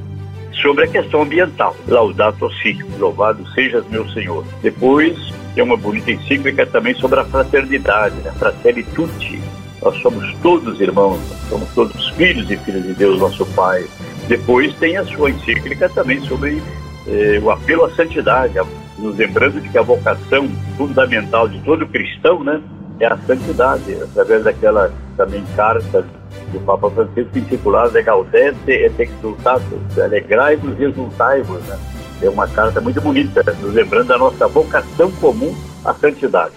Sobre 0.61 0.85
a 0.85 0.89
questão 0.89 1.23
ambiental. 1.23 1.75
Laudato 1.87 2.51
Si, 2.55 2.79
louvado 2.99 3.47
sejas 3.55 3.87
meu 3.89 4.07
Senhor. 4.11 4.45
Depois 4.61 5.17
tem 5.55 5.65
uma 5.65 5.77
bonita 5.77 6.11
encíclica 6.11 6.67
também 6.67 6.95
sobre 6.95 7.21
a 7.21 7.25
fraternidade, 7.25 8.17
né? 8.17 8.33
Fratelli 8.39 8.83
Tutti. 8.83 9.41
Nós 9.83 9.97
somos 10.03 10.35
todos 10.43 10.81
irmãos, 10.81 11.21
somos 11.49 11.69
todos 11.71 12.09
filhos 12.11 12.51
e 12.51 12.57
filhas 12.59 12.83
de 12.83 12.93
Deus, 12.93 13.19
nosso 13.19 13.47
Pai. 13.47 13.87
Depois 14.29 14.75
tem 14.75 14.97
a 14.97 15.05
sua 15.05 15.31
encíclica 15.31 15.89
também 15.89 16.21
sobre 16.27 16.61
eh, 17.07 17.41
o 17.43 17.51
apelo 17.51 17.85
à 17.85 17.91
santidade, 17.91 18.55
nos 18.99 19.17
lembrando 19.17 19.61
de 19.61 19.69
que 19.69 19.79
a 19.79 19.83
vocação 19.83 20.49
fundamental 20.77 21.49
de 21.49 21.59
todo 21.61 21.87
cristão, 21.87 22.45
né, 22.45 22.61
é 23.01 23.07
a 23.07 23.17
santidade, 23.27 23.95
através 23.95 24.45
daquela 24.45 24.93
também 25.17 25.43
carta 25.57 26.05
do 26.53 26.61
Papa 26.61 26.91
Francisco 26.91 27.39
intitulada 27.39 28.01
Gaudete 28.03 28.71
et 28.71 29.01
Exultatus, 29.01 29.99
alegrai-vos 29.99 30.79
e 30.79 30.85
exultai-vos, 30.85 31.61
né? 31.63 31.79
É 32.23 32.29
uma 32.29 32.47
carta 32.47 32.81
muito 32.81 33.01
bonita, 33.01 33.43
nos 33.63 33.73
lembrando 33.73 34.09
da 34.09 34.19
nossa 34.19 34.47
vocação 34.47 35.11
comum 35.13 35.55
à 35.85 35.95
santidade. 35.95 36.53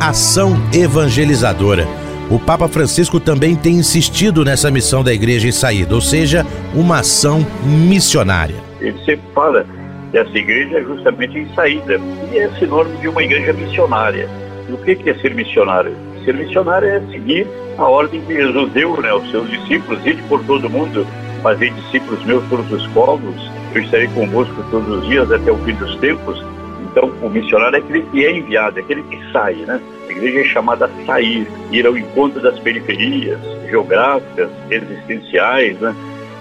Ação 0.00 0.56
evangelizadora. 0.72 1.86
O 2.28 2.38
Papa 2.38 2.68
Francisco 2.68 3.20
também 3.20 3.54
tem 3.54 3.76
insistido 3.76 4.44
nessa 4.44 4.70
missão 4.70 5.04
da 5.04 5.12
igreja 5.12 5.48
em 5.48 5.52
saída, 5.52 5.94
ou 5.94 6.00
seja, 6.00 6.44
uma 6.74 6.98
ação 6.98 7.46
missionária. 7.64 8.67
Ele 8.80 8.98
sempre 9.04 9.24
fala 9.34 9.66
que 10.10 10.18
essa 10.18 10.36
igreja 10.38 10.78
é 10.78 10.82
justamente 10.82 11.38
em 11.38 11.48
saída 11.54 12.00
e 12.32 12.38
é 12.38 12.48
sinônimo 12.58 12.96
de 12.98 13.08
uma 13.08 13.22
igreja 13.22 13.52
missionária. 13.52 14.28
E 14.68 14.72
o 14.72 14.78
que 14.78 15.08
é 15.08 15.14
ser 15.14 15.34
missionário? 15.34 15.94
Ser 16.24 16.34
missionário 16.34 16.88
é 16.88 17.00
seguir 17.10 17.46
a 17.76 17.84
ordem 17.84 18.20
que 18.22 18.34
Jesus 18.34 18.72
deu 18.72 19.00
né, 19.00 19.10
aos 19.10 19.30
seus 19.30 19.48
discípulos, 19.50 20.04
ir 20.04 20.16
por 20.28 20.44
todo 20.44 20.68
mundo, 20.68 21.06
fazer 21.42 21.70
discípulos 21.70 22.24
meus 22.24 22.44
todos 22.48 22.70
os 22.72 22.86
povos, 22.88 23.50
eu 23.74 23.82
estarei 23.82 24.08
convosco 24.08 24.64
todos 24.70 24.88
os 24.88 25.06
dias 25.06 25.30
até 25.30 25.52
o 25.52 25.58
fim 25.58 25.74
dos 25.74 25.94
tempos. 25.96 26.44
Então, 26.90 27.12
o 27.22 27.28
missionário 27.28 27.76
é 27.76 27.78
aquele 27.78 28.02
que 28.02 28.24
é 28.24 28.36
enviado, 28.36 28.78
é 28.78 28.82
aquele 28.82 29.02
que 29.04 29.32
sai, 29.32 29.54
né? 29.54 29.80
A 30.08 30.10
igreja 30.10 30.40
é 30.40 30.44
chamada 30.44 30.86
a 30.86 31.06
sair, 31.06 31.46
ir 31.70 31.86
ao 31.86 31.96
encontro 31.96 32.40
das 32.40 32.58
periferias 32.58 33.38
geográficas, 33.68 34.50
existenciais, 34.70 35.78
né? 35.80 35.94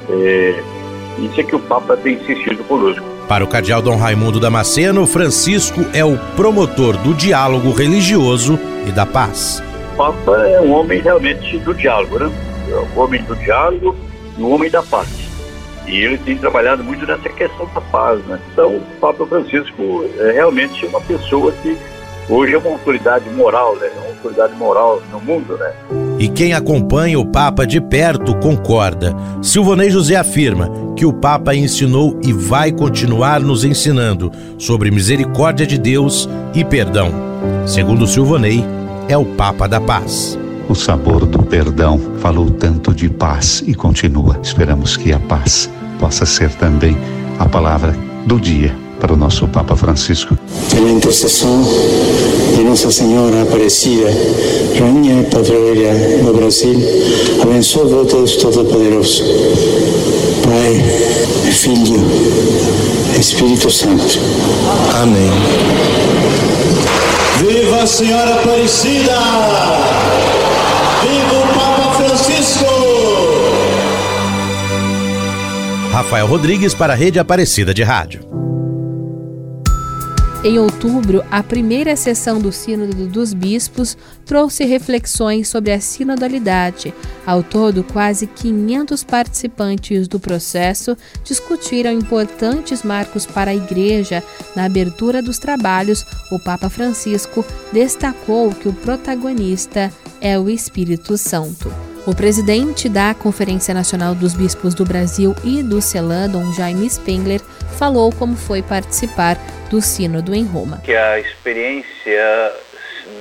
É, 0.09 0.63
isso 1.19 1.39
é 1.41 1.43
que 1.43 1.55
o 1.55 1.59
Papa 1.59 1.97
tem 1.97 2.15
insistido 2.15 2.63
conosco. 2.65 3.03
Para 3.27 3.43
o 3.43 3.47
cardeal 3.47 3.81
Dom 3.81 3.97
Raimundo 3.97 4.39
Damasceno, 4.39 5.05
Francisco 5.05 5.81
é 5.93 6.03
o 6.05 6.17
promotor 6.35 6.95
do 6.97 7.13
diálogo 7.13 7.71
religioso 7.71 8.57
e 8.87 8.91
da 8.91 9.05
paz. 9.05 9.61
O 9.93 9.97
Papa 9.97 10.37
é 10.47 10.61
um 10.61 10.71
homem 10.71 11.01
realmente 11.01 11.57
do 11.59 11.73
diálogo, 11.73 12.19
né? 12.19 12.31
É 12.69 12.75
um 12.75 13.01
homem 13.01 13.21
do 13.23 13.35
diálogo 13.35 13.95
e 14.37 14.41
um 14.41 14.53
homem 14.53 14.69
da 14.69 14.81
paz. 14.83 15.07
E 15.87 15.97
ele 15.97 16.17
tem 16.17 16.37
trabalhado 16.37 16.83
muito 16.83 17.05
nessa 17.05 17.29
questão 17.29 17.67
da 17.73 17.81
paz, 17.81 18.19
né? 18.25 18.39
Então, 18.51 18.75
o 18.75 18.81
Papa 18.99 19.25
Francisco 19.25 20.05
é 20.19 20.31
realmente 20.31 20.85
uma 20.85 21.01
pessoa 21.01 21.51
que 21.63 21.77
hoje 22.29 22.53
é 22.53 22.57
uma 22.57 22.71
autoridade 22.71 23.29
moral, 23.29 23.75
né? 23.77 23.89
Uma 23.97 24.07
autoridade 24.07 24.53
moral 24.55 25.01
no 25.11 25.19
mundo, 25.21 25.57
né? 25.57 25.73
E 26.19 26.27
quem 26.27 26.53
acompanha 26.53 27.19
o 27.19 27.25
Papa 27.25 27.65
de 27.65 27.79
perto 27.79 28.35
concorda. 28.35 29.15
Silvanei 29.41 29.91
José 29.91 30.15
afirma 30.15 30.69
que 30.95 31.05
o 31.05 31.13
Papa 31.13 31.53
ensinou 31.53 32.19
e 32.23 32.33
vai 32.33 32.71
continuar 32.71 33.39
nos 33.39 33.63
ensinando 33.63 34.31
sobre 34.57 34.89
misericórdia 34.89 35.65
de 35.65 35.77
Deus 35.77 36.27
e 36.55 36.63
perdão. 36.63 37.11
Segundo 37.67 38.07
Silvanei, 38.07 38.63
é 39.07 39.15
o 39.15 39.25
Papa 39.25 39.67
da 39.67 39.79
Paz. 39.79 40.37
O 40.67 40.75
sabor 40.75 41.25
do 41.25 41.43
perdão 41.43 41.99
falou 42.19 42.49
tanto 42.49 42.93
de 42.93 43.09
paz 43.09 43.63
e 43.65 43.73
continua. 43.73 44.39
Esperamos 44.43 44.97
que 44.97 45.13
a 45.13 45.19
paz 45.19 45.69
possa 45.99 46.25
ser 46.25 46.49
também 46.55 46.97
a 47.39 47.47
palavra 47.47 47.95
do 48.25 48.39
dia 48.39 48.86
para 48.99 49.13
o 49.13 49.17
nosso 49.17 49.47
Papa 49.47 49.75
Francisco. 49.75 50.37
Pela 50.69 50.89
intercessão 50.89 51.63
de 52.55 52.63
Nossa 52.63 52.91
Senhora 52.91 53.43
Aparecida, 53.43 54.07
Rainha 54.79 55.21
e 55.21 55.25
Padroeira 55.25 55.93
do 56.23 56.33
Brasil, 56.33 56.77
abençoa 57.41 58.05
Deus 58.05 58.35
Todo-Poderoso, 58.37 59.23
Pai, 60.43 61.51
Filho, 61.51 62.01
Espírito 63.19 63.69
Santo. 63.69 64.19
Amém. 65.01 65.31
Viva 67.37 67.83
a 67.83 67.87
Senhora 67.87 68.33
Aparecida! 68.35 69.13
Viva 71.03 71.43
o 71.43 71.47
Papa 71.53 71.93
Francisco! 72.03 72.65
Rafael 75.91 76.27
Rodrigues 76.27 76.73
para 76.73 76.93
a 76.93 76.95
Rede 76.95 77.19
Aparecida 77.19 77.73
de 77.73 77.83
Rádio. 77.83 78.46
Em 80.43 80.59
outubro, 80.59 81.25
a 81.31 81.41
primeira 81.41 81.95
sessão 81.95 82.39
do 82.39 82.51
Sínodo 82.51 83.07
dos 83.07 83.33
Bispos 83.33 83.97
trouxe 84.23 84.65
reflexões 84.65 85.47
sobre 85.47 85.71
a 85.71 85.81
sinodalidade. 85.81 86.93
Ao 87.25 87.41
todo, 87.41 87.83
quase 87.83 88.27
500 88.27 89.03
participantes 89.03 90.07
do 90.07 90.19
processo 90.19 90.95
discutiram 91.23 91.91
importantes 91.91 92.83
marcos 92.83 93.25
para 93.25 93.49
a 93.49 93.55
Igreja. 93.55 94.23
Na 94.55 94.65
abertura 94.65 95.23
dos 95.23 95.39
trabalhos, 95.39 96.05
o 96.31 96.37
Papa 96.37 96.69
Francisco 96.69 97.43
destacou 97.73 98.51
que 98.51 98.69
o 98.69 98.73
protagonista 98.73 99.91
é 100.21 100.37
o 100.37 100.49
Espírito 100.49 101.17
Santo. 101.17 101.73
O 102.05 102.15
presidente 102.15 102.87
da 102.87 103.13
Conferência 103.13 103.73
Nacional 103.73 104.15
dos 104.15 104.33
Bispos 104.33 104.73
do 104.73 104.85
Brasil 104.85 105.35
e 105.43 105.61
do 105.61 105.81
CELAN, 105.81 106.29
Dom 106.29 106.53
Jaime 106.53 106.89
Spengler, 106.89 107.41
falou 107.77 108.13
como 108.13 108.35
foi 108.35 108.61
participar 108.61 109.37
do 109.69 109.81
Sínodo 109.81 110.33
em 110.33 110.45
Roma. 110.45 110.81
Que 110.83 110.95
a 110.95 111.19
experiência 111.19 112.53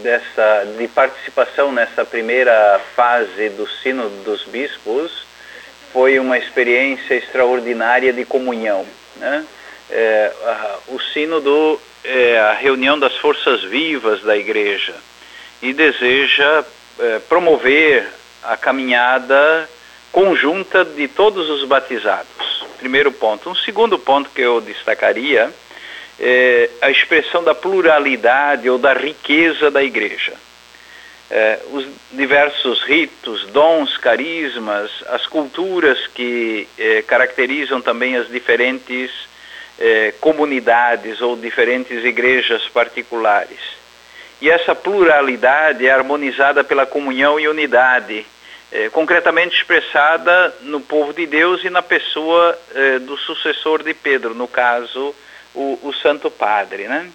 dessa, 0.03 0.67
de 0.79 0.89
participação 0.89 1.73
nessa 1.73 2.05
primeira 2.05 2.81
fase 2.95 3.49
do 3.51 3.69
Sínodo 3.69 4.15
dos 4.25 4.45
Bispos 4.45 5.27
foi 5.93 6.19
uma 6.19 6.39
experiência 6.39 7.15
extraordinária 7.15 8.13
de 8.13 8.25
comunhão. 8.25 8.87
Né? 9.17 9.45
É, 9.91 10.33
a, 10.45 10.79
o 10.89 11.01
Sínodo 11.01 11.81
é 12.05 12.39
a 12.39 12.53
reunião 12.53 12.99
das 12.99 13.17
forças 13.17 13.63
vivas 13.65 14.23
da 14.23 14.37
Igreja 14.37 14.95
e 15.61 15.73
deseja 15.73 16.65
é, 16.99 17.19
promover 17.21 18.07
a 18.43 18.57
caminhada 18.57 19.69
conjunta 20.13 20.85
de 20.85 21.09
todos 21.09 21.51
os 21.51 21.65
batizados. 21.65 22.65
Primeiro 22.79 23.11
ponto. 23.11 23.51
Um 23.51 23.55
segundo 23.55 23.99
ponto 23.99 24.31
que 24.31 24.41
eu 24.41 24.61
destacaria 24.61 25.53
é 26.19 26.71
a 26.81 26.91
expressão 26.91 27.45
da 27.45 27.55
pluralidade 27.55 28.69
ou 28.69 28.79
da 28.79 28.95
riqueza 28.95 29.71
da 29.71 29.83
igreja. 29.83 30.33
É, 31.29 31.59
os 31.73 31.87
diversos 32.13 32.83
ritos, 32.83 33.47
dons, 33.47 33.97
carismas, 33.97 34.91
as 35.09 35.27
culturas 35.27 36.07
que 36.07 36.69
é, 36.79 37.03
caracterizam 37.03 37.81
também 37.81 38.17
as 38.17 38.29
diferentes 38.29 39.11
é, 39.79 40.13
comunidades 40.21 41.21
ou 41.21 41.37
diferentes 41.37 42.05
igrejas 42.05 42.67
particulares. 42.69 43.77
e 44.41 44.51
essa 44.51 44.75
pluralidade 44.75 45.87
é 45.87 45.91
harmonizada 45.91 46.63
pela 46.63 46.87
comunhão 46.87 47.41
e 47.41 47.49
unidade, 47.49 48.25
é, 48.71 48.89
concretamente 48.91 49.57
expressada 49.57 50.55
no 50.63 50.81
povo 50.81 51.13
de 51.13 51.27
Deus 51.27 51.65
e 51.65 51.71
na 51.71 51.83
pessoa 51.83 52.59
é, 52.75 52.99
do 52.99 53.17
sucessor 53.17 53.83
de 53.83 53.95
Pedro, 53.95 54.35
no 54.35 54.47
caso, 54.47 55.15
o, 55.57 55.79
o 55.83 55.93
Santo 55.93 56.31
Padre. 56.31 56.87
Né? 56.87 57.11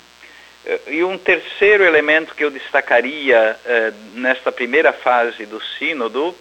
E 0.87 1.03
um 1.03 1.17
terceiro 1.17 1.85
elemento 1.85 2.35
que 2.35 2.43
eu 2.43 2.51
destacaria 2.51 3.57
é, 3.65 3.93
nesta 4.13 4.51
primeira 4.51 4.91
fase 4.91 5.45
do 5.45 5.61
Sínodo 5.79 6.35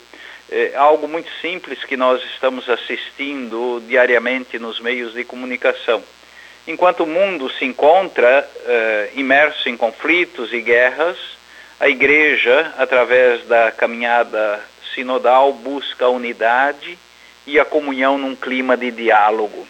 é 0.50 0.74
algo 0.74 1.06
muito 1.06 1.30
simples 1.40 1.84
que 1.84 1.96
nós 1.96 2.20
estamos 2.24 2.68
assistindo 2.68 3.80
diariamente 3.86 4.58
nos 4.58 4.80
meios 4.80 5.14
de 5.14 5.22
comunicação. 5.22 6.02
Enquanto 6.66 7.04
o 7.04 7.06
mundo 7.06 7.48
se 7.50 7.64
encontra 7.64 8.48
é, 8.66 9.10
imerso 9.14 9.68
em 9.68 9.76
conflitos 9.76 10.52
e 10.52 10.60
guerras, 10.60 11.16
a 11.78 11.88
Igreja, 11.88 12.74
através 12.76 13.46
da 13.46 13.70
caminhada 13.70 14.60
sinodal, 14.92 15.52
busca 15.52 16.06
a 16.06 16.10
unidade 16.10 16.98
e 17.46 17.58
a 17.58 17.64
comunhão 17.64 18.18
num 18.18 18.34
clima 18.34 18.76
de 18.76 18.90
diálogo. 18.90 19.66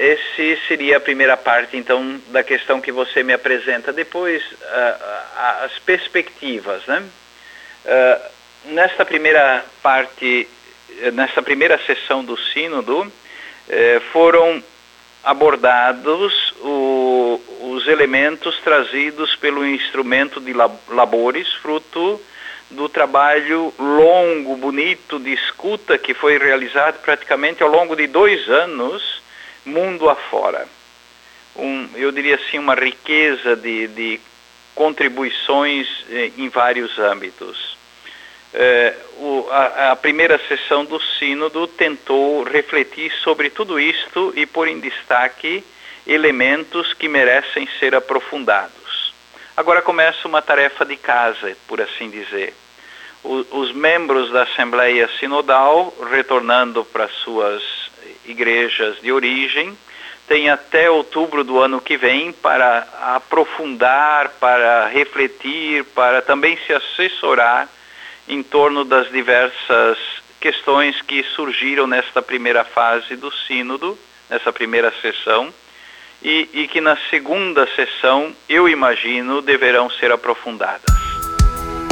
Esse 0.00 0.58
seria 0.66 0.96
a 0.96 1.00
primeira 1.00 1.36
parte, 1.36 1.76
então, 1.76 2.18
da 2.28 2.42
questão 2.42 2.80
que 2.80 2.90
você 2.90 3.22
me 3.22 3.34
apresenta. 3.34 3.92
Depois, 3.92 4.42
uh, 4.42 4.54
uh, 4.54 5.64
as 5.66 5.78
perspectivas, 5.80 6.86
né? 6.86 7.04
Uh, 7.84 8.70
nesta 8.72 9.04
primeira 9.04 9.62
parte, 9.82 10.48
nesta 11.12 11.42
primeira 11.42 11.78
sessão 11.84 12.24
do 12.24 12.34
sínodo, 12.38 13.12
eh, 13.68 14.00
foram 14.12 14.62
abordados 15.22 16.52
o, 16.60 17.40
os 17.60 17.86
elementos 17.86 18.58
trazidos 18.60 19.36
pelo 19.36 19.66
instrumento 19.66 20.40
de 20.40 20.52
labores, 20.88 21.52
fruto 21.54 22.20
do 22.70 22.88
trabalho 22.88 23.72
longo, 23.78 24.56
bonito 24.56 25.18
de 25.18 25.32
escuta 25.32 25.96
que 25.96 26.12
foi 26.12 26.38
realizado 26.38 27.00
praticamente 27.00 27.62
ao 27.62 27.68
longo 27.68 27.94
de 27.94 28.06
dois 28.06 28.48
anos 28.48 29.20
mundo 29.64 30.08
afora. 30.08 30.66
Um, 31.56 31.88
eu 31.94 32.12
diria 32.12 32.36
assim, 32.36 32.58
uma 32.58 32.74
riqueza 32.74 33.56
de, 33.56 33.88
de 33.88 34.20
contribuições 34.74 35.86
eh, 36.10 36.30
em 36.38 36.48
vários 36.48 36.98
âmbitos. 36.98 37.76
Eh, 38.52 38.94
o, 39.18 39.46
a, 39.50 39.92
a, 39.92 39.96
primeira 39.96 40.40
sessão 40.48 40.84
do 40.84 41.00
Sínodo 41.00 41.66
tentou 41.66 42.42
refletir 42.42 43.12
sobre 43.22 43.50
tudo 43.50 43.78
isto 43.78 44.32
e 44.36 44.46
pôr 44.46 44.68
em 44.68 44.80
destaque 44.80 45.62
elementos 46.06 46.92
que 46.94 47.08
merecem 47.08 47.68
ser 47.78 47.94
aprofundados. 47.94 49.12
Agora 49.56 49.82
começa 49.82 50.26
uma 50.26 50.40
tarefa 50.40 50.84
de 50.84 50.96
casa, 50.96 51.56
por 51.68 51.80
assim 51.80 52.08
dizer. 52.08 52.54
O, 53.22 53.44
os 53.58 53.72
membros 53.72 54.30
da 54.32 54.44
Assembleia 54.44 55.08
Sinodal, 55.18 55.94
retornando 56.10 56.84
para 56.84 57.06
suas 57.08 57.62
igrejas 58.30 59.00
de 59.00 59.12
origem, 59.12 59.76
tem 60.26 60.48
até 60.48 60.88
outubro 60.88 61.42
do 61.42 61.58
ano 61.58 61.80
que 61.80 61.96
vem 61.96 62.32
para 62.32 62.86
aprofundar, 63.16 64.28
para 64.40 64.86
refletir, 64.86 65.84
para 65.86 66.22
também 66.22 66.56
se 66.66 66.72
assessorar 66.72 67.68
em 68.28 68.42
torno 68.42 68.84
das 68.84 69.10
diversas 69.10 69.98
questões 70.40 71.02
que 71.02 71.24
surgiram 71.34 71.86
nesta 71.86 72.22
primeira 72.22 72.64
fase 72.64 73.16
do 73.16 73.32
Sínodo, 73.32 73.98
nessa 74.28 74.52
primeira 74.52 74.92
sessão, 75.02 75.52
e, 76.22 76.48
e 76.52 76.68
que 76.68 76.80
na 76.80 76.96
segunda 77.10 77.66
sessão, 77.74 78.34
eu 78.48 78.68
imagino, 78.68 79.42
deverão 79.42 79.90
ser 79.90 80.12
aprofundadas. 80.12 80.99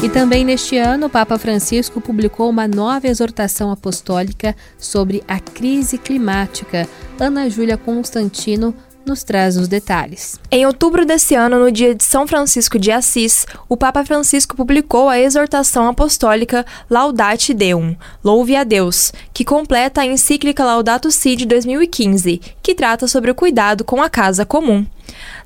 E 0.01 0.09
também 0.09 0.44
neste 0.44 0.78
ano, 0.78 1.07
o 1.07 1.11
Papa 1.11 1.36
Francisco 1.38 2.01
publicou 2.01 2.49
uma 2.49 2.68
nova 2.68 3.09
exortação 3.09 3.72
apostólica 3.72 4.55
sobre 4.78 5.24
a 5.26 5.40
crise 5.40 5.99
climática. 5.99 6.88
Ana 7.18 7.51
Júlia 7.51 7.76
Constantino 7.76 8.72
nos 9.05 9.24
traz 9.24 9.57
os 9.57 9.66
detalhes. 9.66 10.38
Em 10.53 10.64
outubro 10.66 11.05
desse 11.05 11.34
ano, 11.34 11.59
no 11.59 11.72
dia 11.72 11.96
de 11.96 12.05
São 12.05 12.28
Francisco 12.28 12.78
de 12.78 12.92
Assis, 12.92 13.44
o 13.68 13.76
Papa 13.76 14.05
Francisco 14.05 14.55
publicou 14.55 15.09
a 15.09 15.18
exortação 15.18 15.88
apostólica 15.88 16.64
Laudate 16.88 17.53
Deum, 17.53 17.96
Louve 18.22 18.55
a 18.55 18.62
Deus, 18.62 19.12
que 19.32 19.44
completa 19.44 20.03
a 20.03 20.07
encíclica 20.07 20.64
Laudato 20.64 21.11
Si 21.11 21.34
de 21.34 21.44
2015, 21.44 22.40
que 22.62 22.74
trata 22.74 23.09
sobre 23.09 23.32
o 23.32 23.34
cuidado 23.34 23.82
com 23.82 24.01
a 24.01 24.09
casa 24.09 24.46
comum. 24.46 24.86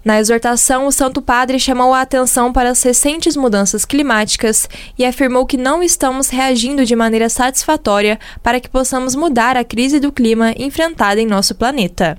Na 0.04 0.18
exortação, 0.18 0.86
o 0.86 0.92
Santo 0.92 1.22
Padre 1.22 1.58
chamou 1.58 1.94
a 1.94 2.00
atenção 2.00 2.52
para 2.52 2.70
as 2.70 2.82
recentes 2.82 3.36
mudanças 3.36 3.84
climáticas 3.84 4.68
e 4.98 5.04
afirmou 5.04 5.46
que 5.46 5.56
não 5.56 5.82
estamos 5.82 6.28
reagindo 6.28 6.84
de 6.84 6.96
maneira 6.96 7.28
satisfatória 7.28 8.18
para 8.42 8.60
que 8.60 8.68
possamos 8.68 9.14
mudar 9.14 9.56
a 9.56 9.64
crise 9.64 10.00
do 10.00 10.10
clima 10.10 10.52
enfrentada 10.56 11.20
em 11.20 11.26
nosso 11.26 11.54
planeta. 11.54 12.18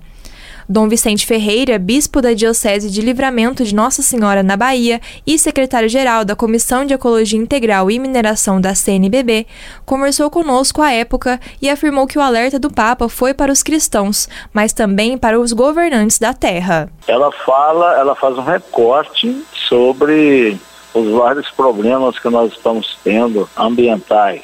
Dom 0.68 0.88
Vicente 0.88 1.26
Ferreira, 1.26 1.78
bispo 1.78 2.22
da 2.22 2.34
Diocese 2.34 2.90
de 2.90 3.02
Livramento 3.02 3.64
de 3.64 3.76
Nossa 3.76 4.02
Senhora 4.02 4.42
na 4.44 4.56
Bahia 4.56 5.02
e 5.26 5.38
secretário-geral 5.38 6.24
da 6.24 6.36
Comissão 6.36 6.86
de 6.86 6.94
Ecologia 6.94 7.40
Integral 7.40 7.92
e 7.92 8.00
Mineração 8.00 8.60
da 8.60 8.74
CNBB, 8.74 9.46
conversou 9.86 10.30
conosco 10.30 10.82
à 10.82 10.92
época 10.92 11.40
e 11.62 11.70
afirmou 11.70 12.08
que 12.08 12.18
o 12.18 12.22
alerta 12.22 12.58
do 12.58 12.72
Papa 12.72 13.10
foi 13.10 13.34
para 13.34 13.52
os 13.52 13.62
cristãos, 13.64 14.28
mas 14.54 14.74
também 14.74 15.18
para 15.18 15.40
os 15.40 15.54
governantes 15.54 16.20
da 16.20 16.34
terra. 16.34 16.90
Ela 17.08 17.32
fala, 17.32 17.98
ela 17.98 18.16
faz 18.16 18.38
um 18.38 18.44
recorte 18.44 19.44
sobre 19.68 20.58
os 20.94 21.12
vários 21.12 21.50
problemas 21.50 22.20
que 22.20 22.30
nós 22.30 22.54
estamos 22.54 22.98
tendo 23.04 23.50
ambientais. 23.58 24.44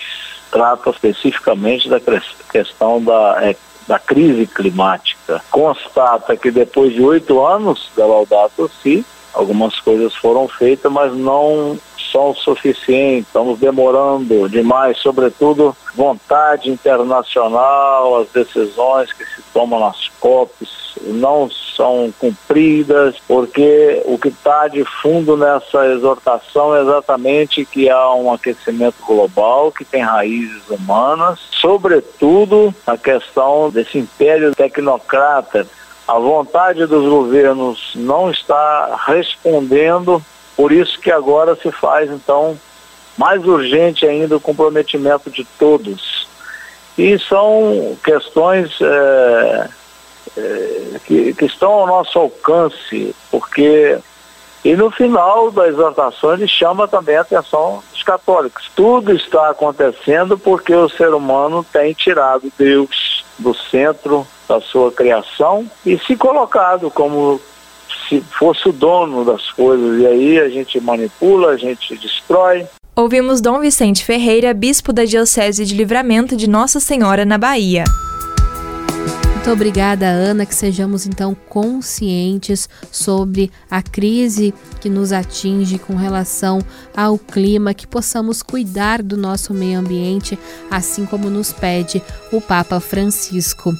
Trata 0.52 0.90
especificamente 0.90 1.88
da 1.88 2.00
questão 2.52 3.02
da 3.04 3.38
é, 3.42 3.56
da 3.90 3.98
crise 3.98 4.46
climática, 4.46 5.44
constata 5.50 6.38
que 6.38 6.52
depois 6.52 6.94
de 6.94 7.02
oito 7.02 7.44
anos 7.44 7.90
da 7.98 8.06
Laudato 8.06 8.70
Si, 8.84 9.04
algumas 9.34 9.80
coisas 9.80 10.14
foram 10.14 10.48
feitas, 10.48 10.92
mas 10.92 11.12
não 11.16 11.76
são 12.12 12.34
suficientes, 12.36 13.28
estamos 13.28 13.60
demorando 13.60 14.50
demais, 14.50 14.98
sobretudo 14.98 15.76
vontade 15.96 16.70
internacional, 16.70 18.22
as 18.22 18.30
decisões 18.30 19.12
que 19.14 19.26
se 19.26 19.42
tomam 19.54 19.80
nas 19.80 20.10
COPs 20.20 20.80
não 21.02 21.50
são 21.50 22.14
cumpridas, 22.20 23.16
porque 23.28 24.02
o 24.06 24.18
que 24.18 24.30
está 24.30 24.68
de 24.68 24.84
fundo 24.84 25.38
nessa 25.38 25.86
exortação 25.88 26.76
é 26.76 26.82
exatamente 26.82 27.66
que 27.66 27.90
há 27.90 28.14
um 28.14 28.34
aquecimento 28.34 28.98
global 29.06 29.72
que 29.72 29.86
tem 29.86 30.02
raízes 30.02 30.70
humanas, 30.70 31.40
sobretudo 31.52 32.74
a 32.86 32.98
questão 32.98 33.70
desse 33.70 33.98
império 33.98 34.54
tecnocrata. 34.54 35.66
A 36.08 36.18
vontade 36.18 36.86
dos 36.86 37.08
governos 37.08 37.92
não 37.96 38.32
está 38.32 39.00
respondendo, 39.06 40.22
por 40.60 40.74
isso 40.74 41.00
que 41.00 41.10
agora 41.10 41.56
se 41.56 41.72
faz 41.72 42.12
então 42.12 42.60
mais 43.18 43.46
urgente 43.46 44.06
ainda 44.06 44.36
o 44.36 44.42
comprometimento 44.42 45.32
de 45.32 45.46
todos. 45.58 46.28
E 46.98 47.18
são 47.18 47.98
questões 48.04 48.70
é, 48.82 49.70
é, 50.36 51.00
que, 51.06 51.34
que 51.34 51.46
estão 51.46 51.72
ao 51.72 51.88
nosso 51.88 52.20
alcance, 52.20 53.16
porque 53.32 53.98
e 54.66 54.76
no 54.76 54.92
final 54.92 55.50
da 55.50 55.66
exortação 55.66 56.34
ele 56.34 56.46
chama 56.46 56.90
também 56.90 57.16
a 57.16 57.22
atenção 57.22 57.82
dos 57.94 58.04
católicos. 58.04 58.70
Tudo 58.76 59.14
está 59.16 59.52
acontecendo 59.52 60.38
porque 60.38 60.76
o 60.76 60.90
ser 60.90 61.14
humano 61.14 61.66
tem 61.72 61.94
tirado 61.94 62.52
Deus 62.58 63.24
do 63.38 63.54
centro 63.54 64.28
da 64.46 64.60
sua 64.60 64.92
criação 64.92 65.72
e 65.86 65.98
se 66.00 66.18
colocado 66.18 66.92
como 66.92 67.40
se 68.08 68.22
fosse 68.22 68.68
o 68.70 68.74
dono 68.74 69.24
das 69.24 69.52
coisas. 69.52 70.02
E 70.02 70.08
aí 70.08 70.40
a 70.40 70.50
gente 70.50 70.80
manipula, 70.80 71.50
a 71.52 71.58
gente 71.58 71.96
destrói. 71.98 72.66
Ouvimos 72.96 73.40
Dom 73.40 73.60
Vicente 73.60 74.04
Ferreira, 74.04 74.54
bispo 74.54 74.92
da 74.92 75.06
Diocese 75.06 75.66
de 75.66 75.74
Livramento 75.74 76.36
de 76.36 76.50
Nossa 76.50 76.80
Senhora 76.80 77.24
na 77.24 77.38
Bahia. 77.38 77.86
Muito 79.50 79.52
obrigada, 79.52 80.06
Ana, 80.06 80.46
que 80.46 80.54
sejamos 80.54 81.08
então 81.08 81.34
conscientes 81.34 82.68
sobre 82.92 83.50
a 83.72 83.82
crise 83.82 84.54
que 84.82 84.90
nos 84.90 85.14
atinge 85.14 85.80
com 85.80 85.96
relação 85.96 86.60
ao 86.96 87.18
clima, 87.18 87.74
que 87.74 87.88
possamos 87.88 88.44
cuidar 88.44 89.02
do 89.02 89.16
nosso 89.16 89.54
meio 89.54 89.80
ambiente, 89.80 90.38
assim 90.70 91.06
como 91.06 91.30
nos 91.30 91.54
pede 91.54 92.04
o 92.34 92.42
Papa 92.42 92.82
Francisco. 92.82 93.74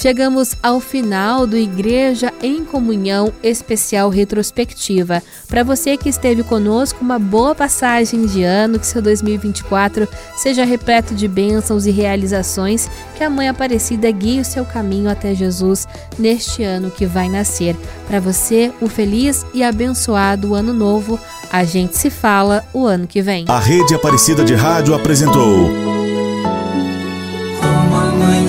Chegamos 0.00 0.54
ao 0.62 0.78
final 0.78 1.44
do 1.44 1.56
Igreja 1.56 2.32
em 2.40 2.64
Comunhão 2.64 3.32
Especial 3.42 4.08
Retrospectiva. 4.10 5.20
Para 5.48 5.64
você 5.64 5.96
que 5.96 6.08
esteve 6.08 6.44
conosco, 6.44 7.00
uma 7.02 7.18
boa 7.18 7.52
passagem 7.52 8.24
de 8.24 8.44
ano, 8.44 8.78
que 8.78 8.86
seu 8.86 9.02
2024 9.02 10.06
seja 10.36 10.64
repleto 10.64 11.16
de 11.16 11.26
bênçãos 11.26 11.84
e 11.84 11.90
realizações, 11.90 12.88
que 13.16 13.24
a 13.24 13.28
Mãe 13.28 13.48
Aparecida 13.48 14.08
guie 14.12 14.38
o 14.38 14.44
seu 14.44 14.64
caminho 14.64 15.10
até 15.10 15.34
Jesus 15.34 15.88
neste 16.16 16.62
ano 16.62 16.92
que 16.92 17.04
vai 17.04 17.28
nascer. 17.28 17.74
Para 18.06 18.20
você, 18.20 18.72
um 18.80 18.88
feliz 18.88 19.44
e 19.52 19.64
abençoado 19.64 20.54
ano 20.54 20.72
novo. 20.72 21.18
A 21.50 21.64
gente 21.64 21.98
se 21.98 22.08
fala 22.08 22.64
o 22.72 22.86
ano 22.86 23.08
que 23.08 23.20
vem. 23.20 23.46
A 23.48 23.58
Rede 23.58 23.96
Aparecida 23.96 24.44
de 24.44 24.54
Rádio 24.54 24.94
apresentou. 24.94 26.07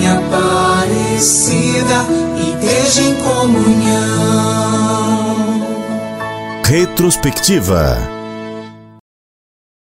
Mãe 0.00 0.08
Aparecida, 0.08 2.06
Igreja 2.36 3.02
em 3.02 3.14
Comunhão. 3.16 3.80
Retrospectiva. 6.64 8.19